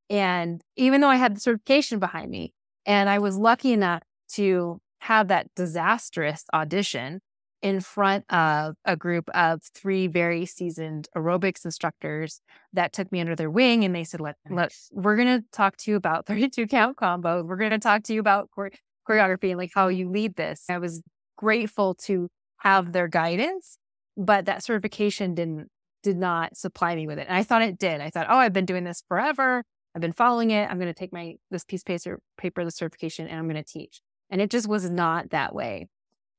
And 0.09 0.61
even 0.77 1.01
though 1.01 1.09
I 1.09 1.17
had 1.17 1.37
the 1.37 1.41
certification 1.41 2.01
behind 2.01 2.31
me, 2.31 2.53
and 2.85 3.09
I 3.09 3.19
was 3.19 3.37
lucky 3.37 3.73
enough 3.73 4.03
to 4.33 4.81
have 5.01 5.29
that 5.29 5.47
disastrous 5.55 6.45
audition 6.53 7.21
in 7.62 7.81
front 7.81 8.25
of 8.33 8.75
a 8.85 8.96
group 8.96 9.29
of 9.35 9.62
three 9.75 10.07
very 10.07 10.46
seasoned 10.46 11.09
aerobics 11.16 11.64
instructors 11.64 12.40
that 12.73 12.92
took 12.92 13.12
me 13.12 13.20
under 13.20 13.37
their 13.37 13.51
wing 13.51 13.85
and 13.85 13.94
they 13.94 14.05
said 14.05 14.20
let, 14.20 14.37
let 14.49 14.73
we're 14.92 15.16
going 15.16 15.40
to 15.40 15.44
talk 15.53 15.77
to 15.77 15.90
you 15.90 15.96
about 15.96 16.27
32 16.27 16.66
count 16.66 16.96
combos. 16.96 17.46
We're 17.46 17.57
going 17.57 17.70
to 17.70 17.79
talk 17.79 18.03
to 18.05 18.14
you 18.14 18.20
about 18.20 18.49
chore- 18.55 18.70
choreography 19.09 19.51
and 19.51 19.59
like 19.59 19.73
how 19.75 19.88
you 19.88 20.09
lead 20.09 20.37
this. 20.37 20.64
I 20.68 20.79
was 20.79 21.03
grateful 21.37 21.94
to 21.94 22.29
have 22.59 22.92
their 22.92 23.09
guidance 23.09 23.79
but 24.16 24.46
that 24.46 24.62
certification 24.62 25.35
didn't 25.35 25.68
did 26.03 26.16
not 26.16 26.57
supply 26.57 26.94
me 26.94 27.07
with 27.07 27.18
it 27.18 27.27
and 27.29 27.37
i 27.37 27.42
thought 27.42 27.62
it 27.62 27.79
did. 27.79 28.01
I 28.01 28.11
thought 28.11 28.27
oh 28.29 28.37
i've 28.37 28.53
been 28.53 28.66
doing 28.66 28.85
this 28.85 29.03
forever. 29.09 29.64
I've 29.94 30.01
been 30.01 30.12
following 30.12 30.53
it. 30.53 30.70
I'm 30.70 30.79
going 30.79 30.92
to 30.92 30.99
take 30.99 31.12
my 31.12 31.35
this 31.51 31.64
piece 31.64 31.81
of 31.81 31.87
paper, 31.87 32.20
paper 32.38 32.64
the 32.64 32.70
certification 32.70 33.27
and 33.27 33.38
i'm 33.38 33.49
going 33.49 33.62
to 33.62 33.70
teach. 33.70 34.01
And 34.31 34.40
it 34.40 34.51
just 34.51 34.68
was 34.68 34.88
not 34.88 35.31
that 35.31 35.55
way. 35.55 35.88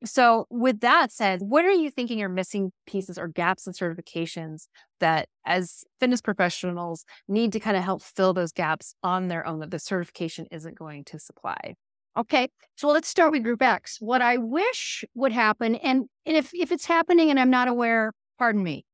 So, 0.03 0.47
with 0.49 0.79
that 0.79 1.11
said, 1.11 1.41
what 1.41 1.63
are 1.63 1.71
you 1.71 1.91
thinking 1.91 2.23
are 2.23 2.29
missing 2.29 2.71
pieces 2.87 3.19
or 3.19 3.27
gaps 3.27 3.67
in 3.67 3.73
certifications 3.73 4.67
that, 4.99 5.29
as 5.45 5.83
fitness 5.99 6.21
professionals, 6.21 7.05
need 7.27 7.51
to 7.53 7.59
kind 7.59 7.77
of 7.77 7.83
help 7.83 8.01
fill 8.01 8.33
those 8.33 8.51
gaps 8.51 8.95
on 9.03 9.27
their 9.27 9.45
own 9.45 9.59
that 9.59 9.69
the 9.69 9.77
certification 9.77 10.47
isn't 10.51 10.77
going 10.77 11.03
to 11.05 11.19
supply? 11.19 11.75
Okay, 12.17 12.49
so 12.75 12.87
let's 12.87 13.07
start 13.07 13.31
with 13.31 13.43
Group 13.43 13.61
X. 13.61 13.97
What 13.99 14.23
I 14.23 14.37
wish 14.37 15.05
would 15.13 15.31
happen, 15.31 15.75
and, 15.75 16.05
and 16.25 16.35
if, 16.35 16.51
if 16.53 16.71
it's 16.71 16.85
happening 16.85 17.29
and 17.29 17.39
I'm 17.39 17.51
not 17.51 17.67
aware, 17.67 18.11
pardon 18.39 18.63
me, 18.63 18.85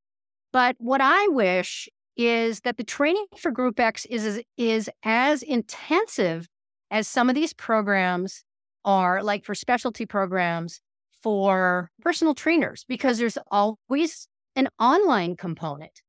but 0.52 0.76
what 0.78 1.00
I 1.00 1.26
wish 1.28 1.88
is 2.16 2.60
that 2.60 2.76
the 2.76 2.84
training 2.84 3.26
for 3.38 3.50
Group 3.50 3.80
X 3.80 4.04
is, 4.06 4.42
is 4.58 4.90
as 5.04 5.42
intensive 5.42 6.48
as 6.90 7.08
some 7.08 7.30
of 7.30 7.34
these 7.34 7.54
programs 7.54 8.44
are 8.84 9.22
like 9.22 9.44
for 9.44 9.54
specialty 9.54 10.04
programs 10.06 10.80
for 11.22 11.90
personal 12.02 12.34
trainers 12.34 12.84
because 12.88 13.18
there's 13.18 13.38
always 13.50 14.28
an 14.56 14.68
online 14.78 15.36
component. 15.36 16.02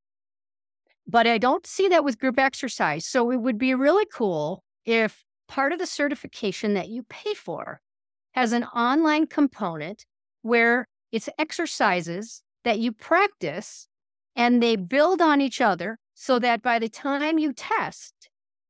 But 1.08 1.28
I 1.28 1.38
don't 1.38 1.66
see 1.66 1.88
that 1.88 2.04
with 2.04 2.20
group 2.20 2.38
exercise. 2.40 3.06
So 3.06 3.32
it 3.32 3.38
would 3.38 3.58
be 3.58 3.74
really 3.74 4.06
cool 4.14 4.64
if 4.86 5.24
part 5.48 5.74
of 5.74 5.80
the 5.80 5.88
certification 5.88 6.76
that 6.76 6.90
you 6.90 7.04
pay 7.10 7.34
for 7.34 7.82
has 8.34 8.54
an 8.54 8.64
online 8.66 9.26
component 9.26 10.06
where 10.44 10.88
it's 11.12 11.30
exercises 11.38 12.44
that 12.64 12.80
you 12.80 12.92
practice 12.92 13.88
and 14.36 14.62
they 14.62 14.76
build 14.76 15.22
on 15.22 15.42
each 15.42 15.60
other 15.60 15.98
so 16.14 16.38
that 16.40 16.62
by 16.62 16.78
the 16.80 16.90
time 16.90 17.40
you 17.40 17.54
test 17.54 18.30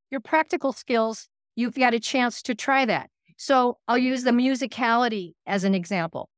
your 0.10 0.22
practical 0.22 0.72
skills, 0.72 1.28
you've 1.56 1.76
got 1.76 1.94
a 1.94 2.00
chance 2.00 2.42
to 2.44 2.56
try 2.56 2.86
that. 2.86 3.10
So 3.42 3.78
I'll 3.88 3.98
use 3.98 4.24
the 4.24 4.32
musicality 4.32 5.32
as 5.48 5.64
an 5.64 5.74
example. 5.74 6.30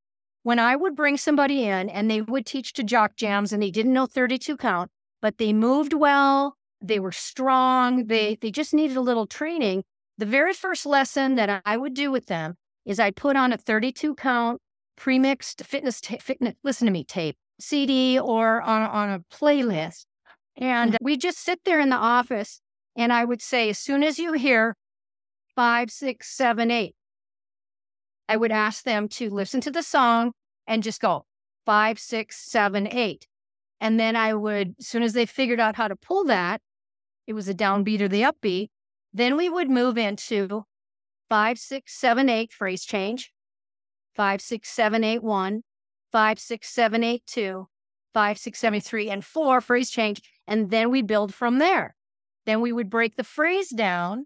When 0.44 0.60
I 0.60 0.76
would 0.76 0.94
bring 0.94 1.16
somebody 1.16 1.64
in 1.64 1.88
and 1.88 2.08
they 2.08 2.22
would 2.22 2.46
teach 2.46 2.74
to 2.74 2.84
jock 2.84 3.16
jams 3.16 3.52
and 3.52 3.60
they 3.60 3.72
didn't 3.72 3.92
know 3.92 4.06
32 4.06 4.56
count, 4.56 4.88
but 5.20 5.38
they 5.38 5.52
moved 5.52 5.94
well, 5.94 6.56
they 6.80 7.00
were 7.00 7.10
strong, 7.10 8.06
they, 8.06 8.38
they 8.40 8.52
just 8.52 8.72
needed 8.72 8.96
a 8.96 9.00
little 9.00 9.26
training. 9.26 9.82
The 10.18 10.26
very 10.26 10.52
first 10.52 10.86
lesson 10.86 11.34
that 11.34 11.60
I 11.66 11.76
would 11.76 11.94
do 11.94 12.12
with 12.12 12.26
them 12.26 12.54
is 12.84 13.00
I'd 13.00 13.16
put 13.16 13.34
on 13.34 13.52
a 13.52 13.56
32 13.56 14.14
count 14.14 14.60
premixed 14.96 15.66
fitness, 15.66 16.00
ta- 16.00 16.18
fitness 16.20 16.54
listen 16.62 16.86
to 16.86 16.92
me 16.92 17.02
tape, 17.02 17.36
CD 17.58 18.16
or 18.16 18.62
on, 18.62 18.82
on 18.82 19.10
a 19.10 19.20
playlist. 19.34 20.06
And 20.56 20.96
we 21.00 21.16
just 21.16 21.38
sit 21.38 21.64
there 21.64 21.80
in 21.80 21.88
the 21.88 21.96
office 21.96 22.60
and 22.94 23.12
I 23.12 23.24
would 23.24 23.42
say, 23.42 23.70
as 23.70 23.78
soon 23.80 24.04
as 24.04 24.20
you 24.20 24.34
hear 24.34 24.76
five, 25.54 25.90
six, 25.90 26.28
seven, 26.28 26.70
eight. 26.70 26.94
I 28.32 28.36
would 28.36 28.50
ask 28.50 28.84
them 28.84 29.08
to 29.08 29.28
listen 29.28 29.60
to 29.60 29.70
the 29.70 29.82
song 29.82 30.32
and 30.66 30.82
just 30.82 31.02
go 31.02 31.26
five, 31.66 31.98
six, 31.98 32.38
seven, 32.38 32.88
eight. 32.90 33.26
And 33.78 34.00
then 34.00 34.16
I 34.16 34.32
would, 34.32 34.74
as 34.78 34.86
soon 34.86 35.02
as 35.02 35.12
they 35.12 35.26
figured 35.26 35.60
out 35.60 35.76
how 35.76 35.86
to 35.86 35.96
pull 35.96 36.24
that, 36.24 36.62
it 37.26 37.34
was 37.34 37.46
a 37.46 37.52
downbeat 37.52 38.00
or 38.00 38.08
the 38.08 38.22
upbeat, 38.22 38.70
Then 39.12 39.36
we 39.36 39.50
would 39.50 39.68
move 39.68 39.98
into 39.98 40.64
five, 41.28 41.58
six, 41.58 41.92
seven, 41.92 42.30
eight 42.30 42.54
phrase 42.54 42.86
change, 42.86 43.34
five, 44.16 44.40
six, 44.40 44.70
seven, 44.70 45.04
eight, 45.04 45.22
one, 45.22 45.60
five, 46.10 46.38
six, 46.38 46.70
seven, 46.70 47.04
eight, 47.04 47.24
two, 47.26 47.68
five, 48.14 48.38
six, 48.38 48.58
seven, 48.58 48.80
three, 48.80 49.10
and 49.10 49.22
four 49.22 49.60
phrase 49.60 49.90
change. 49.90 50.22
And 50.46 50.70
then 50.70 50.90
we 50.90 51.02
build 51.02 51.34
from 51.34 51.58
there. 51.58 51.94
Then 52.46 52.62
we 52.62 52.72
would 52.72 52.88
break 52.88 53.16
the 53.16 53.24
phrase 53.24 53.68
down 53.68 54.24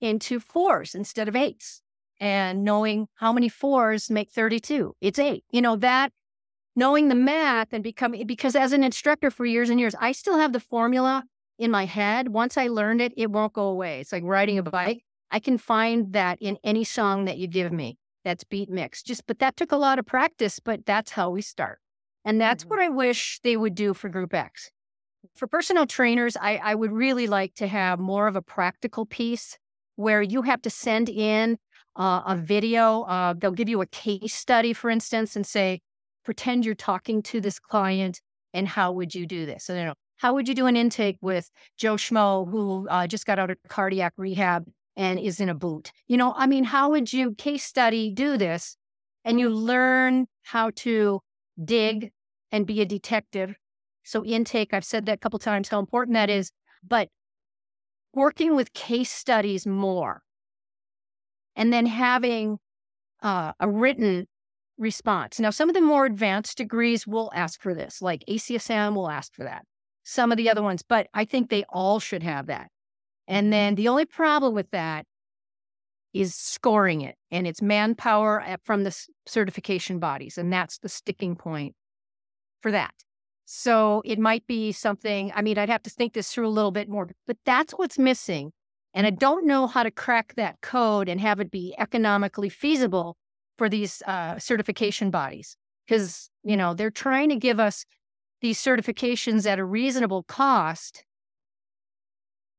into 0.00 0.40
fours 0.40 0.94
instead 0.94 1.28
of 1.28 1.36
eights. 1.36 1.81
And 2.22 2.62
knowing 2.62 3.08
how 3.14 3.32
many 3.32 3.48
fours 3.48 4.08
make 4.08 4.30
32, 4.30 4.94
it's 5.00 5.18
eight. 5.18 5.42
You 5.50 5.60
know, 5.60 5.74
that 5.74 6.12
knowing 6.76 7.08
the 7.08 7.16
math 7.16 7.72
and 7.72 7.82
becoming, 7.82 8.28
because 8.28 8.54
as 8.54 8.72
an 8.72 8.84
instructor 8.84 9.28
for 9.28 9.44
years 9.44 9.70
and 9.70 9.80
years, 9.80 9.96
I 9.98 10.12
still 10.12 10.38
have 10.38 10.52
the 10.52 10.60
formula 10.60 11.24
in 11.58 11.72
my 11.72 11.84
head. 11.84 12.28
Once 12.28 12.56
I 12.56 12.68
learned 12.68 13.00
it, 13.00 13.12
it 13.16 13.32
won't 13.32 13.52
go 13.52 13.64
away. 13.64 13.98
It's 13.98 14.12
like 14.12 14.22
riding 14.24 14.56
a 14.56 14.62
bike. 14.62 15.02
I 15.32 15.40
can 15.40 15.58
find 15.58 16.12
that 16.12 16.38
in 16.40 16.58
any 16.62 16.84
song 16.84 17.24
that 17.24 17.38
you 17.38 17.48
give 17.48 17.72
me 17.72 17.98
that's 18.24 18.44
beat 18.44 18.70
mix. 18.70 19.02
Just, 19.02 19.26
but 19.26 19.40
that 19.40 19.56
took 19.56 19.72
a 19.72 19.76
lot 19.76 19.98
of 19.98 20.06
practice, 20.06 20.60
but 20.60 20.86
that's 20.86 21.10
how 21.10 21.30
we 21.30 21.42
start. 21.42 21.80
And 22.24 22.40
that's 22.40 22.62
mm-hmm. 22.62 22.70
what 22.70 22.78
I 22.78 22.88
wish 22.88 23.40
they 23.42 23.56
would 23.56 23.74
do 23.74 23.94
for 23.94 24.08
Group 24.08 24.32
X. 24.32 24.70
For 25.34 25.48
personal 25.48 25.86
trainers, 25.86 26.36
I, 26.36 26.58
I 26.62 26.76
would 26.76 26.92
really 26.92 27.26
like 27.26 27.54
to 27.54 27.66
have 27.66 27.98
more 27.98 28.28
of 28.28 28.36
a 28.36 28.42
practical 28.42 29.06
piece 29.06 29.58
where 29.96 30.22
you 30.22 30.42
have 30.42 30.62
to 30.62 30.70
send 30.70 31.08
in 31.08 31.58
uh, 31.96 32.22
a 32.26 32.36
video. 32.36 33.02
Uh, 33.02 33.34
they'll 33.36 33.52
give 33.52 33.68
you 33.68 33.80
a 33.80 33.86
case 33.86 34.34
study, 34.34 34.72
for 34.72 34.90
instance, 34.90 35.36
and 35.36 35.46
say, 35.46 35.80
pretend 36.24 36.64
you're 36.64 36.74
talking 36.74 37.22
to 37.22 37.40
this 37.40 37.58
client 37.58 38.20
and 38.54 38.68
how 38.68 38.92
would 38.92 39.14
you 39.14 39.26
do 39.26 39.46
this? 39.46 39.64
So, 39.64 39.74
you 39.74 39.84
know, 39.84 39.94
how 40.16 40.34
would 40.34 40.46
you 40.46 40.54
do 40.54 40.66
an 40.66 40.76
intake 40.76 41.18
with 41.20 41.50
Joe 41.76 41.96
Schmo, 41.96 42.48
who 42.48 42.86
uh, 42.88 43.06
just 43.06 43.26
got 43.26 43.38
out 43.38 43.50
of 43.50 43.56
cardiac 43.68 44.12
rehab 44.16 44.66
and 44.96 45.18
is 45.18 45.40
in 45.40 45.48
a 45.48 45.54
boot? 45.54 45.90
You 46.06 46.16
know, 46.16 46.32
I 46.36 46.46
mean, 46.46 46.64
how 46.64 46.90
would 46.90 47.12
you 47.12 47.34
case 47.34 47.64
study 47.64 48.10
do 48.10 48.36
this? 48.36 48.76
And 49.24 49.38
you 49.38 49.48
learn 49.50 50.26
how 50.42 50.70
to 50.76 51.20
dig 51.64 52.12
and 52.50 52.66
be 52.66 52.80
a 52.80 52.86
detective. 52.86 53.54
So, 54.04 54.24
intake, 54.24 54.74
I've 54.74 54.84
said 54.84 55.06
that 55.06 55.14
a 55.14 55.18
couple 55.18 55.38
times 55.38 55.68
how 55.68 55.78
important 55.78 56.14
that 56.14 56.28
is, 56.28 56.50
but 56.86 57.08
working 58.14 58.56
with 58.56 58.72
case 58.72 59.10
studies 59.10 59.66
more 59.66 60.22
and 61.56 61.72
then 61.72 61.86
having 61.86 62.58
uh, 63.22 63.52
a 63.60 63.68
written 63.68 64.26
response. 64.78 65.38
Now, 65.38 65.50
some 65.50 65.68
of 65.68 65.74
the 65.74 65.80
more 65.80 66.06
advanced 66.06 66.58
degrees 66.58 67.06
will 67.06 67.30
ask 67.34 67.60
for 67.60 67.74
this, 67.74 68.02
like 68.02 68.24
ACSM 68.28 68.94
will 68.94 69.10
ask 69.10 69.34
for 69.34 69.44
that, 69.44 69.64
some 70.02 70.32
of 70.32 70.38
the 70.38 70.50
other 70.50 70.62
ones, 70.62 70.82
but 70.82 71.08
I 71.14 71.24
think 71.24 71.48
they 71.48 71.64
all 71.68 72.00
should 72.00 72.22
have 72.22 72.46
that. 72.46 72.68
And 73.28 73.52
then 73.52 73.76
the 73.76 73.88
only 73.88 74.04
problem 74.04 74.54
with 74.54 74.70
that 74.72 75.06
is 76.12 76.34
scoring 76.34 77.00
it 77.00 77.16
and 77.30 77.46
it's 77.46 77.62
manpower 77.62 78.44
from 78.64 78.84
the 78.84 79.06
certification 79.26 79.98
bodies. 79.98 80.36
And 80.36 80.52
that's 80.52 80.78
the 80.78 80.88
sticking 80.88 81.36
point 81.36 81.74
for 82.60 82.70
that. 82.70 82.92
So 83.44 84.02
it 84.04 84.18
might 84.18 84.46
be 84.46 84.72
something, 84.72 85.32
I 85.34 85.42
mean, 85.42 85.58
I'd 85.58 85.68
have 85.68 85.82
to 85.84 85.90
think 85.90 86.12
this 86.12 86.32
through 86.32 86.46
a 86.46 86.50
little 86.50 86.70
bit 86.70 86.88
more, 86.88 87.08
but 87.26 87.36
that's 87.44 87.72
what's 87.72 87.98
missing. 87.98 88.52
And 88.94 89.06
I 89.06 89.10
don't 89.10 89.46
know 89.46 89.66
how 89.66 89.82
to 89.82 89.90
crack 89.90 90.34
that 90.36 90.60
code 90.60 91.08
and 91.08 91.20
have 91.20 91.40
it 91.40 91.50
be 91.50 91.74
economically 91.78 92.48
feasible 92.48 93.16
for 93.56 93.68
these 93.68 94.02
uh, 94.06 94.38
certification 94.38 95.10
bodies. 95.10 95.56
Because, 95.86 96.30
you 96.44 96.56
know, 96.56 96.74
they're 96.74 96.90
trying 96.90 97.28
to 97.30 97.36
give 97.36 97.58
us 97.58 97.84
these 98.40 98.62
certifications 98.62 99.46
at 99.46 99.58
a 99.58 99.64
reasonable 99.64 100.24
cost. 100.24 101.04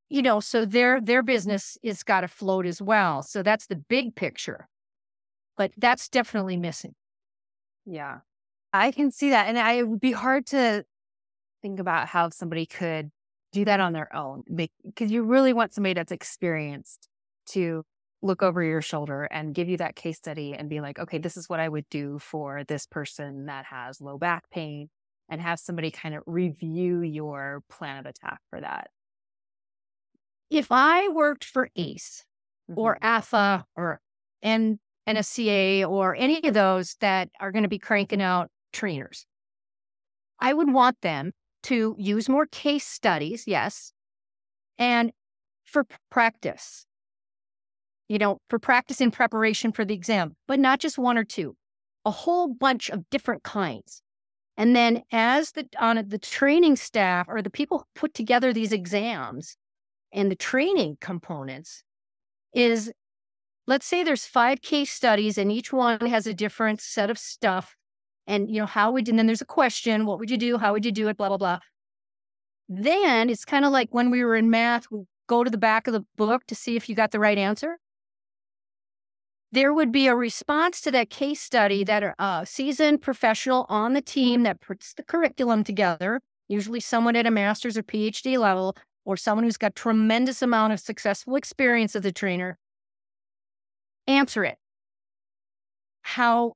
You 0.09 0.21
know 0.21 0.39
so 0.39 0.65
their 0.65 1.01
their 1.01 1.23
business 1.23 1.77
is 1.81 2.03
got 2.03 2.21
to 2.21 2.27
float 2.27 2.65
as 2.65 2.81
well. 2.81 3.23
So 3.23 3.41
that's 3.41 3.67
the 3.67 3.75
big 3.75 4.15
picture. 4.15 4.67
But 5.57 5.71
that's 5.77 6.09
definitely 6.09 6.57
missing. 6.57 6.93
Yeah. 7.85 8.19
I 8.71 8.91
can 8.91 9.11
see 9.11 9.29
that. 9.29 9.47
And 9.47 9.57
I, 9.57 9.73
it 9.73 9.87
would 9.87 9.99
be 9.99 10.11
hard 10.11 10.47
to 10.47 10.83
think 11.61 11.79
about 11.79 12.07
how 12.07 12.29
somebody 12.29 12.65
could 12.65 13.11
do 13.53 13.65
that 13.65 13.79
on 13.79 13.93
their 13.93 14.13
own 14.15 14.43
because 14.53 15.11
you 15.11 15.23
really 15.23 15.53
want 15.53 15.73
somebody 15.73 15.93
that's 15.93 16.11
experienced 16.11 17.07
to 17.45 17.83
look 18.21 18.41
over 18.41 18.63
your 18.63 18.81
shoulder 18.81 19.25
and 19.25 19.53
give 19.53 19.69
you 19.69 19.77
that 19.77 19.95
case 19.95 20.17
study 20.17 20.53
and 20.53 20.69
be 20.69 20.81
like, 20.81 20.97
okay, 20.99 21.17
this 21.17 21.37
is 21.37 21.47
what 21.49 21.59
I 21.59 21.69
would 21.69 21.87
do 21.89 22.19
for 22.19 22.63
this 22.67 22.85
person 22.85 23.45
that 23.45 23.65
has 23.65 24.01
low 24.01 24.17
back 24.17 24.43
pain 24.49 24.89
and 25.29 25.41
have 25.41 25.59
somebody 25.59 25.91
kind 25.91 26.15
of 26.15 26.23
review 26.25 27.01
your 27.01 27.61
plan 27.69 27.99
of 27.99 28.05
attack 28.05 28.39
for 28.49 28.61
that. 28.61 28.89
If 30.49 30.67
I 30.71 31.07
worked 31.09 31.45
for 31.45 31.69
ACE 31.75 32.23
mm-hmm. 32.69 32.79
or 32.79 32.97
AFAA 33.01 33.63
or 33.75 33.99
N- 34.41 34.79
NSCA 35.07 35.87
or 35.87 36.15
any 36.15 36.45
of 36.47 36.53
those 36.53 36.95
that 37.01 37.29
are 37.39 37.51
going 37.51 37.63
to 37.63 37.69
be 37.69 37.79
cranking 37.79 38.21
out 38.21 38.49
trainers. 38.71 39.25
I 40.39 40.53
would 40.53 40.71
want 40.71 40.99
them 41.01 41.31
to 41.63 41.95
use 41.97 42.29
more 42.29 42.45
case 42.45 42.85
studies, 42.85 43.45
yes, 43.47 43.93
and 44.77 45.11
for 45.63 45.85
practice, 46.11 46.85
you 48.07 48.17
know, 48.17 48.37
for 48.49 48.59
practice 48.59 49.01
in 49.01 49.11
preparation 49.11 49.71
for 49.71 49.85
the 49.85 49.93
exam, 49.93 50.35
but 50.47 50.59
not 50.59 50.79
just 50.79 50.97
one 50.97 51.17
or 51.17 51.23
two, 51.23 51.55
a 52.05 52.11
whole 52.11 52.53
bunch 52.53 52.89
of 52.89 53.09
different 53.09 53.43
kinds. 53.43 54.01
And 54.55 54.75
then 54.75 55.03
as 55.11 55.51
the 55.51 55.67
on 55.79 56.03
the 56.07 56.19
training 56.19 56.75
staff 56.75 57.25
or 57.27 57.41
the 57.41 57.49
people 57.49 57.79
who 57.79 57.85
put 57.95 58.13
together 58.13 58.53
these 58.53 58.71
exams 58.71 59.57
and 60.11 60.29
the 60.29 60.35
training 60.35 60.97
components 61.01 61.83
is 62.53 62.91
let's 63.65 63.85
say 63.85 64.03
there's 64.03 64.25
five 64.25 64.61
case 64.61 64.91
studies 64.91 65.37
and 65.37 65.51
each 65.51 65.73
one 65.73 66.05
has 66.05 66.27
a 66.27 66.33
different 66.33 66.81
set 66.81 67.09
of 67.09 67.17
stuff 67.17 67.75
and 68.27 68.49
you 68.49 68.59
know 68.59 68.65
how 68.65 68.91
would 68.91 69.07
and 69.09 69.17
then 69.19 69.27
there's 69.27 69.41
a 69.41 69.45
question 69.45 70.05
what 70.05 70.19
would 70.19 70.29
you 70.31 70.37
do? 70.37 70.57
How 70.57 70.73
would 70.73 70.85
you 70.85 70.91
do 70.91 71.07
it? 71.07 71.17
Blah 71.17 71.29
blah 71.29 71.37
blah. 71.37 71.59
Then 72.69 73.29
it's 73.29 73.45
kind 73.45 73.65
of 73.65 73.71
like 73.71 73.93
when 73.93 74.09
we 74.09 74.23
were 74.23 74.35
in 74.35 74.49
math 74.49 74.85
we 74.91 75.03
go 75.27 75.43
to 75.43 75.49
the 75.49 75.57
back 75.57 75.87
of 75.87 75.93
the 75.93 76.05
book 76.15 76.45
to 76.47 76.55
see 76.55 76.75
if 76.75 76.89
you 76.89 76.95
got 76.95 77.11
the 77.11 77.19
right 77.19 77.37
answer. 77.37 77.77
There 79.51 79.73
would 79.73 79.91
be 79.91 80.07
a 80.07 80.15
response 80.15 80.81
to 80.81 80.91
that 80.91 81.09
case 81.09 81.39
study 81.39 81.83
that 81.83 82.01
a 82.01 82.15
uh, 82.19 82.45
seasoned 82.45 83.01
professional 83.01 83.67
on 83.69 83.93
the 83.93 84.01
team 84.01 84.43
that 84.43 84.61
puts 84.61 84.93
the 84.93 85.03
curriculum 85.03 85.63
together 85.63 86.21
usually 86.47 86.79
someone 86.79 87.15
at 87.15 87.25
a 87.25 87.31
master's 87.31 87.77
or 87.77 87.83
phd 87.83 88.37
level 88.37 88.75
or 89.05 89.17
someone 89.17 89.43
who's 89.43 89.57
got 89.57 89.75
tremendous 89.75 90.41
amount 90.41 90.73
of 90.73 90.79
successful 90.79 91.35
experience 91.35 91.95
as 91.95 92.05
a 92.05 92.11
trainer. 92.11 92.57
Answer 94.07 94.45
it. 94.45 94.57
How 96.03 96.53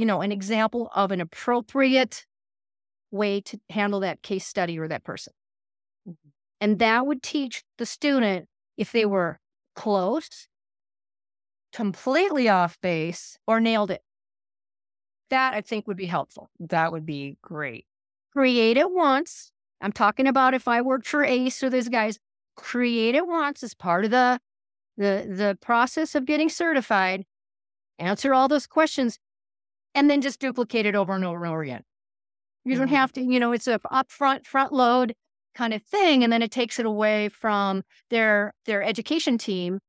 you 0.00 0.06
know, 0.06 0.22
an 0.22 0.32
example 0.32 0.90
of 0.94 1.10
an 1.10 1.20
appropriate 1.20 2.24
way 3.10 3.38
to 3.42 3.60
handle 3.68 4.00
that 4.00 4.22
case 4.22 4.46
study 4.46 4.78
or 4.78 4.88
that 4.88 5.04
person. 5.04 5.34
Mm-hmm. 6.08 6.28
And 6.62 6.78
that 6.78 7.06
would 7.06 7.22
teach 7.22 7.64
the 7.76 7.84
student 7.84 8.48
if 8.78 8.92
they 8.92 9.04
were 9.04 9.40
close, 9.76 10.48
completely 11.74 12.48
off 12.48 12.80
base, 12.80 13.38
or 13.46 13.60
nailed 13.60 13.90
it. 13.90 14.00
That 15.28 15.52
I 15.52 15.60
think 15.60 15.86
would 15.86 15.98
be 15.98 16.06
helpful. 16.06 16.48
That 16.58 16.92
would 16.92 17.04
be 17.04 17.36
great. 17.42 17.84
Create 18.32 18.78
it 18.78 18.90
once. 18.90 19.52
I'm 19.82 19.92
talking 19.92 20.26
about 20.26 20.54
if 20.54 20.66
I 20.66 20.80
worked 20.80 21.08
for 21.08 21.22
ACE 21.22 21.62
or 21.62 21.68
those 21.68 21.90
guys, 21.90 22.18
create 22.56 23.14
it 23.14 23.26
once 23.26 23.62
as 23.62 23.74
part 23.74 24.06
of 24.06 24.10
the 24.10 24.40
the 24.96 25.26
the 25.28 25.58
process 25.60 26.14
of 26.14 26.24
getting 26.24 26.48
certified. 26.48 27.26
Answer 27.98 28.32
all 28.32 28.48
those 28.48 28.66
questions 28.66 29.18
and 29.94 30.10
then 30.10 30.20
just 30.20 30.40
duplicate 30.40 30.86
it 30.86 30.94
over 30.94 31.14
and 31.14 31.24
over 31.24 31.44
and 31.44 31.52
over 31.52 31.62
again. 31.62 31.82
You 32.64 32.76
don't 32.76 32.86
mm-hmm. 32.86 32.94
have 32.94 33.12
to, 33.12 33.22
you 33.22 33.40
know, 33.40 33.52
it's 33.52 33.66
a 33.66 33.78
upfront 33.90 34.46
front 34.46 34.72
load 34.72 35.14
kind 35.54 35.72
of 35.74 35.82
thing, 35.82 36.22
and 36.22 36.32
then 36.32 36.42
it 36.42 36.50
takes 36.50 36.78
it 36.78 36.86
away 36.86 37.28
from 37.28 37.82
their 38.10 38.52
their 38.66 38.82
education 38.82 39.38
team. 39.38 39.80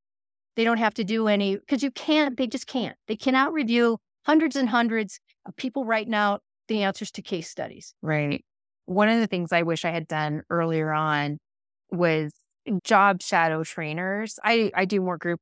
They 0.56 0.64
don't 0.64 0.78
have 0.78 0.94
to 0.96 1.04
do 1.04 1.28
any 1.28 1.58
because 1.58 1.84
you 1.84 1.92
can't. 1.92 2.38
They 2.38 2.48
just 2.48 2.68
can't. 2.68 2.96
They 3.08 3.16
cannot 3.16 3.54
review 3.54 3.98
hundreds 4.26 4.56
and 4.56 4.70
hundreds 4.70 5.20
of 5.46 5.56
people 5.56 5.86
writing 5.86 6.14
out 6.14 6.42
the 6.68 6.84
answers 6.84 7.12
to 7.12 7.22
case 7.22 7.50
studies. 7.50 7.94
Right. 8.02 8.44
One 8.86 9.10
of 9.10 9.20
the 9.20 9.28
things 9.28 9.52
I 9.52 9.64
wish 9.64 9.86
I 9.86 9.92
had 9.92 10.08
done 10.08 10.44
earlier 10.50 10.92
on 10.92 11.38
was 11.90 12.32
job 12.84 13.22
shadow 13.22 13.64
trainers. 13.64 14.40
I 14.44 14.72
I 14.74 14.86
do 14.86 15.02
more 15.02 15.18
group 15.18 15.40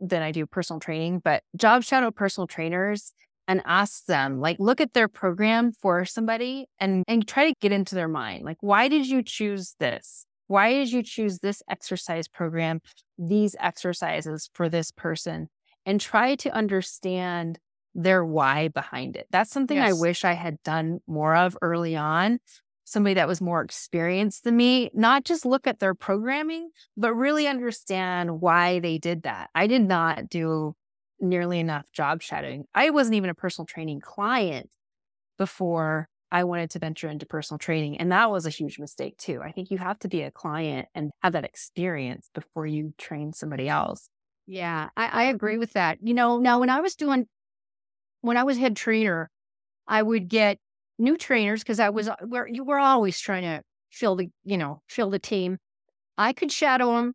than 0.00 0.22
I 0.22 0.32
do 0.32 0.46
personal 0.46 0.80
training, 0.80 1.20
but 1.22 1.42
job 1.56 1.84
shadow 1.84 2.10
personal 2.10 2.46
trainers 2.46 3.12
and 3.48 3.62
ask 3.64 4.06
them, 4.06 4.40
like, 4.40 4.56
look 4.58 4.80
at 4.80 4.92
their 4.92 5.08
program 5.08 5.72
for 5.72 6.04
somebody 6.04 6.66
and, 6.78 7.04
and 7.06 7.26
try 7.26 7.48
to 7.48 7.54
get 7.60 7.72
into 7.72 7.94
their 7.94 8.08
mind. 8.08 8.44
Like, 8.44 8.58
why 8.60 8.88
did 8.88 9.06
you 9.06 9.22
choose 9.22 9.74
this? 9.78 10.26
Why 10.48 10.72
did 10.72 10.92
you 10.92 11.02
choose 11.02 11.38
this 11.38 11.62
exercise 11.68 12.28
program, 12.28 12.80
these 13.18 13.56
exercises 13.58 14.50
for 14.54 14.68
this 14.68 14.90
person? 14.90 15.48
And 15.84 16.00
try 16.00 16.34
to 16.36 16.50
understand 16.50 17.58
their 17.94 18.24
why 18.24 18.68
behind 18.68 19.16
it. 19.16 19.26
That's 19.30 19.50
something 19.50 19.76
yes. 19.76 19.90
I 19.90 20.00
wish 20.00 20.24
I 20.24 20.32
had 20.32 20.62
done 20.62 20.98
more 21.06 21.34
of 21.36 21.56
early 21.62 21.96
on 21.96 22.40
somebody 22.86 23.14
that 23.14 23.28
was 23.28 23.40
more 23.40 23.62
experienced 23.62 24.44
than 24.44 24.56
me, 24.56 24.90
not 24.94 25.24
just 25.24 25.44
look 25.44 25.66
at 25.66 25.80
their 25.80 25.94
programming, 25.94 26.70
but 26.96 27.12
really 27.14 27.48
understand 27.48 28.40
why 28.40 28.78
they 28.78 28.96
did 28.96 29.24
that. 29.24 29.50
I 29.54 29.66
did 29.66 29.82
not 29.82 30.30
do 30.30 30.74
nearly 31.20 31.60
enough 31.60 31.90
job 31.92 32.22
shadowing. 32.22 32.64
I 32.74 32.90
wasn't 32.90 33.16
even 33.16 33.30
a 33.30 33.34
personal 33.34 33.66
training 33.66 34.00
client 34.00 34.70
before 35.38 36.08
I 36.32 36.44
wanted 36.44 36.70
to 36.70 36.78
venture 36.78 37.08
into 37.08 37.26
personal 37.26 37.58
training. 37.58 37.98
And 37.98 38.10
that 38.12 38.30
was 38.30 38.46
a 38.46 38.50
huge 38.50 38.78
mistake 38.78 39.16
too. 39.16 39.40
I 39.42 39.52
think 39.52 39.70
you 39.70 39.78
have 39.78 39.98
to 40.00 40.08
be 40.08 40.22
a 40.22 40.30
client 40.30 40.88
and 40.94 41.10
have 41.22 41.32
that 41.34 41.44
experience 41.44 42.30
before 42.34 42.66
you 42.66 42.94
train 42.98 43.32
somebody 43.32 43.68
else. 43.68 44.08
Yeah, 44.46 44.90
I, 44.96 45.06
I 45.06 45.22
agree 45.24 45.58
with 45.58 45.72
that. 45.72 45.98
You 46.02 46.14
know, 46.14 46.38
now 46.38 46.60
when 46.60 46.70
I 46.70 46.80
was 46.80 46.94
doing, 46.94 47.26
when 48.20 48.36
I 48.36 48.44
was 48.44 48.58
head 48.58 48.76
trainer, 48.76 49.30
I 49.86 50.02
would 50.02 50.28
get 50.28 50.58
new 50.98 51.16
trainers 51.16 51.62
because 51.62 51.80
I 51.80 51.90
was 51.90 52.08
uh, 52.08 52.16
where 52.26 52.48
you 52.48 52.64
were 52.64 52.78
always 52.78 53.20
trying 53.20 53.42
to 53.42 53.62
fill 53.90 54.16
the, 54.16 54.30
you 54.44 54.58
know, 54.58 54.82
fill 54.88 55.10
the 55.10 55.18
team. 55.18 55.58
I 56.18 56.32
could 56.32 56.52
shadow 56.52 56.96
them 56.96 57.14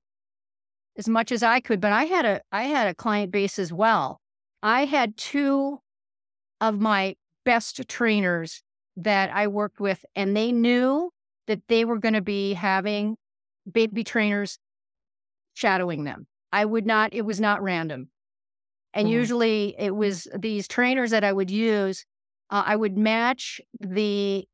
as 0.97 1.07
much 1.07 1.31
as 1.31 1.43
I 1.43 1.59
could, 1.59 1.79
but 1.81 1.91
I 1.91 2.05
had 2.05 2.25
a 2.25 2.41
I 2.51 2.63
had 2.63 2.87
a 2.87 2.95
client 2.95 3.31
base 3.31 3.59
as 3.59 3.71
well. 3.71 4.19
I 4.63 4.85
had 4.85 5.17
two 5.17 5.79
of 6.59 6.79
my 6.79 7.15
best 7.43 7.81
trainers 7.87 8.61
that 8.97 9.31
I 9.33 9.47
worked 9.47 9.79
with, 9.79 10.05
and 10.15 10.35
they 10.35 10.51
knew 10.51 11.11
that 11.47 11.61
they 11.67 11.85
were 11.85 11.97
going 11.97 12.13
to 12.13 12.21
be 12.21 12.53
having 12.53 13.17
baby 13.69 14.03
trainers 14.03 14.59
shadowing 15.53 16.03
them. 16.03 16.27
I 16.51 16.65
would 16.65 16.85
not, 16.85 17.13
it 17.13 17.23
was 17.23 17.39
not 17.39 17.61
random. 17.61 18.09
And 18.93 19.07
mm-hmm. 19.07 19.13
usually 19.13 19.75
it 19.77 19.95
was 19.95 20.27
these 20.37 20.67
trainers 20.67 21.11
that 21.11 21.23
I 21.23 21.31
would 21.31 21.49
use, 21.49 22.05
uh, 22.49 22.63
I 22.65 22.75
would 22.75 22.97
match 22.97 23.61
the 23.79 24.47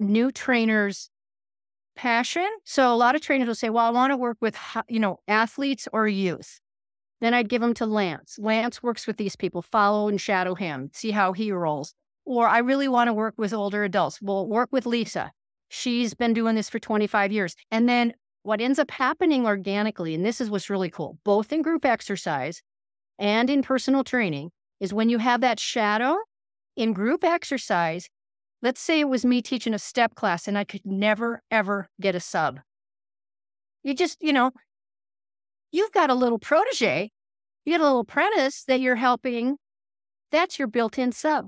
new 0.00 0.30
trainer's 0.30 1.10
passion. 1.96 2.46
So 2.64 2.92
a 2.92 2.96
lot 2.96 3.14
of 3.14 3.20
trainers 3.20 3.48
will 3.48 3.54
say, 3.54 3.70
well, 3.70 3.86
I 3.86 3.90
want 3.90 4.12
to 4.12 4.16
work 4.16 4.36
with, 4.40 4.56
you 4.88 5.00
know, 5.00 5.18
athletes 5.26 5.88
or 5.92 6.06
youth. 6.06 6.60
Then 7.20 7.34
I'd 7.34 7.48
give 7.48 7.62
them 7.62 7.74
to 7.74 7.86
Lance. 7.86 8.38
Lance 8.38 8.82
works 8.82 9.06
with 9.06 9.16
these 9.16 9.36
people, 9.36 9.62
follow 9.62 10.08
and 10.08 10.20
shadow 10.20 10.54
him, 10.54 10.90
see 10.92 11.10
how 11.10 11.32
he 11.32 11.50
rolls. 11.50 11.94
Or 12.24 12.46
I 12.46 12.58
really 12.58 12.88
want 12.88 13.08
to 13.08 13.14
work 13.14 13.34
with 13.36 13.52
older 13.52 13.84
adults. 13.84 14.20
Well, 14.20 14.46
work 14.46 14.68
with 14.70 14.86
Lisa. 14.86 15.32
She's 15.68 16.14
been 16.14 16.34
doing 16.34 16.54
this 16.54 16.68
for 16.68 16.78
25 16.78 17.32
years. 17.32 17.56
And 17.70 17.88
then 17.88 18.12
what 18.42 18.60
ends 18.60 18.78
up 18.78 18.90
happening 18.90 19.46
organically, 19.46 20.14
and 20.14 20.24
this 20.24 20.40
is 20.40 20.50
what's 20.50 20.70
really 20.70 20.90
cool, 20.90 21.18
both 21.24 21.52
in 21.52 21.62
group 21.62 21.84
exercise 21.84 22.62
and 23.18 23.48
in 23.48 23.62
personal 23.62 24.04
training, 24.04 24.50
is 24.78 24.92
when 24.92 25.08
you 25.08 25.18
have 25.18 25.40
that 25.40 25.58
shadow 25.58 26.16
in 26.76 26.92
group 26.92 27.24
exercise. 27.24 28.08
Let's 28.66 28.80
say 28.80 28.98
it 28.98 29.08
was 29.08 29.24
me 29.24 29.42
teaching 29.42 29.74
a 29.74 29.78
step 29.78 30.16
class 30.16 30.48
and 30.48 30.58
I 30.58 30.64
could 30.64 30.84
never, 30.84 31.40
ever 31.52 31.88
get 32.00 32.16
a 32.16 32.20
sub. 32.20 32.58
You 33.84 33.94
just, 33.94 34.20
you 34.20 34.32
know, 34.32 34.50
you've 35.70 35.92
got 35.92 36.10
a 36.10 36.14
little 36.14 36.40
protege, 36.40 37.12
you 37.64 37.72
got 37.72 37.80
a 37.80 37.84
little 37.84 38.00
apprentice 38.00 38.64
that 38.64 38.80
you're 38.80 38.96
helping. 38.96 39.58
That's 40.32 40.58
your 40.58 40.66
built 40.66 40.98
in 40.98 41.12
sub. 41.12 41.46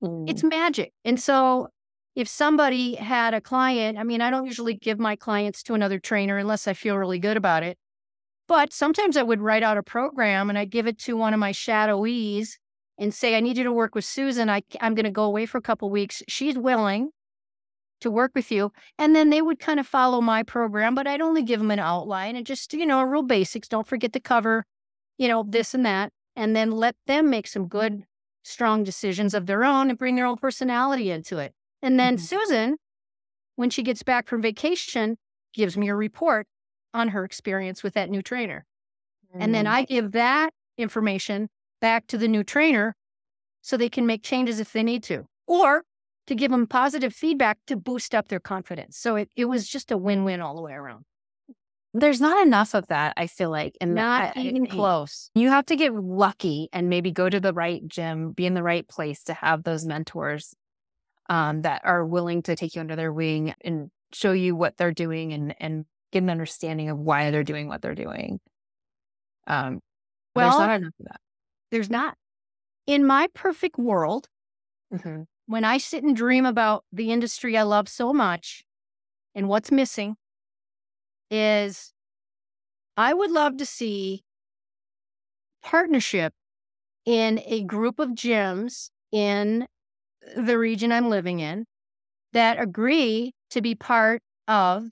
Mm. 0.00 0.30
It's 0.30 0.44
magic. 0.44 0.92
And 1.04 1.18
so 1.18 1.66
if 2.14 2.28
somebody 2.28 2.94
had 2.94 3.34
a 3.34 3.40
client, 3.40 3.98
I 3.98 4.04
mean, 4.04 4.20
I 4.20 4.30
don't 4.30 4.46
usually 4.46 4.74
give 4.74 5.00
my 5.00 5.16
clients 5.16 5.64
to 5.64 5.74
another 5.74 5.98
trainer 5.98 6.38
unless 6.38 6.68
I 6.68 6.74
feel 6.74 6.96
really 6.96 7.18
good 7.18 7.36
about 7.36 7.64
it. 7.64 7.76
But 8.46 8.72
sometimes 8.72 9.16
I 9.16 9.24
would 9.24 9.40
write 9.40 9.64
out 9.64 9.78
a 9.78 9.82
program 9.82 10.48
and 10.48 10.56
I'd 10.56 10.70
give 10.70 10.86
it 10.86 11.00
to 11.00 11.16
one 11.16 11.34
of 11.34 11.40
my 11.40 11.50
shadowees 11.50 12.50
and 12.98 13.12
say, 13.12 13.36
I 13.36 13.40
need 13.40 13.56
you 13.56 13.64
to 13.64 13.72
work 13.72 13.94
with 13.94 14.04
Susan. 14.04 14.48
I, 14.48 14.62
I'm 14.80 14.94
going 14.94 15.04
to 15.04 15.10
go 15.10 15.24
away 15.24 15.46
for 15.46 15.58
a 15.58 15.62
couple 15.62 15.90
weeks. 15.90 16.22
She's 16.28 16.56
willing 16.56 17.10
to 18.00 18.10
work 18.10 18.32
with 18.34 18.50
you. 18.50 18.72
And 18.98 19.14
then 19.14 19.30
they 19.30 19.42
would 19.42 19.58
kind 19.58 19.80
of 19.80 19.86
follow 19.86 20.20
my 20.20 20.42
program, 20.42 20.94
but 20.94 21.06
I'd 21.06 21.20
only 21.20 21.42
give 21.42 21.60
them 21.60 21.70
an 21.70 21.78
outline 21.78 22.36
and 22.36 22.46
just, 22.46 22.72
you 22.72 22.86
know, 22.86 23.02
real 23.02 23.22
basics. 23.22 23.68
Don't 23.68 23.86
forget 23.86 24.12
to 24.12 24.20
cover, 24.20 24.64
you 25.18 25.28
know, 25.28 25.44
this 25.48 25.74
and 25.74 25.84
that. 25.86 26.12
And 26.34 26.54
then 26.54 26.70
let 26.70 26.96
them 27.06 27.30
make 27.30 27.46
some 27.46 27.68
good 27.68 28.04
strong 28.42 28.84
decisions 28.84 29.34
of 29.34 29.46
their 29.46 29.64
own 29.64 29.88
and 29.88 29.98
bring 29.98 30.14
their 30.14 30.26
own 30.26 30.36
personality 30.36 31.10
into 31.10 31.38
it. 31.38 31.54
And 31.82 31.98
then 31.98 32.16
mm-hmm. 32.16 32.24
Susan, 32.24 32.76
when 33.56 33.70
she 33.70 33.82
gets 33.82 34.02
back 34.02 34.28
from 34.28 34.42
vacation, 34.42 35.16
gives 35.54 35.76
me 35.76 35.88
a 35.88 35.94
report 35.94 36.46
on 36.92 37.08
her 37.08 37.24
experience 37.24 37.82
with 37.82 37.94
that 37.94 38.10
new 38.10 38.22
trainer. 38.22 38.66
Mm-hmm. 39.30 39.42
And 39.42 39.54
then 39.54 39.64
mm. 39.64 39.70
I 39.70 39.84
give 39.84 40.12
that 40.12 40.50
information 40.78 41.48
back 41.80 42.06
to 42.08 42.18
the 42.18 42.28
new 42.28 42.44
trainer 42.44 42.94
so 43.62 43.76
they 43.76 43.88
can 43.88 44.06
make 44.06 44.22
changes 44.22 44.60
if 44.60 44.72
they 44.72 44.82
need 44.82 45.02
to, 45.04 45.24
or 45.46 45.82
to 46.26 46.34
give 46.34 46.50
them 46.50 46.66
positive 46.66 47.14
feedback 47.14 47.58
to 47.66 47.76
boost 47.76 48.14
up 48.14 48.28
their 48.28 48.40
confidence. 48.40 48.98
So 48.98 49.16
it, 49.16 49.30
it 49.36 49.46
was 49.46 49.68
just 49.68 49.90
a 49.90 49.96
win 49.96 50.24
win 50.24 50.40
all 50.40 50.56
the 50.56 50.62
way 50.62 50.72
around. 50.72 51.04
There's 51.94 52.20
not 52.20 52.44
enough 52.46 52.74
of 52.74 52.88
that, 52.88 53.14
I 53.16 53.26
feel 53.26 53.50
like. 53.50 53.76
And 53.80 53.94
not 53.94 54.36
I, 54.36 54.40
even 54.42 54.66
close. 54.66 55.30
You 55.34 55.48
have 55.48 55.66
to 55.66 55.76
get 55.76 55.94
lucky 55.94 56.68
and 56.72 56.90
maybe 56.90 57.10
go 57.10 57.30
to 57.30 57.40
the 57.40 57.54
right 57.54 57.86
gym, 57.86 58.32
be 58.32 58.44
in 58.44 58.54
the 58.54 58.62
right 58.62 58.86
place 58.86 59.24
to 59.24 59.34
have 59.34 59.62
those 59.62 59.86
mentors 59.86 60.54
um, 61.28 61.62
that 61.62 61.82
are 61.84 62.04
willing 62.04 62.42
to 62.42 62.56
take 62.56 62.74
you 62.74 62.80
under 62.80 62.96
their 62.96 63.12
wing 63.12 63.54
and 63.62 63.90
show 64.12 64.32
you 64.32 64.54
what 64.54 64.76
they're 64.76 64.92
doing 64.92 65.32
and, 65.32 65.54
and 65.58 65.86
get 66.12 66.22
an 66.22 66.30
understanding 66.30 66.90
of 66.90 66.98
why 66.98 67.30
they're 67.30 67.44
doing 67.44 67.66
what 67.66 67.82
they're 67.82 67.94
doing. 67.94 68.40
Um, 69.46 69.80
well, 70.34 70.50
there's 70.50 70.68
not 70.68 70.76
enough 70.76 70.94
of 71.00 71.06
that. 71.06 71.20
There's 71.70 71.90
not. 71.90 72.16
In 72.86 73.06
my 73.06 73.28
perfect 73.34 73.78
world, 73.78 74.28
mm-hmm. 74.92 75.22
when 75.46 75.64
I 75.64 75.78
sit 75.78 76.04
and 76.04 76.16
dream 76.16 76.46
about 76.46 76.84
the 76.92 77.10
industry 77.10 77.56
I 77.56 77.62
love 77.62 77.88
so 77.88 78.12
much 78.12 78.64
and 79.34 79.48
what's 79.48 79.72
missing, 79.72 80.16
is 81.30 81.92
I 82.96 83.12
would 83.12 83.30
love 83.30 83.56
to 83.58 83.66
see 83.66 84.22
partnership 85.62 86.32
in 87.04 87.40
a 87.44 87.62
group 87.64 87.98
of 87.98 88.10
gyms 88.10 88.90
in 89.12 89.66
the 90.36 90.58
region 90.58 90.92
I'm 90.92 91.08
living 91.08 91.40
in 91.40 91.66
that 92.32 92.60
agree 92.60 93.32
to 93.50 93.60
be 93.60 93.74
part 93.74 94.22
of 94.48 94.90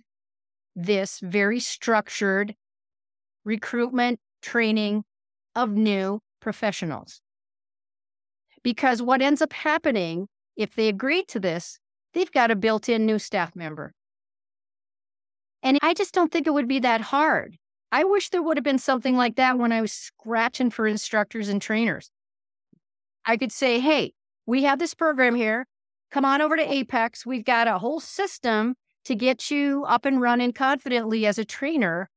this 0.77 1.21
very 1.21 1.61
structured 1.61 2.55
recruitment 3.45 4.19
training 4.43 5.05
of 5.55 5.71
new 5.71 6.21
professionals. 6.45 7.23
Because 8.63 9.03
what 9.03 9.23
ends 9.23 9.43
up 9.43 9.53
happening 9.53 10.29
if 10.57 10.77
they 10.77 10.89
agree 10.89 11.25
to 11.25 11.41
this, 11.41 11.81
they've 12.13 12.31
got 12.31 12.53
a 12.53 12.57
built 12.57 12.89
in 12.89 13.07
new 13.07 13.19
staff 13.19 13.57
member. 13.57 13.93
And 15.63 15.79
I 15.83 15.95
just 15.95 16.15
don't 16.15 16.31
think 16.31 16.47
it 16.47 16.53
would 16.53 16.69
be 16.69 16.79
that 16.81 17.01
hard. 17.01 17.57
I 17.91 18.05
wish 18.05 18.29
there 18.29 18.43
would 18.43 18.59
have 18.59 18.65
been 18.65 18.79
something 18.79 19.17
like 19.17 19.37
that 19.37 19.59
when 19.59 19.73
I 19.73 19.81
was 19.81 19.93
scratching 19.93 20.71
for 20.71 20.87
instructors 20.87 21.49
and 21.49 21.63
trainers. 21.63 22.11
I 23.25 23.37
could 23.37 23.53
say, 23.53 23.81
hey, 23.81 24.13
we 24.47 24.65
have 24.65 24.79
this 24.79 24.95
program 24.95 25.35
here. 25.35 25.67
Come 26.11 26.27
on 26.27 26.43
over 26.43 26.57
to 26.57 26.73
Apex. 26.73 27.25
We've 27.25 27.45
got 27.45 27.69
a 27.69 27.79
whole 27.79 28.01
system 28.01 28.75
to 29.07 29.15
get 29.15 29.51
you 29.51 29.85
up 29.89 30.05
and 30.05 30.21
running 30.21 30.53
confidently 30.53 31.25
as 31.27 31.39
a 31.39 31.45
trainer. 31.45 32.11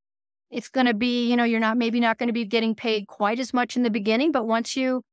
It's 0.50 0.70
going 0.70 0.88
to 0.88 0.94
be, 0.94 1.30
you 1.30 1.36
know, 1.36 1.44
you're 1.44 1.60
not 1.60 1.78
maybe 1.78 2.00
not 2.00 2.18
going 2.18 2.28
to 2.28 2.34
be 2.34 2.46
getting 2.46 2.74
paid 2.74 3.08
quite 3.08 3.40
as 3.40 3.54
much 3.54 3.76
in 3.76 3.84
the 3.84 3.90
beginning, 3.90 4.32
but 4.32 4.48
once 4.48 4.76
you 4.76 5.04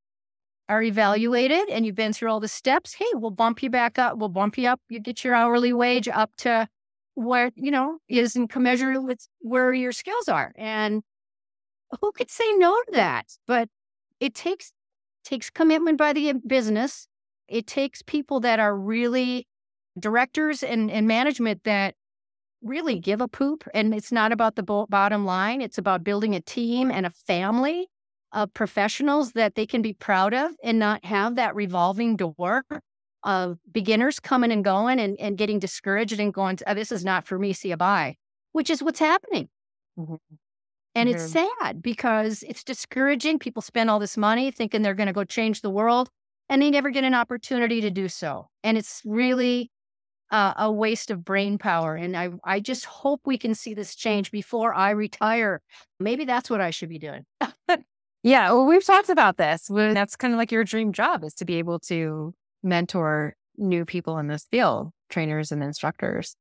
are 0.69 0.83
evaluated 0.83 1.69
and 1.69 1.85
you've 1.85 1.95
been 1.95 2.13
through 2.13 2.31
all 2.31 2.41
the 2.41 2.49
steps, 2.49 2.95
hey, 2.95 3.07
we'll 3.15 3.31
bump 3.31 3.63
you 3.63 3.71
back 3.71 3.99
up. 3.99 4.17
We'll 4.17 4.29
bump 4.29 4.57
you 4.57 4.69
up. 4.69 4.81
You 4.89 5.01
get 5.01 5.25
your 5.25 5.35
hourly 5.35 5.73
wage 5.73 6.09
up 6.09 6.35
to 6.39 6.69
where, 7.15 7.51
you 7.55 7.71
know, 7.71 7.99
is 8.09 8.37
in 8.37 8.49
commensurate 8.49 9.03
with 9.03 9.27
where 9.41 9.73
your 9.73 9.93
skills 9.93 10.29
are. 10.29 10.53
And 10.57 11.03
who 12.01 12.13
could 12.13 12.31
say 12.31 12.51
no 12.57 12.73
to 12.73 12.93
that? 12.93 13.27
But 13.47 13.69
it 14.21 14.35
takes 14.35 14.73
takes 15.25 15.51
commitment 15.51 15.99
by 15.99 16.13
the 16.13 16.31
uh, 16.31 16.35
business. 16.47 17.09
It 17.49 17.67
takes 17.67 18.03
people 18.03 18.41
that 18.41 18.61
are 18.61 18.77
really 18.77 19.47
directors 19.99 20.63
and, 20.63 20.91
and 20.91 21.07
management 21.07 21.65
that 21.65 21.95
really 22.65 22.99
give 22.99 23.21
a 23.21 23.29
poop. 23.29 23.69
And 23.75 23.95
it's 23.95 24.11
not 24.11 24.33
about 24.33 24.57
the 24.57 24.63
bottom 24.63 25.25
line. 25.25 25.61
It's 25.61 25.79
about 25.79 26.03
building 26.03 26.35
a 26.35 26.41
team 26.41 26.91
and 26.91 27.07
a 27.07 27.11
family 27.11 27.89
of 28.33 28.53
professionals 28.53 29.33
that 29.33 29.55
they 29.55 29.67
can 29.67 29.83
be 29.83 29.93
proud 29.93 30.35
of 30.35 30.51
and 30.63 30.79
not 30.79 31.05
have 31.05 31.37
that 31.37 31.55
revolving 31.55 32.17
door 32.17 32.65
of 33.23 33.59
beginners 33.71 34.21
coming 34.21 34.53
and 34.53 34.65
going 34.65 34.99
and, 34.99 35.19
and 35.19 35.39
getting 35.39 35.59
discouraged 35.59 36.19
and 36.19 36.35
going, 36.35 36.59
oh, 36.67 36.75
this 36.75 36.93
is 36.93 37.05
not 37.05 37.27
for 37.27 37.39
me, 37.39 37.53
see 37.53 37.71
a 37.71 37.77
bye, 37.77 38.17
which 38.53 38.71
is 38.71 38.83
what's 38.83 38.99
happening. 38.99 39.49
Mm-hmm. 39.99 40.17
And 40.95 41.09
mm-hmm. 41.09 41.17
it's 41.17 41.33
sad 41.33 41.83
because 41.83 42.45
it's 42.47 42.65
discouraging. 42.65 43.39
People 43.39 43.63
spend 43.63 43.89
all 43.89 43.99
this 43.99 44.17
money 44.17 44.51
thinking 44.51 44.83
they're 44.83 44.95
going 44.95 45.07
to 45.07 45.13
go 45.13 45.25
change 45.25 45.63
the 45.63 45.71
world 45.71 46.09
and 46.49 46.61
they 46.61 46.71
never 46.71 46.91
get 46.91 47.05
an 47.05 47.15
opportunity 47.15 47.81
to 47.81 47.91
do 47.91 48.09
so. 48.09 48.49
And 48.63 48.77
it's 48.77 49.01
really 49.05 49.71
uh, 50.31 50.55
a 50.57 50.71
waste 50.71 51.11
of 51.11 51.25
brain 51.25 51.59
power. 51.59 51.95
And 51.95 52.17
I, 52.17 52.31
I 52.45 52.61
just 52.61 52.85
hope 52.85 53.21
we 53.25 53.39
can 53.39 53.55
see 53.55 53.75
this 53.75 53.95
change 53.95 54.31
before 54.31 54.75
I 54.75 54.91
retire. 54.91 55.61
Maybe 56.01 56.25
that's 56.25 56.51
what 56.51 56.61
I 56.61 56.71
should 56.71 56.89
be 56.89 56.99
doing. 56.99 57.25
yeah. 58.23 58.51
Well, 58.53 58.67
we've 58.67 58.85
talked 58.85 59.11
about 59.11 59.37
this. 59.37 59.69
That's 59.69 60.17
kind 60.17 60.35
of 60.35 60.39
like 60.39 60.53
your 60.53 60.65
dream 60.65 60.93
job 60.93 61.25
is 61.25 61.35
to 61.35 61.45
be 61.45 61.57
able 61.57 61.79
to 61.81 62.35
mentor 62.63 63.37
new 63.57 63.85
people 63.85 64.19
in 64.19 64.27
this 64.27 64.47
field, 64.51 64.91
trainers 65.09 65.53
and 65.53 65.63
instructors. 65.63 66.37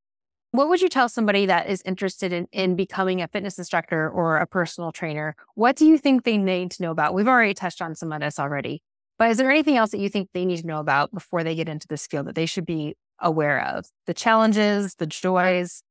What 0.52 0.70
would 0.70 0.82
you 0.82 0.90
tell 0.90 1.10
somebody 1.10 1.48
that 1.48 1.68
is 1.68 1.82
interested 1.84 2.32
in, 2.32 2.48
in 2.52 2.76
becoming 2.76 3.22
a 3.22 3.28
fitness 3.28 3.58
instructor 3.58 4.08
or 4.08 4.38
a 4.38 4.46
personal 4.46 4.92
trainer? 4.92 5.36
What 5.56 5.76
do 5.76 5.86
you 5.86 5.98
think 5.98 6.24
they 6.24 6.38
need 6.38 6.70
to 6.72 6.84
know 6.84 6.92
about? 6.92 7.16
We've 7.16 7.28
already 7.28 7.56
touched 7.56 7.82
on 7.82 7.96
some 7.96 8.12
of 8.12 8.22
this 8.22 8.38
already, 8.38 8.84
but 9.18 9.32
is 9.32 9.38
there 9.38 9.50
anything 9.50 9.78
else 9.78 9.92
that 9.92 10.00
you 10.00 10.10
think 10.10 10.30
they 10.32 10.46
need 10.46 10.58
to 10.58 10.68
know 10.68 10.80
about 10.80 11.12
before 11.12 11.44
they 11.44 11.56
get 11.56 11.68
into 11.68 11.88
this 11.88 12.06
field 12.06 12.28
that 12.28 12.36
they 12.36 12.46
should 12.46 12.68
be 12.68 12.96
aware 13.24 13.66
of? 13.66 13.86
The 14.06 14.14
challenges, 14.14 14.96
the 14.96 15.08
joys? 15.08 15.82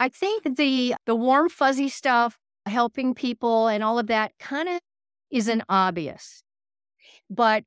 I 0.00 0.08
think 0.08 0.56
the 0.56 0.94
the 1.06 1.16
warm 1.16 1.48
fuzzy 1.48 1.88
stuff, 1.88 2.38
helping 2.66 3.14
people 3.14 3.68
and 3.68 3.82
all 3.82 3.98
of 3.98 4.06
that 4.06 4.32
kind 4.38 4.68
of 4.68 4.80
isn't 5.30 5.62
obvious. 5.68 6.42
But 7.28 7.64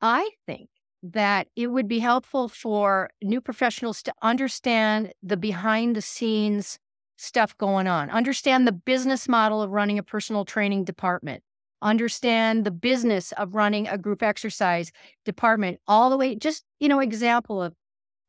I 0.00 0.30
think 0.46 0.68
that 1.02 1.46
it 1.54 1.68
would 1.68 1.88
be 1.88 2.00
helpful 2.00 2.48
for 2.48 3.10
new 3.22 3.40
professionals 3.40 4.02
to 4.02 4.12
understand 4.22 5.12
the 5.22 5.36
behind 5.36 5.94
the 5.94 6.02
scenes 6.02 6.78
stuff 7.16 7.56
going 7.58 7.86
on, 7.86 8.10
understand 8.10 8.66
the 8.66 8.72
business 8.72 9.28
model 9.28 9.62
of 9.62 9.70
running 9.70 9.98
a 9.98 10.02
personal 10.02 10.44
training 10.44 10.84
department, 10.84 11.42
understand 11.82 12.64
the 12.64 12.70
business 12.70 13.32
of 13.32 13.54
running 13.54 13.88
a 13.88 13.98
group 13.98 14.22
exercise 14.22 14.92
department, 15.24 15.80
all 15.86 16.10
the 16.10 16.16
way, 16.16 16.34
just, 16.34 16.64
you 16.80 16.88
know, 16.88 17.00
example 17.00 17.62
of, 17.62 17.74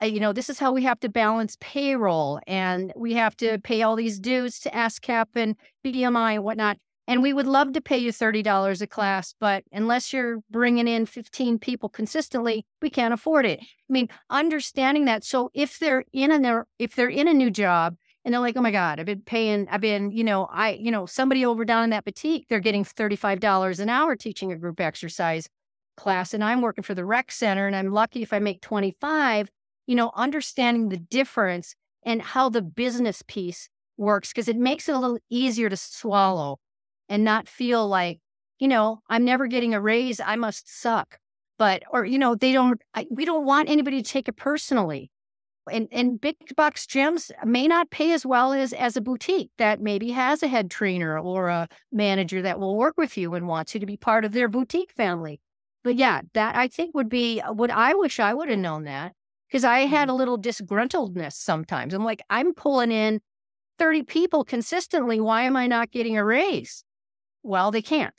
uh, 0.02 0.06
you 0.06 0.20
know, 0.20 0.34
this 0.34 0.50
is 0.50 0.60
how 0.60 0.72
we 0.72 0.84
have 0.84 1.00
to 1.02 1.10
balance 1.10 1.58
payroll 1.60 2.40
and 2.48 2.94
we 2.96 3.14
have 3.14 3.36
to 3.38 3.60
pay 3.60 3.82
all 3.82 3.96
these 3.96 4.20
dues 4.20 4.60
to 4.60 4.70
ASCAP 4.72 5.28
and 5.36 5.56
BMI 5.86 6.36
and 6.36 6.44
whatnot. 6.44 6.78
And 7.08 7.24
we 7.24 7.34
would 7.34 7.48
love 7.48 7.74
to 7.74 7.82
pay 7.82 7.98
you 7.98 8.12
$30 8.12 8.82
a 8.82 8.88
class, 8.88 9.34
but 9.40 9.64
unless 9.72 10.14
you're 10.14 10.42
bringing 10.52 10.88
in 10.88 11.08
15 11.08 11.58
people 11.58 11.90
consistently, 11.90 12.68
we 12.84 12.92
can't 12.92 13.16
afford 13.16 13.48
it. 13.48 13.60
I 13.62 13.92
mean, 13.92 14.10
understanding 14.30 15.06
that. 15.06 15.24
So 15.24 15.50
if 15.56 15.80
they're 15.80 16.06
in 16.14 16.32
a, 16.46 16.66
if 16.78 16.96
they're 16.96 17.10
in 17.10 17.28
a 17.28 17.34
new 17.34 17.50
job 17.50 17.96
and 18.26 18.34
they're 18.34 18.42
like, 18.42 18.58
oh 18.58 18.62
my 18.62 18.72
God, 18.72 19.00
I've 19.00 19.06
been 19.06 19.22
paying, 19.22 19.68
I've 19.70 19.82
been, 19.82 20.12
you 20.12 20.24
know, 20.24 20.48
I, 20.52 20.72
you 20.72 20.92
know, 20.92 21.06
somebody 21.06 21.46
over 21.46 21.64
down 21.64 21.86
in 21.86 21.90
that 21.92 22.06
boutique, 22.06 22.48
they're 22.50 22.60
getting 22.60 22.84
$35 22.84 23.80
an 23.80 23.90
hour 23.90 24.16
teaching 24.16 24.52
a 24.52 24.58
group 24.58 24.80
exercise 24.80 25.48
class. 25.96 26.34
And 26.34 26.44
I'm 26.44 26.62
working 26.62 26.84
for 26.84 26.94
the 26.94 27.06
rec 27.06 27.32
center 27.32 27.66
and 27.66 27.76
I'm 27.76 27.92
lucky 27.92 28.22
if 28.22 28.34
I 28.34 28.40
make 28.40 28.62
25, 28.62 29.50
you 29.88 29.96
know, 29.96 30.12
understanding 30.16 30.90
the 30.90 30.98
difference 30.98 31.76
and 32.04 32.22
how 32.22 32.50
the 32.50 32.62
business 32.62 33.24
piece 33.28 33.70
works 33.98 34.30
because 34.30 34.48
it 34.48 34.58
makes 34.58 34.90
it 34.90 34.96
a 34.96 35.00
little 35.00 35.20
easier 35.30 35.70
to 35.70 35.78
swallow 35.78 36.58
and 37.08 37.24
not 37.24 37.48
feel 37.48 37.88
like, 37.88 38.20
you 38.60 38.68
know, 38.68 39.00
I'm 39.10 39.26
never 39.26 39.48
getting 39.48 39.74
a 39.74 39.82
raise. 39.82 40.20
I 40.20 40.36
must 40.36 40.82
suck. 40.82 41.18
But, 41.58 41.84
or, 41.92 42.06
you 42.06 42.18
know, 42.18 42.36
they 42.36 42.54
don't, 42.54 42.82
I, 42.94 43.06
we 43.10 43.26
don't 43.26 43.46
want 43.46 43.70
anybody 43.70 44.02
to 44.02 44.10
take 44.10 44.30
it 44.30 44.38
personally. 44.38 45.12
And, 45.72 45.88
and 45.92 46.20
big 46.20 46.36
box 46.56 46.86
gyms 46.86 47.32
may 47.46 47.68
not 47.68 47.90
pay 47.90 48.12
as 48.12 48.26
well 48.26 48.54
as, 48.54 48.74
as 48.74 48.98
a 48.98 49.02
boutique 49.02 49.52
that 49.58 49.82
maybe 49.82 50.12
has 50.12 50.44
a 50.44 50.48
head 50.48 50.70
trainer 50.70 51.18
or 51.18 51.50
a 51.50 51.68
manager 51.92 52.42
that 52.42 52.60
will 52.60 52.78
work 52.78 52.98
with 52.98 53.18
you 53.18 53.34
and 53.34 53.48
wants 53.48 53.74
you 53.74 53.80
to 53.80 53.86
be 53.86 53.98
part 53.98 54.26
of 54.26 54.32
their 54.32 54.48
boutique 54.48 54.92
family. 54.92 55.40
But 55.84 55.96
yeah, 55.96 56.22
that 56.34 56.56
I 56.56 56.68
think 56.68 56.94
would 56.96 57.10
be 57.10 57.40
what 57.40 57.72
I 57.72 57.94
wish 57.94 58.20
I 58.20 58.34
would 58.34 58.50
have 58.50 58.60
known 58.60 58.84
that 58.84 59.14
because 59.48 59.64
I 59.64 59.80
had 59.80 60.08
mm-hmm. 60.08 60.12
a 60.12 60.16
little 60.16 60.38
disgruntledness 60.38 61.34
sometimes. 61.34 61.94
I'm 61.94 62.04
like, 62.04 62.22
I'm 62.30 62.54
pulling 62.54 62.92
in 62.92 63.22
30 63.80 64.04
people 64.04 64.44
consistently. 64.44 65.20
Why 65.20 65.44
am 65.44 65.56
I 65.56 65.68
not 65.68 65.92
getting 65.92 66.18
a 66.18 66.26
raise? 66.26 66.84
Well, 67.44 67.72
they 67.72 67.82
can't. 67.82 68.14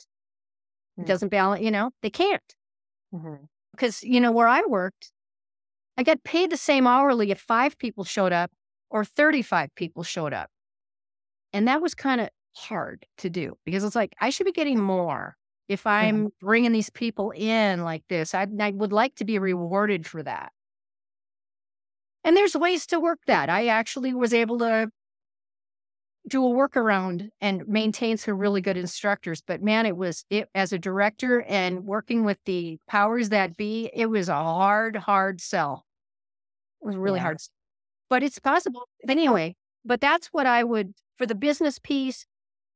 It 0.96 1.02
hmm. 1.02 1.06
doesn't 1.06 1.28
balance, 1.28 1.62
you 1.62 1.70
know, 1.70 1.90
they 2.02 2.10
can't. 2.10 2.42
Because, 3.72 3.96
mm-hmm. 3.96 4.12
you 4.12 4.20
know, 4.20 4.32
where 4.32 4.48
I 4.48 4.62
worked, 4.66 5.12
I 6.00 6.02
got 6.02 6.24
paid 6.24 6.48
the 6.48 6.56
same 6.56 6.86
hourly 6.86 7.30
if 7.30 7.38
five 7.38 7.76
people 7.76 8.04
showed 8.04 8.32
up 8.32 8.50
or 8.88 9.04
35 9.04 9.74
people 9.74 10.02
showed 10.02 10.32
up. 10.32 10.48
And 11.52 11.68
that 11.68 11.82
was 11.82 11.94
kind 11.94 12.22
of 12.22 12.30
hard 12.56 13.04
to 13.18 13.28
do 13.28 13.58
because 13.66 13.84
it's 13.84 13.94
like, 13.94 14.14
I 14.18 14.30
should 14.30 14.46
be 14.46 14.52
getting 14.52 14.80
more 14.80 15.36
if 15.68 15.86
I'm 15.86 16.16
mm-hmm. 16.16 16.46
bringing 16.46 16.72
these 16.72 16.88
people 16.88 17.32
in 17.32 17.84
like 17.84 18.02
this. 18.08 18.34
I, 18.34 18.46
I 18.58 18.70
would 18.70 18.94
like 18.94 19.16
to 19.16 19.26
be 19.26 19.38
rewarded 19.38 20.06
for 20.06 20.22
that. 20.22 20.52
And 22.24 22.34
there's 22.34 22.56
ways 22.56 22.86
to 22.86 22.98
work 22.98 23.18
that. 23.26 23.50
I 23.50 23.66
actually 23.66 24.14
was 24.14 24.32
able 24.32 24.58
to 24.60 24.88
do 26.26 26.46
a 26.46 26.48
workaround 26.48 27.28
and 27.42 27.68
maintain 27.68 28.16
some 28.16 28.38
really 28.38 28.62
good 28.62 28.78
instructors. 28.78 29.42
But 29.46 29.62
man, 29.62 29.84
it 29.84 29.98
was 29.98 30.24
it 30.30 30.48
as 30.54 30.72
a 30.72 30.78
director 30.78 31.42
and 31.42 31.84
working 31.84 32.24
with 32.24 32.38
the 32.46 32.78
powers 32.88 33.28
that 33.28 33.58
be, 33.58 33.90
it 33.92 34.06
was 34.06 34.30
a 34.30 34.34
hard, 34.34 34.96
hard 34.96 35.42
sell. 35.42 35.84
It 36.82 36.86
was 36.86 36.96
really 36.96 37.18
yeah. 37.18 37.24
hard. 37.24 37.38
But 38.08 38.22
it's 38.22 38.38
possible. 38.38 38.88
Anyway, 39.08 39.56
but 39.84 40.00
that's 40.00 40.28
what 40.28 40.46
I 40.46 40.64
would 40.64 40.94
for 41.16 41.26
the 41.26 41.34
business 41.34 41.78
piece. 41.78 42.26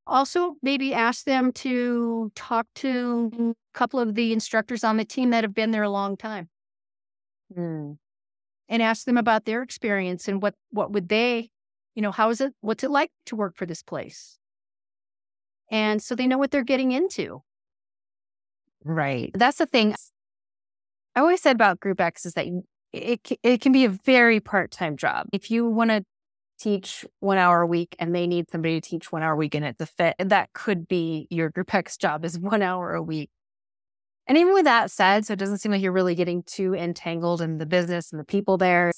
Also, 0.07 0.57
maybe 0.63 0.93
ask 0.93 1.25
them 1.25 1.51
to 1.53 2.31
talk 2.35 2.67
to 2.75 3.55
a 3.75 3.79
couple 3.79 3.99
of 3.99 4.15
the 4.15 4.33
instructors 4.33 4.85
on 4.85 4.99
the 4.99 5.05
team 5.05 5.31
that 5.31 5.45
have 5.45 5.55
been 5.55 5.71
there 5.71 5.83
a 5.83 5.91
long 5.91 6.17
time. 6.17 6.49
Mm. 7.57 7.97
And 8.69 8.83
ask 8.83 9.05
them 9.05 9.17
about 9.17 9.45
their 9.45 9.63
experience 9.63 10.29
and 10.29 10.41
what 10.41 10.55
what 10.71 10.93
would 10.93 11.09
they 11.09 11.51
you 11.95 12.03
know, 12.03 12.11
how 12.11 12.31
is 12.31 12.41
it, 12.41 12.53
what's 12.61 12.85
it 12.85 12.91
like 12.91 13.11
to 13.27 13.37
work 13.37 13.57
for 13.57 13.67
this 13.67 13.83
place? 13.83 14.39
And 15.71 16.03
so 16.03 16.15
they 16.15 16.27
know 16.27 16.39
what 16.39 16.51
they're 16.51 16.65
getting 16.65 16.93
into. 16.93 17.43
Right. 18.85 19.31
That's 19.35 19.59
the 19.59 19.67
thing. 19.67 19.95
I 21.15 21.21
always 21.21 21.41
said 21.41 21.57
about 21.57 21.81
Group 21.81 22.01
X 22.01 22.27
is 22.27 22.35
that 22.35 22.47
it, 22.95 23.39
it 23.43 23.61
can 23.61 23.73
be 23.73 23.85
a 23.85 23.89
very 23.89 24.41
part 24.41 24.71
time 24.71 24.97
job. 24.97 25.27
If 25.33 25.51
you 25.51 25.67
want 25.67 25.91
to 25.91 26.05
teach 26.59 27.05
one 27.21 27.39
hour 27.39 27.63
a 27.63 27.67
week 27.67 27.97
and 27.99 28.15
they 28.15 28.27
need 28.27 28.51
somebody 28.51 28.81
to 28.81 28.89
teach 28.89 29.11
one 29.11 29.23
hour 29.23 29.33
a 29.33 29.37
week 29.37 29.55
and 29.55 29.65
it's 29.65 29.81
a 29.81 29.87
fit, 29.87 30.15
that 30.19 30.53
could 30.53 30.87
be 30.87 31.27
your 31.31 31.51
Group 31.51 31.75
X 31.75 31.97
job 31.97 32.25
is 32.25 32.39
one 32.39 32.63
hour 32.63 32.95
a 32.95 33.03
week. 33.03 33.31
And 34.27 34.39
even 34.39 34.55
with 34.55 34.65
that 34.65 34.91
said, 34.91 35.27
so 35.27 35.35
it 35.35 35.39
doesn't 35.39 35.59
seem 35.59 35.73
like 35.73 35.83
you're 35.83 35.93
really 35.93 36.15
getting 36.15 36.43
too 36.45 36.75
entangled 36.75 37.43
in 37.43 37.59
the 37.59 37.67
business 37.67 38.11
and 38.11 38.19
the 38.19 38.25
people 38.25 38.57
there 38.57 38.91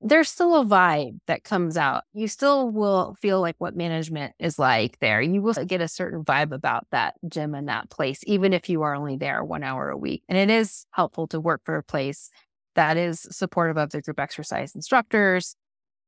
there's 0.00 0.28
still 0.28 0.60
a 0.60 0.64
vibe 0.64 1.18
that 1.26 1.42
comes 1.42 1.76
out. 1.76 2.04
You 2.12 2.28
still 2.28 2.68
will 2.70 3.16
feel 3.20 3.40
like 3.40 3.56
what 3.58 3.74
management 3.74 4.34
is 4.38 4.58
like 4.58 4.98
there. 4.98 5.22
You 5.22 5.40
will 5.40 5.54
get 5.54 5.80
a 5.80 5.88
certain 5.88 6.24
vibe 6.24 6.52
about 6.52 6.86
that 6.90 7.14
gym 7.28 7.54
and 7.54 7.68
that 7.68 7.90
place, 7.90 8.20
even 8.26 8.52
if 8.52 8.68
you 8.68 8.82
are 8.82 8.94
only 8.94 9.16
there 9.16 9.42
one 9.42 9.62
hour 9.62 9.88
a 9.88 9.96
week. 9.96 10.22
And 10.28 10.36
it 10.36 10.50
is 10.50 10.86
helpful 10.90 11.26
to 11.28 11.40
work 11.40 11.62
for 11.64 11.76
a 11.76 11.82
place 11.82 12.30
that 12.74 12.96
is 12.96 13.26
supportive 13.30 13.78
of 13.78 13.90
the 13.90 14.02
group 14.02 14.20
exercise 14.20 14.74
instructors 14.74 15.56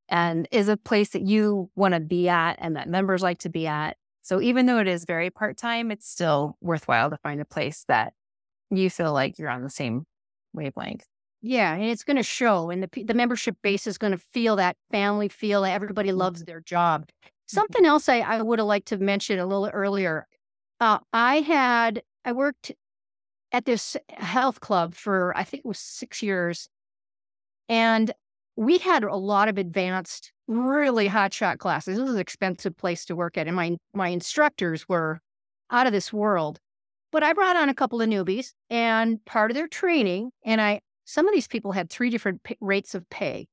and 0.09 0.47
is 0.53 0.69
a 0.69 0.77
place 0.77 1.11
that 1.11 1.23
you 1.23 1.71
want 1.75 1.95
to 1.95 2.01
be 2.01 2.29
at 2.29 2.57
and 2.59 2.77
that 2.77 2.89
members 2.89 3.23
like 3.23 3.39
to 3.39 3.49
be 3.49 3.67
at. 3.67 3.97
So 4.23 4.41
even 4.41 4.67
though 4.67 4.79
it 4.79 4.89
is 4.89 5.07
very 5.07 5.31
part 5.31 5.57
time, 5.57 5.91
it's 5.91 6.09
still 6.09 6.57
worthwhile 6.61 7.09
to 7.11 7.17
find 7.19 7.41
a 7.41 7.47
place 7.47 7.85
that 7.89 8.13
you 8.71 8.91
feel 8.91 9.15
like 9.15 9.39
you're 9.39 9.49
on 9.49 9.63
the 9.63 9.71
same 9.71 10.05
wavelength. 10.53 11.07
Yeah, 11.41 11.75
and 11.75 11.85
it's 11.85 12.05
going 12.05 12.17
to 12.17 12.23
show, 12.23 12.71
and 12.71 12.83
the 12.83 13.05
the 13.05 13.15
membership 13.15 13.57
base 13.63 13.87
is 13.87 13.97
going 13.97 14.11
to 14.11 14.19
feel 14.19 14.57
that 14.57 14.77
family 14.91 15.29
feel. 15.29 15.65
Everybody 15.65 16.09
mm-hmm. 16.09 16.19
loves 16.19 16.45
their 16.45 16.61
job. 16.61 17.03
Mm-hmm. 17.03 17.29
Something 17.47 17.87
else 17.87 18.09
I, 18.09 18.19
I 18.19 18.43
would 18.43 18.59
have 18.59 18.67
liked 18.67 18.89
to 18.89 18.99
mention 18.99 19.39
a 19.39 19.47
little 19.47 19.69
earlier. 19.69 20.27
Uh, 20.81 20.99
I 21.13 21.37
had 21.41 22.03
I 22.25 22.33
worked 22.33 22.73
at 23.53 23.65
this 23.65 23.97
health 24.11 24.61
club 24.61 24.95
for 24.95 25.33
I 25.37 25.45
think 25.45 25.61
it 25.65 25.69
was 25.69 25.79
six 25.79 26.23
years, 26.23 26.69
and 27.69 28.13
we 28.57 28.79
had 28.79 29.05
a 29.05 29.15
lot 29.15 29.49
of 29.49 29.59
advanced, 29.59 30.33
really 30.49 31.09
hotshot 31.09 31.59
classes. 31.59 31.99
It 31.99 32.03
was 32.03 32.15
an 32.15 32.19
expensive 32.19 32.77
place 32.77 33.05
to 33.05 33.15
work 33.15 33.39
at, 33.39 33.47
and 33.47 33.55
my 33.55 33.77
my 33.95 34.09
instructors 34.09 34.89
were 34.89 35.21
out 35.71 35.87
of 35.87 35.93
this 35.93 36.13
world. 36.13 36.59
But 37.13 37.23
I 37.23 37.33
brought 37.33 37.57
on 37.57 37.69
a 37.69 37.75
couple 37.75 38.03
of 38.03 38.09
newbies, 38.09 38.55
and 38.69 39.25
part 39.25 39.53
of 39.53 39.55
their 39.55 39.69
training, 39.69 40.33
and 40.45 40.61
I 40.61 40.81
some 41.09 41.27
of 41.27 41.33
these 41.33 41.49
people 41.49 41.73
had 41.73 41.89
three 41.89 42.11
different 42.11 42.43
p- 42.43 42.59
rates 42.61 42.95
of 42.95 43.09
pay. 43.09 43.49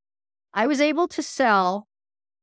I 0.53 0.67
was 0.67 0.81
able 0.81 1.07
to 1.07 1.23
sell 1.23 1.87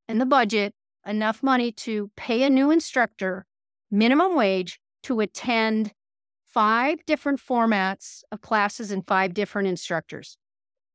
in 0.08 0.16
the 0.16 0.24
budget 0.24 0.74
enough 1.06 1.42
money 1.42 1.70
to 1.70 2.10
pay 2.16 2.44
a 2.44 2.48
new 2.48 2.70
instructor 2.70 3.44
minimum 3.90 4.34
wage 4.34 4.80
to 5.02 5.20
attend 5.20 5.92
five 6.46 7.04
different 7.04 7.40
formats 7.40 8.22
of 8.32 8.40
classes 8.40 8.90
and 8.90 9.06
five 9.06 9.34
different 9.34 9.68
instructors. 9.68 10.38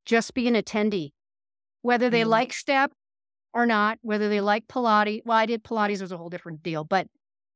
Just 0.04 0.34
be 0.34 0.48
an 0.48 0.56
attendee. 0.56 1.12
Whether 1.84 2.10
they 2.10 2.24
mm. 2.24 2.28
like 2.28 2.54
step 2.54 2.94
or 3.54 3.68
not, 3.68 4.00
whether 4.02 4.30
they 4.30 4.42
like 4.42 4.68
Pilates. 4.68 5.22
Well, 5.26 5.38
I 5.38 5.46
did 5.46 5.64
Pilates 5.64 6.02
was 6.02 6.12
a 6.12 6.18
whole 6.18 6.30
different 6.30 6.64
deal, 6.64 6.84
but 6.84 7.06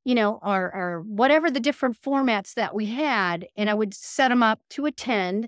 you 0.06 0.14
know, 0.14 0.40
or, 0.44 0.72
or 0.76 1.04
whatever 1.08 1.50
the 1.50 1.60
different 1.60 2.00
formats 2.00 2.54
that 2.54 2.76
we 2.76 2.86
had, 2.86 3.48
and 3.58 3.68
I 3.68 3.74
would 3.74 3.96
set 3.96 4.28
them 4.28 4.44
up 4.44 4.60
to 4.72 4.86
attend 4.86 5.48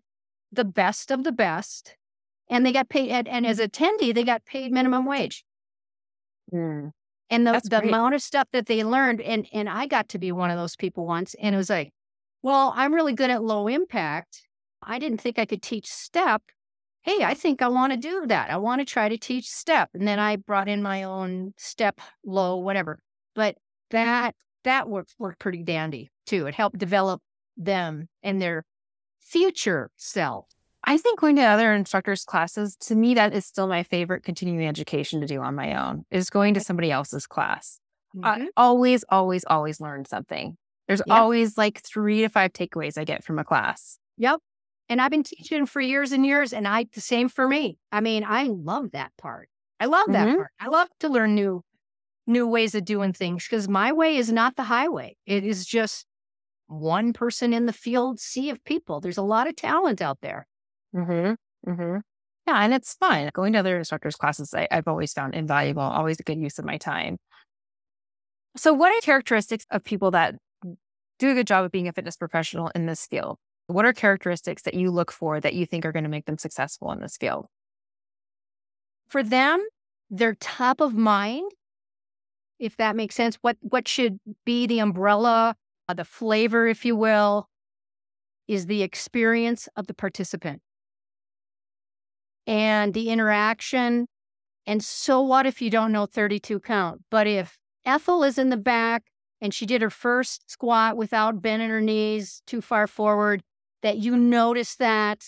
the 0.56 0.66
best 0.66 1.12
of 1.12 1.24
the 1.24 1.32
best. 1.32 1.96
And 2.50 2.66
they 2.66 2.72
got 2.72 2.90
paid, 2.90 3.10
and, 3.10 3.28
and 3.28 3.46
as 3.46 3.60
attendee, 3.60 4.14
they 4.14 4.24
got 4.24 4.46
paid 4.46 4.72
minimum 4.72 5.06
wage. 5.06 5.44
Mm. 6.54 6.92
And 7.30 7.48
the, 7.48 7.62
the 7.64 7.82
amount 7.82 8.16
of 8.16 8.22
stuff 8.22 8.48
that 8.52 8.68
they 8.68 8.84
learned, 8.84 9.22
and, 9.22 9.48
and 9.54 9.68
I 9.68 9.88
got 9.88 10.10
to 10.10 10.20
be 10.20 10.32
one 10.32 10.52
of 10.52 10.58
those 10.58 10.76
people 10.76 11.08
once. 11.08 11.36
And 11.40 11.56
it 11.56 11.58
was 11.58 11.70
like, 11.70 11.92
well, 12.44 12.74
I'm 12.76 12.94
really 12.94 13.14
good 13.14 13.30
at 13.30 13.44
low 13.44 13.68
impact. 13.68 14.42
I 14.84 15.00
didn't 15.00 15.20
think 15.20 15.40
I 15.40 15.46
could 15.46 15.62
teach 15.62 15.88
step. 15.88 16.44
Hey, 17.02 17.24
I 17.24 17.34
think 17.34 17.62
I 17.62 17.70
want 17.70 17.94
to 17.94 17.98
do 17.98 18.26
that. 18.28 18.50
I 18.50 18.58
want 18.58 18.82
to 18.82 18.86
try 18.86 19.10
to 19.10 19.18
teach 19.18 19.50
step. 19.50 19.90
And 19.94 20.08
then 20.08 20.20
I 20.20 20.36
brought 20.36 20.70
in 20.70 20.84
my 20.84 21.04
own 21.04 21.54
step 21.58 22.00
low, 22.26 22.58
whatever. 22.58 23.00
But 23.34 23.56
that 23.92 24.36
that 24.64 24.90
worked 24.90 25.16
worked 25.20 25.40
pretty 25.40 25.64
dandy 25.64 26.12
too. 26.26 26.46
It 26.48 26.56
helped 26.56 26.78
develop 26.78 27.22
them 27.58 28.08
and 28.22 28.42
their 28.42 28.64
future 29.26 29.92
self. 29.98 30.48
I 30.86 30.98
think 30.98 31.20
going 31.20 31.38
to 31.38 31.44
other 31.44 31.74
instructors' 31.74 32.26
classes, 32.26 32.76
to 32.82 32.96
me, 32.96 33.14
that 33.14 33.34
is 33.34 33.46
still 33.46 33.68
my 33.68 33.84
favorite 33.84 34.24
continuing 34.24 34.68
education 34.68 35.22
to 35.22 35.28
do 35.28 35.42
on 35.42 35.56
my 35.56 35.76
own, 35.76 36.06
is 36.12 36.30
going 36.30 36.56
to 36.56 36.60
somebody 36.60 36.92
else's 36.92 37.26
class. 37.26 37.80
Mm-hmm. 38.16 38.26
I 38.26 38.48
always, 38.58 39.06
always, 39.10 39.46
always 39.46 39.80
learn 39.80 40.06
something. 40.06 40.58
There's 40.88 41.02
yep. 41.08 41.18
always 41.18 41.58
like 41.58 41.82
three 41.82 42.22
to 42.22 42.30
five 42.30 42.52
takeaways 42.52 42.98
I 42.98 43.06
get 43.06 43.24
from 43.24 43.40
a 43.40 43.46
class. 43.46 43.98
Yep. 44.18 44.42
And 44.90 45.02
I've 45.02 45.12
been 45.12 45.24
teaching 45.24 45.66
for 45.66 45.80
years 45.80 46.12
and 46.12 46.26
years, 46.26 46.52
and 46.52 46.68
I 46.68 46.86
the 46.94 47.02
same 47.02 47.30
for 47.30 47.48
me. 47.48 47.78
I 47.92 48.02
mean, 48.02 48.26
I 48.28 48.44
love 48.44 48.92
that 48.92 49.14
part. 49.18 49.48
I 49.80 49.86
love 49.86 50.08
that 50.12 50.28
mm-hmm. 50.28 50.38
part. 50.38 50.52
I 50.60 50.68
love 50.68 50.90
to 51.00 51.10
learn 51.10 51.36
new 51.36 51.64
new 52.26 52.48
ways 52.48 52.74
of 52.74 52.86
doing 52.86 53.12
things 53.12 53.46
because 53.46 53.68
my 53.68 53.92
way 53.92 54.16
is 54.16 54.32
not 54.32 54.56
the 54.56 54.64
highway. 54.64 55.16
It 55.26 55.44
is 55.44 55.66
just 55.66 56.06
one 56.74 57.14
person 57.14 57.54
in 57.54 57.66
the 57.66 57.74
field 57.74 58.20
sea 58.20 58.50
of 58.50 58.64
people. 58.64 59.00
There's 59.00 59.18
a 59.18 59.24
lot 59.24 59.48
of 59.48 59.56
talent 59.56 60.02
out 60.02 60.20
there. 60.22 60.48
Mm-hmm. 60.96 61.72
Mm-hmm. 61.72 61.98
Yeah, 62.48 62.60
and 62.64 62.74
it's 62.74 62.94
fun. 62.96 63.30
Going 63.34 63.54
to 63.54 63.60
other 63.60 63.78
instructors' 63.78 64.16
classes, 64.16 64.54
I, 64.54 64.68
I've 64.70 64.88
always 64.88 65.14
found 65.14 65.34
invaluable, 65.34 65.82
always 65.82 66.20
a 66.20 66.24
good 66.24 66.38
use 66.38 66.60
of 66.60 66.66
my 66.66 66.78
time. 66.78 67.18
So, 68.58 68.74
what 68.74 68.92
are 68.92 69.02
characteristics 69.02 69.66
of 69.72 69.84
people 69.84 70.12
that 70.12 70.36
do 71.20 71.32
a 71.32 71.34
good 71.34 71.48
job 71.48 71.66
of 71.66 71.72
being 71.72 71.88
a 71.88 71.94
fitness 71.94 72.18
professional 72.18 72.70
in 72.76 72.86
this 72.86 73.06
field? 73.06 73.38
What 73.68 73.86
are 73.86 73.94
characteristics 73.94 74.64
that 74.64 74.74
you 74.74 74.92
look 74.92 75.12
for 75.12 75.40
that 75.40 75.54
you 75.54 75.66
think 75.66 75.86
are 75.86 75.94
going 75.94 76.04
to 76.04 76.10
make 76.10 76.26
them 76.26 76.38
successful 76.38 76.92
in 76.92 77.00
this 77.00 77.18
field? 77.18 77.48
For 79.08 79.24
them, 79.24 79.66
they're 80.10 80.36
top 80.36 80.82
of 80.82 80.94
mind, 80.94 81.50
if 82.60 82.76
that 82.78 82.96
makes 82.96 83.16
sense. 83.16 83.38
What 83.42 83.58
what 83.62 83.88
should 83.88 84.20
be 84.46 84.68
the 84.68 84.80
umbrella, 84.80 85.56
uh, 85.88 85.94
the 85.94 86.06
flavor, 86.06 86.68
if 86.68 86.86
you 86.86 86.96
will, 86.96 87.50
is 88.48 88.66
the 88.66 88.84
experience 88.84 89.70
of 89.76 89.88
the 89.88 89.94
participant 89.94 90.62
and 92.46 92.94
the 92.94 93.10
interaction. 93.10 94.08
And 94.66 94.84
so 94.84 95.22
what 95.22 95.46
if 95.46 95.62
you 95.62 95.70
don't 95.70 95.92
know 95.92 96.06
32 96.06 96.60
count? 96.60 97.02
But 97.10 97.28
if 97.28 97.58
Ethel 97.86 98.24
is 98.24 98.38
in 98.38 98.50
the 98.50 98.58
back 98.58 99.04
and 99.42 99.54
she 99.54 99.66
did 99.66 99.82
her 99.82 99.90
first 99.90 100.50
squat 100.50 100.98
without 100.98 101.42
bending 101.42 101.70
her 101.70 101.82
knees 101.82 102.42
too 102.48 102.62
far 102.62 102.88
forward, 102.88 103.42
that 103.82 103.98
you 103.98 104.16
notice 104.16 104.76
that 104.76 105.24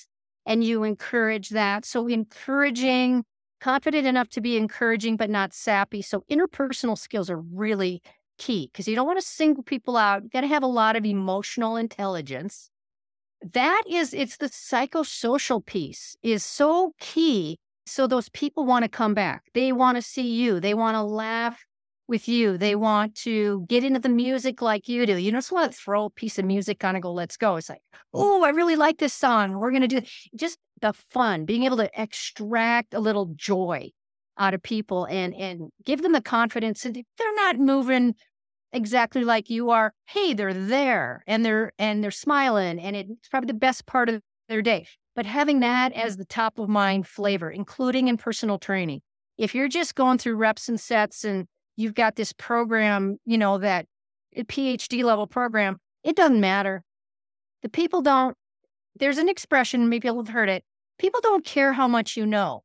and 0.46 0.64
you 0.64 0.84
encourage 0.84 1.50
that. 1.50 1.86
So 1.86 2.08
encouraging, 2.08 3.26
confident 3.60 4.08
enough 4.08 4.30
to 4.30 4.42
be 4.42 4.58
encouraging, 4.58 5.18
but 5.18 5.30
not 5.30 5.54
sappy. 5.54 6.02
So 6.02 6.24
interpersonal 6.32 6.98
skills 6.98 7.30
are 7.30 7.40
really 7.40 8.02
key 8.38 8.70
because 8.72 8.88
you 8.88 8.96
don't 8.96 9.08
want 9.08 9.20
to 9.20 9.26
single 9.26 9.64
people 9.64 9.98
out. 9.98 10.24
You 10.24 10.30
got 10.30 10.42
to 10.42 10.48
have 10.48 10.64
a 10.64 10.68
lot 10.68 10.96
of 10.96 11.06
emotional 11.06 11.76
intelligence. 11.76 12.70
That 13.54 13.84
is 13.88 14.14
it's 14.14 14.38
the 14.38 14.48
psychosocial 14.48 15.66
piece 15.66 16.16
is 16.24 16.44
so 16.44 16.94
key 17.00 17.60
so 17.86 18.08
those 18.08 18.30
people 18.30 18.66
want 18.66 18.84
to 18.84 18.90
come 18.90 19.14
back. 19.14 19.44
They 19.54 19.72
want 19.72 19.98
to 19.98 20.02
see 20.02 20.28
you 20.28 20.60
they 20.60 20.74
want 20.74 20.96
to 20.96 21.04
laugh 21.04 21.64
with 22.08 22.28
you 22.28 22.56
they 22.56 22.76
want 22.76 23.16
to 23.16 23.66
get 23.68 23.84
into 23.84 24.00
the 24.00 24.10
music 24.10 24.62
like 24.62 24.88
you 24.88 25.06
do. 25.06 25.18
You 25.18 25.32
just 25.32 25.52
want 25.52 25.72
to 25.72 25.78
throw 25.78 26.06
a 26.06 26.10
piece 26.10 26.38
of 26.38 26.46
music 26.46 26.84
on 26.84 26.96
and 26.96 27.04
go 27.04 27.12
let's 27.12 27.38
go. 27.38 27.56
It's 27.56 27.70
like 27.70 27.82
oh 28.14 28.44
i 28.44 28.50
really 28.50 28.76
like 28.76 28.98
this 28.98 29.14
song. 29.14 29.54
We're 29.54 29.72
going 29.72 29.88
to 29.88 29.88
do 29.88 30.02
just 30.36 30.58
the 30.82 30.94
fun 30.94 31.46
being 31.46 31.64
able 31.64 31.78
to 31.78 31.90
extract 32.00 32.94
a 32.94 33.00
little 33.00 33.32
joy 33.36 33.92
out 34.38 34.54
of 34.54 34.62
people 34.62 35.06
and 35.06 35.34
and 35.36 35.70
give 35.86 36.02
them 36.02 36.12
the 36.12 36.22
confidence 36.22 36.84
that 36.84 36.94
they're 36.94 37.36
not 37.36 37.58
moving 37.58 38.16
exactly 38.74 39.24
like 39.24 39.50
you 39.50 39.70
are. 39.70 39.94
Hey 40.06 40.34
they're 40.34 40.54
there 40.54 41.24
and 41.28 41.46
they're 41.46 41.72
and 41.80 42.04
they're 42.04 42.12
smiling 42.12 42.80
and 42.80 42.96
it's 42.96 43.30
probably 43.30 43.48
the 43.48 43.54
best 43.54 43.86
part 43.86 44.10
of 44.10 44.22
their 44.50 44.62
day. 44.62 44.86
But 45.16 45.26
having 45.26 45.62
that 45.62 45.94
as 45.94 46.18
the 46.18 46.26
top 46.26 46.60
of 46.60 46.70
mind 46.70 47.08
flavor 47.08 47.50
including 47.50 48.08
in 48.08 48.18
personal 48.18 48.58
training. 48.60 49.02
If 49.38 49.54
you're 49.54 49.68
just 49.68 49.96
going 49.96 50.18
through 50.18 50.36
reps 50.36 50.70
and 50.70 50.80
sets 50.80 51.24
and 51.24 51.48
you've 51.76 51.96
got 51.96 52.16
this 52.16 52.34
program 52.34 53.18
you 53.26 53.38
know 53.38 53.58
that 53.58 53.86
phd 54.38 55.04
level 55.04 55.28
program 55.28 55.78
it 56.04 56.16
doesn't 56.16 56.42
matter. 56.42 56.84
The 57.62 57.70
people 57.70 58.02
don't 58.02 58.36
there's 59.00 59.18
an 59.18 59.30
expression 59.30 59.90
maybe 59.90 60.08
you'll 60.08 60.18
have 60.18 60.30
heard 60.30 60.50
it 60.50 60.64
people 61.00 61.22
don't 61.22 61.46
care 61.46 61.74
how 61.74 61.88
much 61.88 62.16
you 62.16 62.26
know 62.26 62.64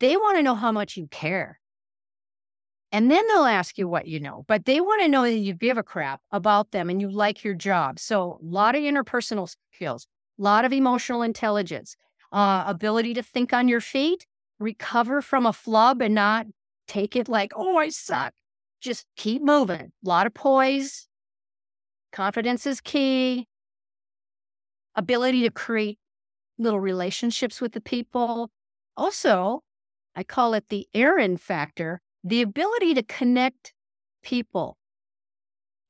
they 0.00 0.16
want 0.16 0.36
to 0.38 0.42
know 0.42 0.54
how 0.54 0.72
much 0.72 0.96
you 0.96 1.06
care 1.08 1.60
and 2.92 3.10
then 3.10 3.26
they'll 3.26 3.44
ask 3.44 3.78
you 3.78 3.88
what 3.88 4.06
you 4.06 4.20
know, 4.20 4.44
but 4.46 4.66
they 4.66 4.78
want 4.80 5.00
to 5.00 5.08
know 5.08 5.22
that 5.22 5.32
you 5.32 5.54
give 5.54 5.78
a 5.78 5.82
crap 5.82 6.20
about 6.30 6.72
them 6.72 6.90
and 6.90 7.00
you 7.00 7.10
like 7.10 7.42
your 7.42 7.54
job. 7.54 7.98
So, 7.98 8.38
a 8.42 8.44
lot 8.44 8.74
of 8.74 8.82
interpersonal 8.82 9.52
skills, 9.74 10.06
a 10.38 10.42
lot 10.42 10.66
of 10.66 10.74
emotional 10.74 11.22
intelligence, 11.22 11.96
uh, 12.32 12.64
ability 12.66 13.14
to 13.14 13.22
think 13.22 13.54
on 13.54 13.66
your 13.66 13.80
feet, 13.80 14.26
recover 14.58 15.22
from 15.22 15.46
a 15.46 15.54
flub 15.54 16.02
and 16.02 16.14
not 16.14 16.46
take 16.86 17.16
it 17.16 17.28
like, 17.28 17.52
oh, 17.56 17.78
I 17.78 17.88
suck. 17.88 18.34
Just 18.82 19.06
keep 19.16 19.42
moving. 19.42 19.92
A 20.04 20.08
lot 20.08 20.26
of 20.26 20.34
poise. 20.34 21.08
Confidence 22.12 22.66
is 22.66 22.82
key. 22.82 23.48
Ability 24.94 25.42
to 25.44 25.50
create 25.50 25.98
little 26.58 26.80
relationships 26.80 27.60
with 27.62 27.72
the 27.72 27.80
people. 27.80 28.50
Also, 28.98 29.62
I 30.14 30.22
call 30.22 30.54
it 30.54 30.68
the 30.68 30.86
Erin 30.94 31.36
factor 31.36 32.00
the 32.24 32.42
ability 32.42 32.94
to 32.94 33.02
connect 33.02 33.72
people. 34.22 34.76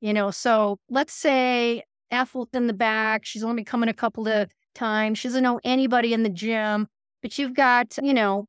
You 0.01 0.13
know, 0.13 0.31
so 0.31 0.79
let's 0.89 1.13
say 1.13 1.83
Ethel's 2.11 2.49
in 2.53 2.67
the 2.67 2.73
back. 2.73 3.25
She's 3.25 3.45
only 3.45 3.65
coming 3.65 3.89
a 3.89 3.95
couple 3.95 4.27
of 4.27 4.51
times. 4.75 5.19
She 5.19 5.29
doesn't 5.29 5.43
know 5.43 5.61
anybody 5.65 6.13
in 6.13 6.23
the 6.23 6.31
gym, 6.31 6.89
but 7.21 7.39
you've 7.39 7.55
got, 7.55 7.99
you 8.03 8.15
know, 8.15 8.47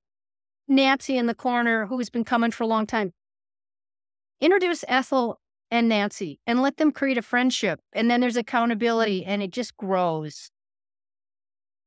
Nancy 0.67 1.17
in 1.17 1.27
the 1.27 1.35
corner 1.35 1.85
who's 1.85 2.09
been 2.09 2.23
coming 2.23 2.51
for 2.51 2.63
a 2.63 2.67
long 2.67 2.87
time. 2.87 3.11
Introduce 4.39 4.83
Ethel 4.87 5.39
and 5.69 5.89
Nancy 5.89 6.39
and 6.47 6.61
let 6.61 6.77
them 6.77 6.91
create 6.91 7.17
a 7.17 7.21
friendship. 7.21 7.79
And 7.93 8.09
then 8.09 8.21
there's 8.21 8.37
accountability 8.37 9.25
and 9.25 9.43
it 9.43 9.51
just 9.51 9.75
grows. 9.77 10.49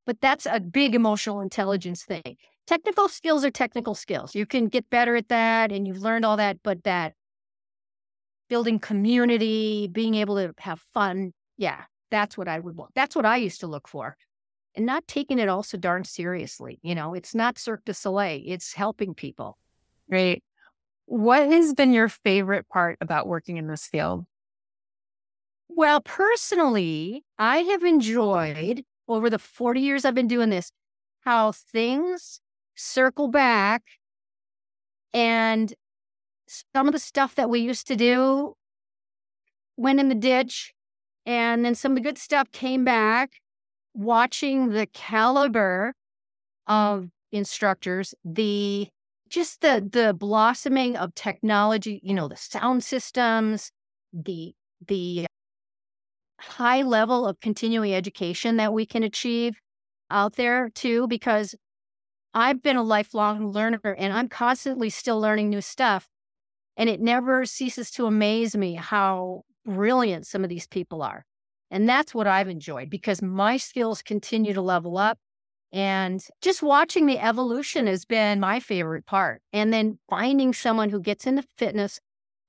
But 0.05 0.21
that's 0.21 0.45
a 0.45 0.59
big 0.59 0.95
emotional 0.95 1.41
intelligence 1.41 2.03
thing 2.03 2.37
technical 2.67 3.07
skills 3.07 3.43
are 3.43 3.51
technical 3.51 3.95
skills. 3.95 4.35
You 4.35 4.45
can 4.45 4.67
get 4.67 4.89
better 4.89 5.15
at 5.15 5.29
that 5.29 5.71
and 5.71 5.87
you've 5.87 6.01
learned 6.01 6.25
all 6.25 6.37
that, 6.37 6.57
but 6.61 6.83
that 6.83 7.13
building 8.49 8.79
community, 8.79 9.87
being 9.91 10.15
able 10.15 10.35
to 10.35 10.53
have 10.59 10.81
fun, 10.93 11.33
yeah, 11.57 11.83
that's 12.11 12.37
what 12.37 12.47
I 12.47 12.59
would 12.59 12.75
want. 12.75 12.91
That's 12.93 13.15
what 13.15 13.25
I 13.25 13.37
used 13.37 13.61
to 13.61 13.67
look 13.67 13.87
for. 13.87 14.15
And 14.75 14.85
not 14.85 15.07
taking 15.07 15.39
it 15.39 15.49
all 15.49 15.63
so 15.63 15.77
darn 15.77 16.03
seriously. 16.03 16.79
You 16.83 16.93
know, 16.93 17.13
it's 17.15 17.33
not 17.33 17.57
Cirque 17.57 17.85
du 17.85 17.93
Soleil, 17.93 18.41
it's 18.45 18.73
helping 18.73 19.15
people. 19.15 19.57
Great. 20.09 20.43
What 21.05 21.49
has 21.49 21.73
been 21.73 21.93
your 21.93 22.09
favorite 22.09 22.67
part 22.69 22.97
about 23.01 23.27
working 23.27 23.57
in 23.57 23.67
this 23.67 23.87
field? 23.87 24.25
Well, 25.69 26.01
personally, 26.01 27.23
I 27.39 27.59
have 27.59 27.83
enjoyed 27.83 28.83
over 29.07 29.29
the 29.29 29.39
40 29.39 29.79
years 29.79 30.05
I've 30.05 30.15
been 30.15 30.27
doing 30.27 30.49
this 30.49 30.71
how 31.21 31.51
things 31.51 32.41
circle 32.77 33.27
back 33.27 33.83
and 35.13 35.73
some 36.73 36.87
of 36.87 36.93
the 36.93 36.99
stuff 36.99 37.35
that 37.35 37.49
we 37.49 37.59
used 37.59 37.87
to 37.87 37.95
do 37.95 38.53
went 39.75 39.99
in 39.99 40.09
the 40.09 40.15
ditch 40.15 40.73
and 41.25 41.65
then 41.65 41.75
some 41.75 41.91
of 41.91 41.95
the 41.97 42.01
good 42.01 42.17
stuff 42.17 42.51
came 42.51 42.85
back. 42.85 43.31
Watching 43.93 44.69
the 44.69 44.85
caliber 44.85 45.95
of 46.67 47.09
instructors 47.31 48.13
the 48.23 48.87
just 49.29 49.61
the 49.61 49.87
the 49.91 50.13
blossoming 50.13 50.95
of 50.95 51.13
technology 51.15 51.99
you 52.03 52.13
know 52.13 52.27
the 52.27 52.37
sound 52.37 52.83
systems 52.83 53.71
the 54.13 54.53
the 54.87 55.25
high 56.39 56.81
level 56.83 57.27
of 57.27 57.39
continuing 57.41 57.93
education 57.93 58.57
that 58.57 58.71
we 58.71 58.85
can 58.85 59.03
achieve 59.03 59.57
out 60.09 60.35
there 60.35 60.69
too 60.69 61.07
because 61.07 61.55
I've 62.33 62.61
been 62.61 62.77
a 62.77 62.83
lifelong 62.83 63.51
learner 63.51 63.95
and 63.97 64.13
I'm 64.13 64.29
constantly 64.29 64.89
still 64.89 65.19
learning 65.19 65.49
new 65.49 65.61
stuff. 65.61 66.07
And 66.75 66.89
it 66.89 67.01
never 67.01 67.45
ceases 67.45 67.89
to 67.91 68.05
amaze 68.05 68.55
me 68.55 68.75
how 68.75 69.43
brilliant 69.65 70.27
some 70.27 70.43
of 70.43 70.49
these 70.49 70.67
people 70.67 71.01
are. 71.01 71.25
And 71.71 71.89
that's 71.89 72.13
what 72.13 72.27
I've 72.27 72.47
enjoyed 72.47 72.89
because 72.89 73.21
my 73.21 73.57
skills 73.57 74.01
continue 74.01 74.53
to 74.53 74.61
level 74.61 74.97
up. 74.97 75.17
And 75.73 76.23
just 76.41 76.63
watching 76.63 77.05
the 77.07 77.19
evolution 77.19 77.87
has 77.87 78.05
been 78.05 78.39
my 78.39 78.59
favorite 78.59 79.05
part. 79.05 79.41
And 79.51 79.73
then 79.73 79.99
finding 80.09 80.53
someone 80.53 80.89
who 80.89 81.01
gets 81.01 81.27
into 81.27 81.43
fitness 81.57 81.99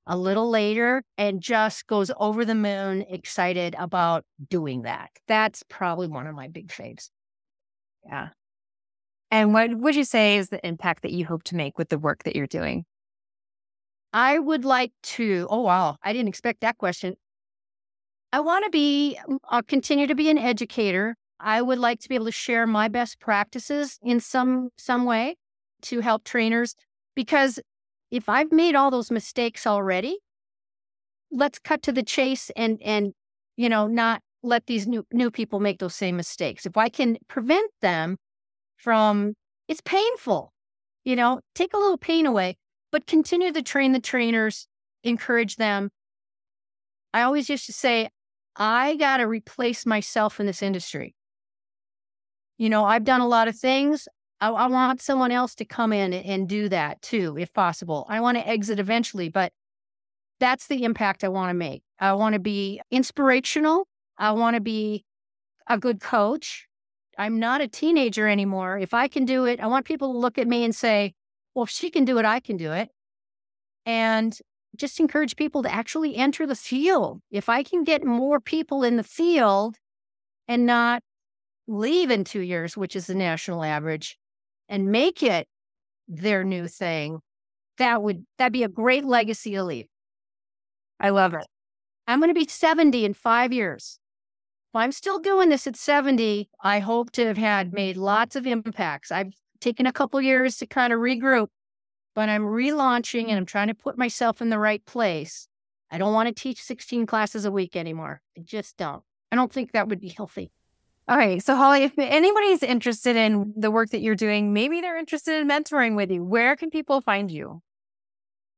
a 0.07 0.16
little 0.16 0.49
later 0.49 1.03
and 1.18 1.41
just 1.41 1.87
goes 1.87 2.11
over 2.18 2.45
the 2.45 2.55
moon 2.55 3.05
excited 3.09 3.74
about 3.79 4.24
doing 4.49 4.83
that. 4.83 5.11
That's 5.26 5.62
probably 5.68 6.09
one 6.09 6.26
of 6.26 6.35
my 6.35 6.49
big 6.49 6.68
faves. 6.68 7.11
Yeah. 8.07 8.29
And 9.31 9.53
what 9.53 9.76
would 9.76 9.95
you 9.95 10.05
say 10.05 10.37
is 10.39 10.49
the 10.49 10.66
impact 10.66 11.03
that 11.03 11.12
you 11.12 11.26
hope 11.26 11.43
to 11.45 11.57
make 11.57 11.79
with 11.79 11.91
the 11.91 11.99
work 11.99 12.22
that 12.24 12.35
you're 12.35 12.47
doing? 12.47 12.85
I 14.12 14.39
would 14.39 14.64
like 14.64 14.93
to, 15.03 15.47
oh, 15.51 15.61
wow. 15.61 15.97
I 16.03 16.12
didn't 16.12 16.29
expect 16.29 16.62
that 16.62 16.79
question. 16.79 17.14
I 18.33 18.41
want 18.41 18.64
to 18.64 18.70
be, 18.70 19.18
I'll 19.45 19.62
continue 19.62 20.07
to 20.07 20.14
be 20.14 20.31
an 20.31 20.39
educator. 20.39 21.16
I 21.41 21.62
would 21.62 21.79
like 21.79 22.01
to 22.01 22.09
be 22.09 22.14
able 22.14 22.26
to 22.26 22.33
share 22.33 22.66
my 22.66 22.89
best 22.89 23.20
practices 23.20 23.99
in 24.03 24.20
some 24.20 24.70
some 24.76 25.05
way 25.05 25.37
to 25.83 26.01
help 26.01 26.24
trainers 26.24 26.74
because 27.14 27.61
if 28.11 28.29
I've 28.29 28.51
made 28.51 28.74
all 28.74 28.91
those 28.91 29.11
mistakes 29.11 29.66
already, 29.66 30.18
let's 31.31 31.59
cut 31.59 31.83
to 31.83 31.93
the 31.93 32.03
chase 32.03 32.51
and 32.57 32.81
and 32.83 33.12
you 33.57 33.68
know 33.68 33.87
not 33.87 34.20
let 34.43 34.66
these 34.66 34.87
new 34.87 35.07
new 35.12 35.31
people 35.31 35.61
make 35.61 35.79
those 35.79 35.95
same 35.95 36.16
mistakes. 36.16 36.66
If 36.66 36.76
I 36.76 36.89
can 36.89 37.18
prevent 37.29 37.70
them 37.83 38.16
from 38.79 39.35
it's 39.68 39.83
painful. 39.83 40.53
You 41.05 41.16
know, 41.16 41.41
take 41.55 41.74
a 41.74 41.79
little 41.79 41.99
pain 41.99 42.26
away, 42.26 42.57
but 42.91 43.07
continue 43.07 43.53
to 43.53 43.62
train 43.62 43.93
the 43.93 44.01
trainers, 44.01 44.66
encourage 45.05 45.57
them. 45.57 45.91
I 47.12 47.22
always 47.22 47.49
used 47.49 47.66
to 47.66 47.72
say, 47.72 48.09
I 48.57 48.97
got 48.97 49.18
to 49.18 49.26
replace 49.26 49.87
myself 49.87 50.41
in 50.41 50.47
this 50.47 50.62
industry. 50.62 51.14
You 52.59 52.68
know, 52.68 52.85
I've 52.85 53.05
done 53.05 53.20
a 53.20 53.29
lot 53.29 53.49
of 53.49 53.57
things. 53.57 54.09
I, 54.41 54.51
I 54.51 54.66
want 54.66 55.01
someone 55.01 55.33
else 55.33 55.55
to 55.57 55.64
come 55.64 55.93
in 55.93 56.12
and 56.12 56.49
do 56.49 56.68
that 56.68 57.01
too, 57.03 57.37
if 57.39 57.53
possible. 57.53 58.07
I 58.09 58.20
want 58.20 58.37
to 58.37 58.47
exit 58.47 58.79
eventually, 58.79 59.29
but 59.29 59.53
that's 60.41 60.66
the 60.66 60.85
impact 60.85 61.24
I 61.24 61.29
want 61.29 61.51
to 61.51 61.55
make. 61.55 61.83
I 61.99 62.12
want 62.12 62.35
to 62.35 62.39
be 62.39 62.81
inspirational. 62.91 63.87
I 64.16 64.33
want 64.33 64.55
to 64.55 64.61
be 64.61 65.05
a 65.66 65.79
good 65.79 66.01
coach. 66.01 66.68
I'm 67.19 67.41
not 67.41 67.61
a 67.61 67.69
teenager 67.69 68.29
anymore. 68.29 68.79
If 68.79 68.95
I 68.95 69.09
can 69.09 69.25
do 69.25 69.45
it, 69.45 69.59
I 69.61 69.66
want 69.66 69.85
people 69.85 70.12
to 70.12 70.19
look 70.19 70.39
at 70.39 70.47
me 70.47 70.64
and 70.64 70.75
say, 70.75 71.14
well, 71.55 71.64
if 71.64 71.71
she 71.71 71.91
can 71.91 72.05
do 72.05 72.19
it, 72.19 72.25
I 72.25 72.39
can 72.39 72.57
do 72.57 72.73
it. 72.73 72.91
And 73.85 74.39
just 74.77 75.01
encourage 75.01 75.35
people 75.35 75.64
to 75.64 75.75
actually 75.75 76.14
enter 76.14 76.47
the 76.47 76.55
field. 76.55 77.21
If 77.33 77.49
I 77.49 77.64
can 77.64 77.83
get 77.83 78.05
more 78.05 78.39
people 78.39 78.85
in 78.85 78.97
the 78.97 79.03
field 79.03 79.77
and 80.47 80.64
not 80.64 81.03
leave 81.66 82.11
in 82.11 82.23
two 82.23 82.41
years, 82.41 82.77
which 82.77 82.95
is 82.95 83.09
the 83.09 83.14
national 83.16 83.64
average, 83.64 84.16
and 84.69 84.93
make 84.93 85.23
it 85.23 85.49
their 86.07 86.45
new 86.45 86.69
thing, 86.69 87.19
that 87.79 88.03
would 88.03 88.25
that'd 88.39 88.53
be 88.53 88.62
a 88.62 88.69
great 88.69 89.05
legacy 89.05 89.53
to 89.53 89.64
leave. 89.64 89.87
I 91.01 91.11
love 91.11 91.35
it. 91.35 91.47
I'm 92.07 92.21
going 92.21 92.31
to 92.31 92.35
be 92.35 92.47
70 92.47 93.05
in 93.05 93.14
five 93.14 93.53
years. 93.53 93.98
If 94.71 94.77
I'm 94.77 94.93
still 94.93 95.19
doing 95.19 95.49
this 95.49 95.66
at 95.66 95.77
70, 95.77 96.51
I 96.62 96.81
hope 96.81 97.11
to 97.12 97.25
have 97.27 97.39
had 97.39 97.73
made 97.73 97.97
lots 97.97 98.37
of 98.37 98.47
impacts. 98.47 99.11
I've 99.11 99.33
taken 99.61 99.87
a 99.87 99.93
couple 99.93 100.21
years 100.21 100.59
to 100.59 100.66
kind 100.66 100.93
of 100.93 101.01
regroup, 101.01 101.49
but 102.14 102.29
I'm 102.29 102.43
relaunching 102.43 103.29
and 103.29 103.39
I'm 103.39 103.47
trying 103.47 103.69
to 103.69 103.75
put 103.75 103.97
myself 103.97 104.43
in 104.43 104.51
the 104.51 104.59
right 104.59 104.85
place. 104.85 105.49
I 105.91 105.97
don't 105.97 106.12
want 106.12 106.29
to 106.29 106.35
teach 106.35 106.62
16 106.62 107.07
classes 107.07 107.47
a 107.47 107.51
week 107.51 107.77
anymore. 107.77 108.21
I 108.37 108.43
just 108.43 108.77
don't. 108.77 109.03
I 109.33 109.37
don't 109.37 109.51
think 109.51 109.73
that 109.73 109.89
would 109.89 110.01
be 110.01 110.09
healthy. 110.09 110.51
All 111.09 111.16
right. 111.16 111.43
So, 111.43 111.57
Holly, 111.57 111.85
if 111.85 111.93
anybody's 111.97 112.62
interested 112.62 113.16
in 113.16 113.55
the 113.57 113.71
work 113.71 113.89
that 113.91 114.03
you're 114.03 114.14
doing, 114.14 114.53
maybe 114.53 114.83
they're 114.83 114.99
interested 114.99 115.41
in 115.41 115.49
mentoring 115.49 115.97
with 115.97 116.11
you, 116.11 116.23
where 116.23 116.55
can 116.57 116.69
people 116.69 117.01
find 117.01 117.31
you? 117.31 117.62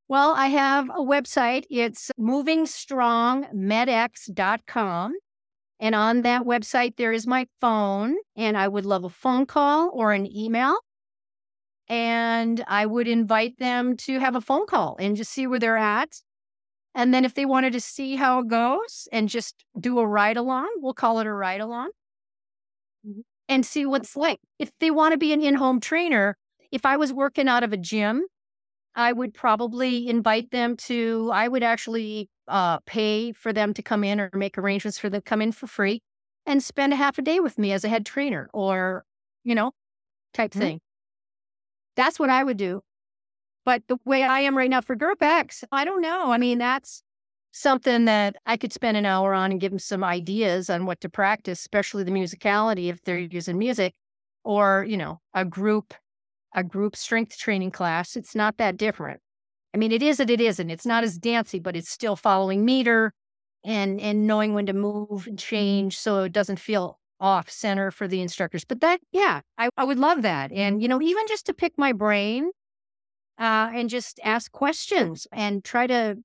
Well, 0.08 0.34
I 0.34 0.48
have 0.48 0.90
a 0.90 1.04
website. 1.04 1.66
It's 1.70 2.10
movingstrongmedex.com. 2.18 5.12
And 5.80 5.94
on 5.94 6.22
that 6.22 6.42
website, 6.42 6.96
there 6.96 7.12
is 7.12 7.26
my 7.26 7.46
phone, 7.60 8.16
and 8.36 8.56
I 8.56 8.68
would 8.68 8.84
love 8.84 9.04
a 9.04 9.08
phone 9.08 9.46
call 9.46 9.90
or 9.94 10.12
an 10.12 10.30
email. 10.30 10.76
And 11.88 12.62
I 12.68 12.86
would 12.86 13.08
invite 13.08 13.58
them 13.58 13.96
to 13.98 14.20
have 14.20 14.36
a 14.36 14.40
phone 14.40 14.66
call 14.66 14.96
and 15.00 15.16
just 15.16 15.32
see 15.32 15.46
where 15.46 15.58
they're 15.58 15.76
at. 15.78 16.20
And 16.94 17.14
then 17.14 17.24
if 17.24 17.34
they 17.34 17.46
wanted 17.46 17.72
to 17.72 17.80
see 17.80 18.16
how 18.16 18.40
it 18.40 18.48
goes 18.48 19.08
and 19.10 19.28
just 19.28 19.64
do 19.78 19.98
a 19.98 20.06
ride 20.06 20.36
along, 20.36 20.68
we'll 20.76 20.94
call 20.94 21.18
it 21.18 21.26
a 21.26 21.32
ride 21.32 21.60
along 21.60 21.90
Mm-hmm. 23.06 23.20
and 23.48 23.64
see 23.64 23.86
what's 23.86 24.14
like. 24.16 24.40
If 24.58 24.70
they 24.78 24.90
want 24.90 25.12
to 25.12 25.18
be 25.18 25.32
an 25.32 25.40
in 25.40 25.54
home 25.54 25.80
trainer, 25.80 26.36
if 26.70 26.84
I 26.84 26.96
was 26.98 27.12
working 27.12 27.48
out 27.48 27.62
of 27.62 27.72
a 27.72 27.78
gym, 27.78 28.24
I 28.94 29.12
would 29.12 29.34
probably 29.34 30.08
invite 30.08 30.50
them 30.50 30.76
to, 30.78 31.30
I 31.32 31.48
would 31.48 31.62
actually 31.62 32.28
uh, 32.48 32.78
pay 32.80 33.32
for 33.32 33.52
them 33.52 33.72
to 33.74 33.82
come 33.82 34.04
in 34.04 34.20
or 34.20 34.30
make 34.34 34.58
arrangements 34.58 34.98
for 34.98 35.08
them 35.08 35.20
to 35.20 35.24
come 35.24 35.40
in 35.40 35.52
for 35.52 35.66
free 35.66 36.02
and 36.46 36.62
spend 36.62 36.92
a 36.92 36.96
half 36.96 37.18
a 37.18 37.22
day 37.22 37.40
with 37.40 37.58
me 37.58 37.72
as 37.72 37.84
a 37.84 37.88
head 37.88 38.04
trainer 38.04 38.50
or, 38.52 39.04
you 39.44 39.54
know, 39.54 39.72
type 40.34 40.50
mm-hmm. 40.50 40.60
thing. 40.60 40.80
That's 41.96 42.18
what 42.18 42.30
I 42.30 42.42
would 42.42 42.56
do. 42.56 42.82
But 43.64 43.82
the 43.88 43.98
way 44.04 44.22
I 44.22 44.40
am 44.40 44.56
right 44.56 44.70
now 44.70 44.80
for 44.80 44.96
Group 44.96 45.22
X, 45.22 45.64
I 45.70 45.84
don't 45.84 46.00
know. 46.00 46.32
I 46.32 46.38
mean, 46.38 46.58
that's 46.58 47.02
something 47.52 48.06
that 48.06 48.36
I 48.46 48.56
could 48.56 48.72
spend 48.72 48.96
an 48.96 49.06
hour 49.06 49.34
on 49.34 49.50
and 49.50 49.60
give 49.60 49.72
them 49.72 49.78
some 49.78 50.02
ideas 50.02 50.70
on 50.70 50.86
what 50.86 51.00
to 51.02 51.08
practice, 51.08 51.60
especially 51.60 52.04
the 52.04 52.10
musicality 52.10 52.88
if 52.88 53.02
they're 53.02 53.18
using 53.18 53.58
music, 53.58 53.94
or 54.44 54.86
you 54.88 54.96
know, 54.96 55.20
a 55.34 55.44
group, 55.44 55.94
a 56.54 56.64
group 56.64 56.96
strength 56.96 57.38
training 57.38 57.70
class. 57.70 58.16
It's 58.16 58.34
not 58.34 58.58
that 58.58 58.76
different. 58.76 59.20
I 59.74 59.78
mean, 59.78 59.92
it 59.92 60.02
is 60.02 60.20
and 60.20 60.30
it 60.30 60.40
isn't. 60.40 60.70
It's 60.70 60.86
not 60.86 61.04
as 61.04 61.18
dancey, 61.18 61.60
but 61.60 61.76
it's 61.76 61.90
still 61.90 62.16
following 62.16 62.64
meter 62.64 63.12
and 63.64 64.00
and 64.00 64.26
knowing 64.26 64.54
when 64.54 64.66
to 64.66 64.72
move 64.72 65.26
and 65.26 65.38
change 65.38 65.98
so 65.98 66.24
it 66.24 66.32
doesn't 66.32 66.58
feel 66.58 66.98
off 67.20 67.50
center 67.50 67.90
for 67.90 68.08
the 68.08 68.20
instructors. 68.20 68.64
But 68.64 68.80
that, 68.80 69.00
yeah, 69.12 69.42
I, 69.58 69.68
I 69.76 69.84
would 69.84 69.98
love 69.98 70.22
that. 70.22 70.50
And 70.52 70.82
you 70.82 70.88
know, 70.88 71.00
even 71.00 71.24
just 71.28 71.46
to 71.46 71.54
pick 71.54 71.74
my 71.76 71.92
brain 71.92 72.50
uh, 73.38 73.70
and 73.74 73.88
just 73.88 74.18
ask 74.24 74.50
questions 74.50 75.26
and 75.30 75.62
try 75.62 75.86
to 75.86 76.16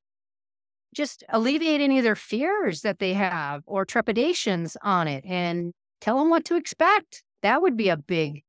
just 0.95 1.23
alleviate 1.29 1.81
any 1.81 1.97
of 1.97 2.03
their 2.03 2.15
fears 2.15 2.81
that 2.81 2.99
they 2.99 3.13
have 3.13 3.61
or 3.65 3.85
trepidations 3.85 4.77
on 4.81 5.07
it 5.07 5.25
and 5.25 5.73
tell 5.99 6.17
them 6.17 6.29
what 6.29 6.45
to 6.45 6.55
expect. 6.55 7.23
That 7.41 7.61
would 7.61 7.77
be 7.77 7.89
a 7.89 7.97
big 7.97 8.44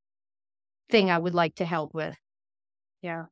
thing 0.91 1.11
I 1.11 1.19
would 1.19 1.35
like 1.35 1.57
to 1.57 1.65
help 1.65 1.95
with. 1.95 2.17
Yeah. 3.03 3.27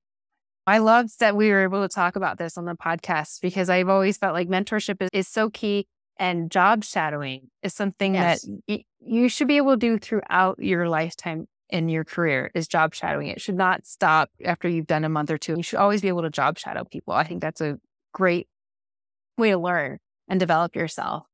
I 0.66 0.78
loved 0.78 1.20
that 1.20 1.36
we 1.36 1.50
were 1.50 1.62
able 1.62 1.86
to 1.86 1.92
talk 1.92 2.16
about 2.16 2.38
this 2.38 2.56
on 2.56 2.64
the 2.64 2.74
podcast 2.74 3.40
because 3.42 3.68
I've 3.68 3.88
always 3.88 4.16
felt 4.16 4.32
like 4.32 4.48
mentorship 4.48 5.02
is, 5.02 5.10
is 5.12 5.28
so 5.28 5.50
key 5.50 5.86
and 6.16 6.50
job 6.50 6.84
shadowing 6.84 7.50
is 7.62 7.74
something 7.74 8.14
yes. 8.14 8.42
that 8.42 8.62
y- 8.68 8.84
you 9.00 9.28
should 9.28 9.48
be 9.48 9.58
able 9.58 9.72
to 9.72 9.76
do 9.76 9.98
throughout 9.98 10.58
your 10.58 10.88
lifetime 10.88 11.46
in 11.68 11.88
your 11.88 12.04
career 12.04 12.50
is 12.54 12.68
job 12.68 12.94
shadowing. 12.94 13.28
It 13.28 13.40
should 13.40 13.56
not 13.56 13.86
stop 13.86 14.30
after 14.44 14.68
you've 14.68 14.86
done 14.86 15.04
a 15.04 15.08
month 15.08 15.30
or 15.30 15.38
two. 15.38 15.56
You 15.56 15.62
should 15.62 15.78
always 15.78 16.00
be 16.00 16.08
able 16.08 16.22
to 16.22 16.30
job 16.30 16.58
shadow 16.58 16.84
people. 16.84 17.12
I 17.14 17.24
think 17.24 17.42
that's 17.42 17.60
a 17.60 17.78
great 18.12 18.48
way 19.36 19.50
to 19.50 19.58
learn 19.58 19.98
and 20.28 20.40
develop 20.40 20.76
yourself. 20.76 21.26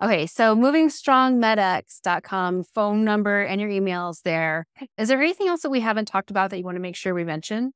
Okay, 0.00 0.26
so 0.26 0.54
movingstrongmedex.com, 0.54 2.62
phone 2.62 3.04
number 3.04 3.42
and 3.42 3.60
your 3.60 3.68
emails 3.68 4.22
there. 4.22 4.64
Is 4.96 5.08
there 5.08 5.20
anything 5.20 5.48
else 5.48 5.62
that 5.62 5.70
we 5.70 5.80
haven't 5.80 6.06
talked 6.06 6.30
about 6.30 6.50
that 6.50 6.58
you 6.58 6.64
want 6.64 6.76
to 6.76 6.80
make 6.80 6.94
sure 6.94 7.14
we 7.14 7.24
mention? 7.24 7.72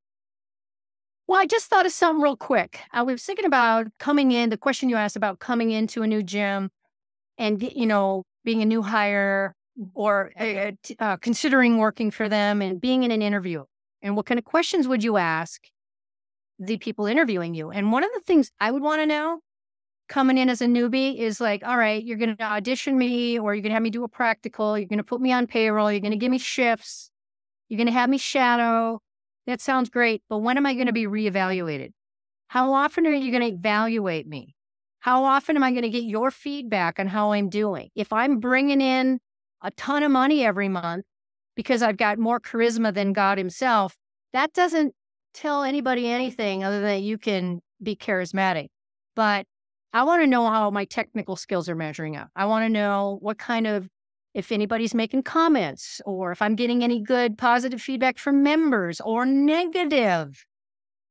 Well, 1.26 1.40
I 1.40 1.46
just 1.46 1.66
thought 1.66 1.84
of 1.84 1.90
something 1.90 2.22
real 2.22 2.36
quick. 2.36 2.78
I 2.92 3.02
was 3.02 3.24
thinking 3.24 3.44
about 3.44 3.88
coming 3.98 4.30
in, 4.30 4.50
the 4.50 4.56
question 4.56 4.88
you 4.88 4.94
asked 4.94 5.16
about 5.16 5.40
coming 5.40 5.72
into 5.72 6.02
a 6.02 6.06
new 6.06 6.22
gym 6.22 6.70
and, 7.38 7.60
you 7.60 7.86
know, 7.86 8.22
being 8.44 8.62
a 8.62 8.66
new 8.66 8.82
hire 8.82 9.56
or 9.94 10.30
uh, 10.38 10.70
uh, 11.00 11.16
considering 11.16 11.78
working 11.78 12.12
for 12.12 12.28
them 12.28 12.62
and 12.62 12.80
being 12.80 13.02
in 13.02 13.10
an 13.10 13.22
interview. 13.22 13.64
And 14.00 14.14
what 14.14 14.26
kind 14.26 14.38
of 14.38 14.44
questions 14.44 14.86
would 14.86 15.02
you 15.02 15.16
ask 15.16 15.60
the 16.60 16.76
people 16.76 17.06
interviewing 17.06 17.54
you? 17.54 17.70
And 17.70 17.90
one 17.90 18.04
of 18.04 18.10
the 18.14 18.20
things 18.20 18.52
I 18.60 18.70
would 18.70 18.82
want 18.82 19.00
to 19.00 19.06
know 19.06 19.40
coming 20.12 20.36
in 20.36 20.50
as 20.50 20.60
a 20.60 20.66
newbie 20.66 21.16
is 21.16 21.40
like, 21.40 21.64
all 21.64 21.78
right, 21.78 22.04
you're 22.04 22.18
going 22.18 22.36
to 22.36 22.42
audition 22.44 22.98
me 22.98 23.38
or 23.38 23.54
you're 23.54 23.62
going 23.62 23.70
to 23.70 23.74
have 23.74 23.82
me 23.82 23.88
do 23.88 24.04
a 24.04 24.08
practical. 24.08 24.78
You're 24.78 24.86
going 24.86 24.98
to 24.98 25.04
put 25.04 25.22
me 25.22 25.32
on 25.32 25.46
payroll. 25.46 25.90
You're 25.90 26.02
going 26.02 26.12
to 26.12 26.18
give 26.18 26.30
me 26.30 26.36
shifts. 26.36 27.10
You're 27.70 27.78
going 27.78 27.86
to 27.86 27.94
have 27.94 28.10
me 28.10 28.18
shadow. 28.18 29.00
That 29.46 29.62
sounds 29.62 29.88
great. 29.88 30.22
But 30.28 30.38
when 30.40 30.58
am 30.58 30.66
I 30.66 30.74
going 30.74 30.86
to 30.86 30.92
be 30.92 31.06
reevaluated? 31.06 31.92
How 32.48 32.74
often 32.74 33.06
are 33.06 33.14
you 33.14 33.30
going 33.30 33.40
to 33.40 33.56
evaluate 33.56 34.26
me? 34.26 34.54
How 35.00 35.24
often 35.24 35.56
am 35.56 35.62
I 35.62 35.70
going 35.70 35.82
to 35.82 35.88
get 35.88 36.04
your 36.04 36.30
feedback 36.30 37.00
on 37.00 37.06
how 37.06 37.32
I'm 37.32 37.48
doing? 37.48 37.88
If 37.94 38.12
I'm 38.12 38.38
bringing 38.38 38.82
in 38.82 39.18
a 39.62 39.70
ton 39.70 40.02
of 40.02 40.10
money 40.10 40.44
every 40.44 40.68
month 40.68 41.06
because 41.56 41.82
I've 41.82 41.96
got 41.96 42.18
more 42.18 42.38
charisma 42.38 42.92
than 42.92 43.14
God 43.14 43.38
Himself, 43.38 43.96
that 44.34 44.52
doesn't 44.52 44.94
tell 45.32 45.62
anybody 45.62 46.06
anything 46.06 46.64
other 46.64 46.82
than 46.82 47.02
you 47.02 47.16
can 47.16 47.60
be 47.82 47.96
charismatic. 47.96 48.68
But 49.16 49.46
I 49.94 50.04
want 50.04 50.22
to 50.22 50.26
know 50.26 50.48
how 50.48 50.70
my 50.70 50.86
technical 50.86 51.36
skills 51.36 51.68
are 51.68 51.74
measuring 51.74 52.16
up. 52.16 52.30
I 52.34 52.46
want 52.46 52.64
to 52.64 52.70
know 52.70 53.18
what 53.20 53.38
kind 53.38 53.66
of, 53.66 53.88
if 54.32 54.50
anybody's 54.50 54.94
making 54.94 55.24
comments 55.24 56.00
or 56.06 56.32
if 56.32 56.40
I'm 56.40 56.56
getting 56.56 56.82
any 56.82 56.98
good 56.98 57.36
positive 57.36 57.82
feedback 57.82 58.16
from 58.18 58.42
members 58.42 59.02
or 59.02 59.26
negative, 59.26 60.46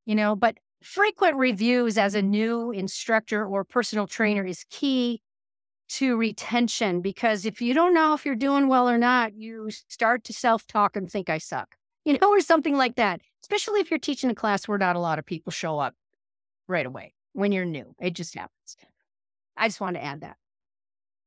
you 0.07 0.15
know, 0.15 0.35
but 0.35 0.57
frequent 0.81 1.35
reviews 1.37 1.99
as 1.99 2.15
a 2.15 2.23
new 2.23 2.71
instructor 2.71 3.45
or 3.45 3.63
personal 3.63 4.07
trainer 4.07 4.43
is 4.43 4.65
key 4.71 5.21
to 5.89 6.17
retention 6.17 7.01
because 7.01 7.45
if 7.45 7.61
you 7.61 7.75
don't 7.75 7.93
know 7.93 8.15
if 8.15 8.25
you're 8.25 8.35
doing 8.35 8.67
well 8.67 8.89
or 8.89 8.97
not, 8.97 9.35
you 9.35 9.69
start 9.69 10.23
to 10.23 10.33
self 10.33 10.65
talk 10.65 10.95
and 10.95 11.11
think 11.11 11.29
I 11.29 11.37
suck, 11.37 11.75
you 12.03 12.17
know, 12.17 12.29
or 12.29 12.41
something 12.41 12.75
like 12.75 12.95
that. 12.95 13.21
Especially 13.43 13.79
if 13.79 13.91
you're 13.91 13.99
teaching 13.99 14.31
a 14.31 14.35
class 14.35 14.67
where 14.67 14.79
not 14.79 14.95
a 14.95 14.99
lot 14.99 15.19
of 15.19 15.25
people 15.25 15.51
show 15.51 15.77
up 15.77 15.93
right 16.67 16.85
away 16.85 17.13
when 17.33 17.51
you're 17.51 17.65
new. 17.65 17.95
It 17.99 18.13
just 18.13 18.35
happens. 18.35 18.77
I 19.57 19.67
just 19.67 19.81
want 19.81 19.95
to 19.95 20.03
add 20.03 20.21
that. 20.21 20.37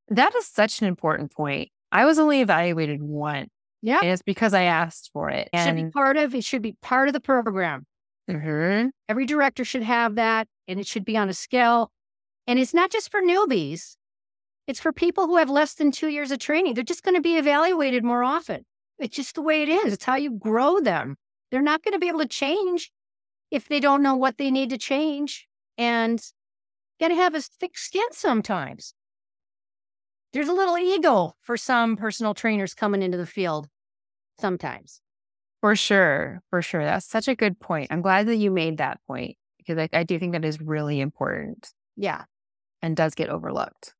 That 0.09 0.35
is 0.35 0.47
such 0.47 0.81
an 0.83 0.89
important 0.89 1.33
point. 1.33 1.71
I 1.93 2.05
was 2.05 2.19
only 2.19 2.41
evaluated 2.41 3.03
once. 3.03 3.51
Yeah. 3.83 3.99
And 4.01 4.11
it's 4.11 4.23
because 4.23 4.55
I 4.55 4.63
asked 4.63 5.11
for 5.13 5.31
it. 5.31 5.49
It 5.53 5.65
should 5.65 5.77
be 5.77 5.91
part 5.91 6.17
of 6.17 6.35
it 6.35 6.45
should 6.45 6.63
be 6.63 6.77
part 6.83 7.09
of 7.09 7.13
the 7.15 7.21
program. 7.21 7.87
Mhm. 8.29 8.91
Every 9.09 9.27
director 9.27 9.65
should 9.65 9.83
have 9.83 10.15
that 10.15 10.49
and 10.67 10.81
it 10.81 10.87
should 10.87 11.05
be 11.05 11.17
on 11.17 11.29
a 11.29 11.35
scale. 11.35 11.93
And 12.47 12.59
it's 12.59 12.75
not 12.75 12.91
just 12.91 13.11
for 13.11 13.21
newbies. 13.21 13.97
It's 14.67 14.81
for 14.81 14.93
people 14.93 15.27
who 15.27 15.37
have 15.37 15.51
less 15.51 15.75
than 15.75 15.91
2 15.93 16.09
years 16.09 16.31
of 16.31 16.39
training. 16.39 16.73
They're 16.75 16.85
just 16.85 17.03
going 17.03 17.15
to 17.15 17.21
be 17.21 17.37
evaluated 17.37 18.03
more 18.03 18.25
often. 18.25 18.65
It's 18.99 19.15
just 19.17 19.35
the 19.35 19.43
way 19.43 19.63
it 19.63 19.69
is. 19.69 19.93
It's 19.93 20.05
how 20.05 20.17
you 20.17 20.31
grow 20.31 20.81
them. 20.81 21.17
They're 21.51 21.61
not 21.61 21.83
going 21.83 21.93
to 21.93 21.99
be 21.99 22.09
able 22.09 22.21
to 22.21 22.27
change 22.29 22.91
if 23.51 23.69
they 23.69 23.81
don't 23.81 24.03
know 24.03 24.17
what 24.17 24.39
they 24.39 24.51
need 24.51 24.71
to 24.71 24.79
change 24.79 25.47
and 25.79 26.21
got 27.01 27.09
to 27.09 27.15
have 27.15 27.35
a 27.35 27.41
thick 27.41 27.77
skin 27.79 28.07
sometimes. 28.13 28.95
There's 30.33 30.49
a 30.49 30.53
little 30.53 30.77
ego 30.79 31.35
for 31.41 31.57
some 31.57 31.97
personal 31.97 32.35
trainers 32.35 32.75
coming 32.75 33.03
into 33.03 33.17
the 33.19 33.27
field 33.27 33.69
sometimes. 34.41 35.01
For 35.61 35.77
sure. 35.77 36.41
For 36.51 36.61
sure. 36.61 36.85
That's 36.85 37.07
such 37.07 37.29
a 37.29 37.35
good 37.35 37.59
point. 37.61 37.89
I'm 37.91 38.03
glad 38.03 38.27
that 38.27 38.37
you 38.37 38.51
made 38.51 38.79
that 38.79 39.01
point 39.07 39.37
because 39.59 39.79
I, 39.79 39.89
I 39.93 40.03
do 40.03 40.19
think 40.19 40.33
that 40.33 40.45
is 40.45 40.61
really 40.61 41.01
important 41.01 41.71
Yeah. 41.97 42.25
and 42.83 42.97
does 42.97 43.15
get 43.15 43.29
overlooked. 43.31 43.95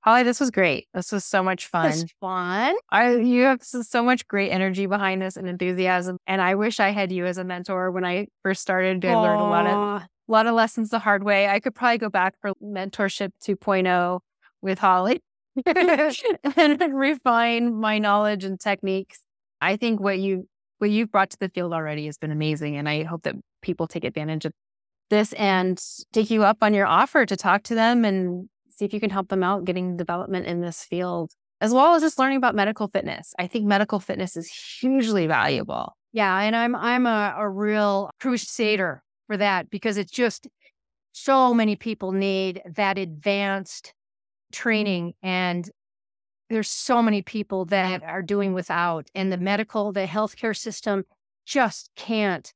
Holly, 0.00 0.24
this 0.24 0.40
was 0.40 0.50
great. 0.50 0.88
This 0.92 1.12
was 1.12 1.24
so 1.24 1.44
much 1.44 1.68
fun. 1.68 1.92
It's 1.92 2.12
fun. 2.20 2.74
I 2.90 3.14
you 3.14 3.44
have 3.44 3.62
so, 3.62 4.02
much 4.02 4.26
great 4.26 4.50
energy 4.50 4.86
behind 4.86 5.22
this 5.22 5.36
and 5.36 5.48
enthusiasm. 5.48 6.18
And 6.26 6.42
I 6.42 6.56
wish 6.56 6.80
I 6.80 6.90
had 6.90 7.12
you 7.12 7.24
as 7.24 7.38
a 7.38 7.44
mentor 7.44 7.92
when 7.92 8.04
I 8.04 8.26
first 8.42 8.62
started. 8.62 9.04
I 9.04 9.14
learned 9.14 9.40
a 9.40 9.44
lot 9.44 9.66
of. 9.68 10.02
A 10.28 10.32
lot 10.32 10.46
of 10.46 10.54
lessons 10.54 10.90
the 10.90 10.98
hard 10.98 11.24
way. 11.24 11.48
I 11.48 11.60
could 11.60 11.74
probably 11.74 11.98
go 11.98 12.08
back 12.08 12.34
for 12.40 12.52
mentorship 12.62 13.30
2.0 13.44 14.20
with 14.60 14.78
Holly 14.78 15.22
and 15.66 16.94
refine 16.94 17.74
my 17.74 17.98
knowledge 17.98 18.44
and 18.44 18.58
techniques. 18.58 19.20
I 19.60 19.76
think 19.76 20.00
what 20.00 20.18
you 20.18 20.48
what 20.78 20.90
you've 20.90 21.12
brought 21.12 21.30
to 21.30 21.38
the 21.38 21.48
field 21.48 21.72
already 21.72 22.06
has 22.06 22.18
been 22.18 22.32
amazing, 22.32 22.76
and 22.76 22.88
I 22.88 23.04
hope 23.04 23.22
that 23.22 23.36
people 23.62 23.86
take 23.86 24.02
advantage 24.02 24.44
of 24.44 24.52
this 25.10 25.32
and 25.34 25.80
take 26.12 26.30
you 26.30 26.42
up 26.42 26.58
on 26.62 26.74
your 26.74 26.86
offer 26.86 27.24
to 27.24 27.36
talk 27.36 27.62
to 27.64 27.74
them 27.74 28.04
and 28.04 28.48
see 28.70 28.84
if 28.84 28.92
you 28.92 28.98
can 28.98 29.10
help 29.10 29.28
them 29.28 29.44
out 29.44 29.64
getting 29.64 29.96
development 29.96 30.46
in 30.46 30.60
this 30.60 30.82
field, 30.82 31.32
as 31.60 31.72
well 31.72 31.94
as 31.94 32.02
just 32.02 32.18
learning 32.18 32.38
about 32.38 32.56
medical 32.56 32.88
fitness. 32.88 33.32
I 33.38 33.46
think 33.46 33.64
medical 33.64 34.00
fitness 34.00 34.36
is 34.36 34.50
hugely 34.80 35.26
valuable. 35.26 35.94
Yeah, 36.12 36.36
and 36.40 36.56
I'm 36.56 36.74
I'm 36.74 37.06
a, 37.06 37.34
a 37.38 37.48
real 37.48 38.10
crusader 38.20 39.02
for 39.32 39.38
that 39.38 39.70
because 39.70 39.96
it's 39.96 40.12
just 40.12 40.46
so 41.12 41.54
many 41.54 41.74
people 41.74 42.12
need 42.12 42.60
that 42.66 42.98
advanced 42.98 43.94
training 44.52 45.14
and 45.22 45.70
there's 46.50 46.68
so 46.68 47.00
many 47.00 47.22
people 47.22 47.64
that 47.64 48.02
are 48.02 48.20
doing 48.20 48.52
without 48.52 49.08
and 49.14 49.32
the 49.32 49.38
medical 49.38 49.90
the 49.90 50.04
healthcare 50.04 50.54
system 50.54 51.04
just 51.46 51.88
can't 51.96 52.52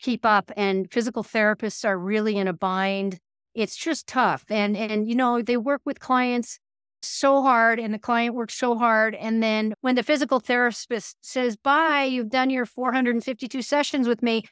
keep 0.00 0.24
up 0.24 0.50
and 0.56 0.90
physical 0.90 1.22
therapists 1.22 1.84
are 1.84 1.98
really 1.98 2.38
in 2.38 2.48
a 2.48 2.54
bind. 2.54 3.18
It's 3.54 3.76
just 3.76 4.06
tough 4.06 4.46
and 4.48 4.78
and 4.78 5.06
you 5.06 5.14
know 5.14 5.42
they 5.42 5.58
work 5.58 5.82
with 5.84 6.00
clients 6.00 6.58
so 7.02 7.42
hard 7.42 7.78
and 7.78 7.92
the 7.92 7.98
client 7.98 8.34
works 8.34 8.54
so 8.54 8.78
hard 8.78 9.14
and 9.14 9.42
then 9.42 9.74
when 9.82 9.94
the 9.94 10.02
physical 10.02 10.40
therapist 10.40 11.18
says 11.20 11.54
bye 11.54 12.04
you've 12.04 12.30
done 12.30 12.48
your 12.48 12.64
452 12.64 13.60
sessions 13.60 14.08
with 14.08 14.22
me 14.22 14.44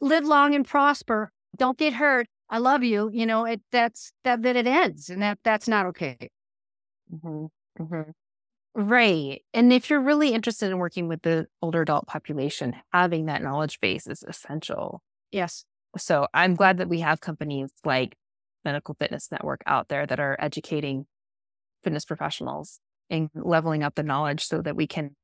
live 0.00 0.24
long 0.24 0.54
and 0.54 0.66
prosper 0.66 1.32
don't 1.56 1.78
get 1.78 1.94
hurt 1.94 2.26
i 2.48 2.58
love 2.58 2.82
you 2.82 3.10
you 3.12 3.26
know 3.26 3.44
it 3.44 3.60
that's 3.72 4.12
that 4.24 4.42
that 4.42 4.56
it 4.56 4.66
ends 4.66 5.08
and 5.08 5.22
that 5.22 5.38
that's 5.42 5.68
not 5.68 5.86
okay 5.86 6.28
Mm-hmm. 7.12 8.10
Right. 8.74 9.42
And 9.52 9.72
if 9.72 9.90
you're 9.90 10.00
really 10.00 10.32
interested 10.32 10.70
in 10.70 10.78
working 10.78 11.08
with 11.08 11.22
the 11.22 11.46
older 11.60 11.82
adult 11.82 12.06
population, 12.06 12.76
having 12.92 13.26
that 13.26 13.42
knowledge 13.42 13.80
base 13.80 14.06
is 14.06 14.22
essential. 14.22 15.02
yes 15.32 15.64
So 15.96 16.28
I'm 16.32 16.54
glad 16.54 16.78
that 16.78 16.88
we 16.88 17.00
have 17.00 17.20
companies 17.20 17.70
like 17.84 18.16
Medical 18.64 18.94
Fitness 18.98 19.28
Network 19.32 19.62
out 19.66 19.88
there 19.88 20.06
that 20.06 20.20
are 20.20 20.36
educating 20.38 21.06
fitness 21.82 22.04
professionals 22.04 22.78
and 23.08 23.28
leveling 23.34 23.82
up 23.82 23.96
the 23.96 24.02
knowledge 24.02 24.44
so 24.44 24.62
that 24.62 24.76
we 24.76 24.86
can 24.86 25.16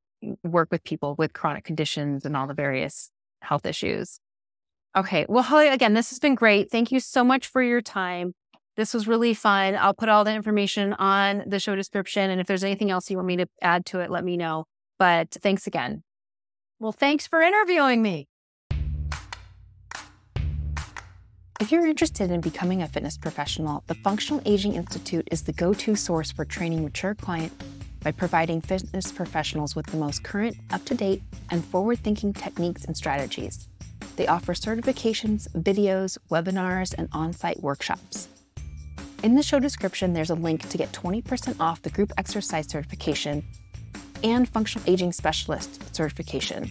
work 0.42 0.68
with 0.72 0.82
people 0.82 1.14
with 1.16 1.32
chronic 1.32 1.62
conditions 1.62 2.24
and 2.24 2.36
all 2.36 2.46
the 2.48 2.54
various 2.54 3.10
health 3.42 3.66
issues. 3.66 4.18
Okay. 4.96 5.26
Well, 5.28 5.42
Holly, 5.42 5.68
again, 5.68 5.94
this 5.94 6.10
has 6.10 6.18
been 6.18 6.34
great. 6.34 6.70
Thank 6.70 6.90
you 6.90 7.00
so 7.00 7.22
much 7.22 7.46
for 7.46 7.62
your 7.62 7.82
time. 7.82 8.34
This 8.76 8.94
was 8.94 9.06
really 9.06 9.34
fun. 9.34 9.76
I'll 9.76 9.94
put 9.94 10.08
all 10.08 10.24
the 10.24 10.34
information 10.34 10.94
on 10.94 11.42
the 11.46 11.58
show 11.58 11.76
description. 11.76 12.30
And 12.30 12.40
if 12.40 12.46
there's 12.46 12.64
anything 12.64 12.90
else 12.90 13.10
you 13.10 13.16
want 13.16 13.26
me 13.26 13.36
to 13.36 13.46
add 13.60 13.86
to 13.86 14.00
it, 14.00 14.10
let 14.10 14.24
me 14.24 14.36
know. 14.36 14.64
But 14.98 15.36
thanks 15.42 15.66
again. 15.66 16.02
well 16.80 16.92
thanks 16.92 17.26
for 17.26 17.42
interviewing 17.42 18.02
me 18.02 18.26
If 21.58 21.72
you're 21.72 21.86
interested 21.86 22.30
in 22.30 22.42
becoming 22.42 22.82
a 22.82 22.86
fitness 22.86 23.16
professional, 23.16 23.82
the 23.86 23.94
Functional 23.94 24.42
Aging 24.44 24.74
Institute 24.74 25.26
is 25.30 25.42
the 25.42 25.54
go 25.54 25.72
to 25.72 25.96
source 25.96 26.30
for 26.30 26.44
training 26.44 26.84
mature 26.84 27.14
clients 27.14 27.56
by 28.02 28.12
providing 28.12 28.60
fitness 28.60 29.10
professionals 29.10 29.74
with 29.74 29.86
the 29.86 29.96
most 29.96 30.22
current, 30.22 30.54
up 30.70 30.84
to 30.84 30.94
date, 30.94 31.22
and 31.50 31.64
forward 31.64 31.98
thinking 32.00 32.34
techniques 32.34 32.84
and 32.84 32.94
strategies. 32.94 33.68
They 34.16 34.26
offer 34.26 34.54
certifications, 34.54 35.48
videos, 35.50 36.18
webinars, 36.30 36.94
and 36.96 37.08
on 37.12 37.32
site 37.32 37.62
workshops. 37.62 38.28
In 39.22 39.34
the 39.34 39.42
show 39.42 39.58
description, 39.58 40.12
there's 40.12 40.30
a 40.30 40.34
link 40.34 40.68
to 40.68 40.78
get 40.78 40.92
20% 40.92 41.60
off 41.60 41.82
the 41.82 41.90
group 41.90 42.12
exercise 42.16 42.68
certification 42.68 43.44
and 44.22 44.48
functional 44.48 44.88
aging 44.88 45.12
specialist 45.12 45.94
certification. 45.94 46.70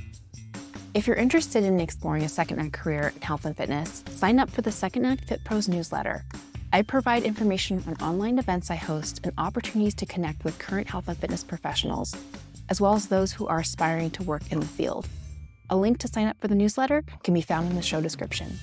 If 0.94 1.08
you're 1.08 1.18
interested 1.18 1.64
in 1.66 1.80
exploring 1.80 2.24
a 2.24 2.30
second 2.30 2.60
act 2.60 2.72
career 2.72 3.12
in 3.14 3.22
health 3.22 3.46
and 3.46 3.58
fitness, 3.58 4.04
sign 4.12 4.40
up 4.40 4.50
for 4.50 4.62
the 4.62 4.72
Second 4.72 5.06
Act 5.06 5.28
Fit 5.28 5.44
Pros 5.44 5.68
newsletter. 5.68 6.24
I 6.72 6.84
provide 6.84 7.24
information 7.24 7.84
on 7.88 7.96
online 7.96 8.40
events 8.40 8.72
I 8.72 8.76
host 8.76 9.20
and 9.24 9.34
opportunities 9.38 9.96
to 9.96 10.06
connect 10.06 10.44
with 10.44 10.58
current 10.58 10.88
health 10.88 11.08
and 11.08 11.18
fitness 11.18 11.44
professionals, 11.44 12.16
as 12.70 12.80
well 12.80 12.94
as 12.94 13.08
those 13.08 13.34
who 13.34 13.48
are 13.48 13.60
aspiring 13.60 14.12
to 14.12 14.24
work 14.24 14.50
in 14.52 14.60
the 14.60 14.66
field. 14.66 15.08
A 15.70 15.76
link 15.76 15.98
to 16.00 16.08
sign 16.08 16.28
up 16.28 16.38
for 16.40 16.48
the 16.48 16.56
newsletter 16.56 17.04
can 17.24 17.34
be 17.34 17.42
found 17.42 17.70
in 17.70 17.76
the 17.76 17.82
show 17.82 18.00
description. 18.00 18.60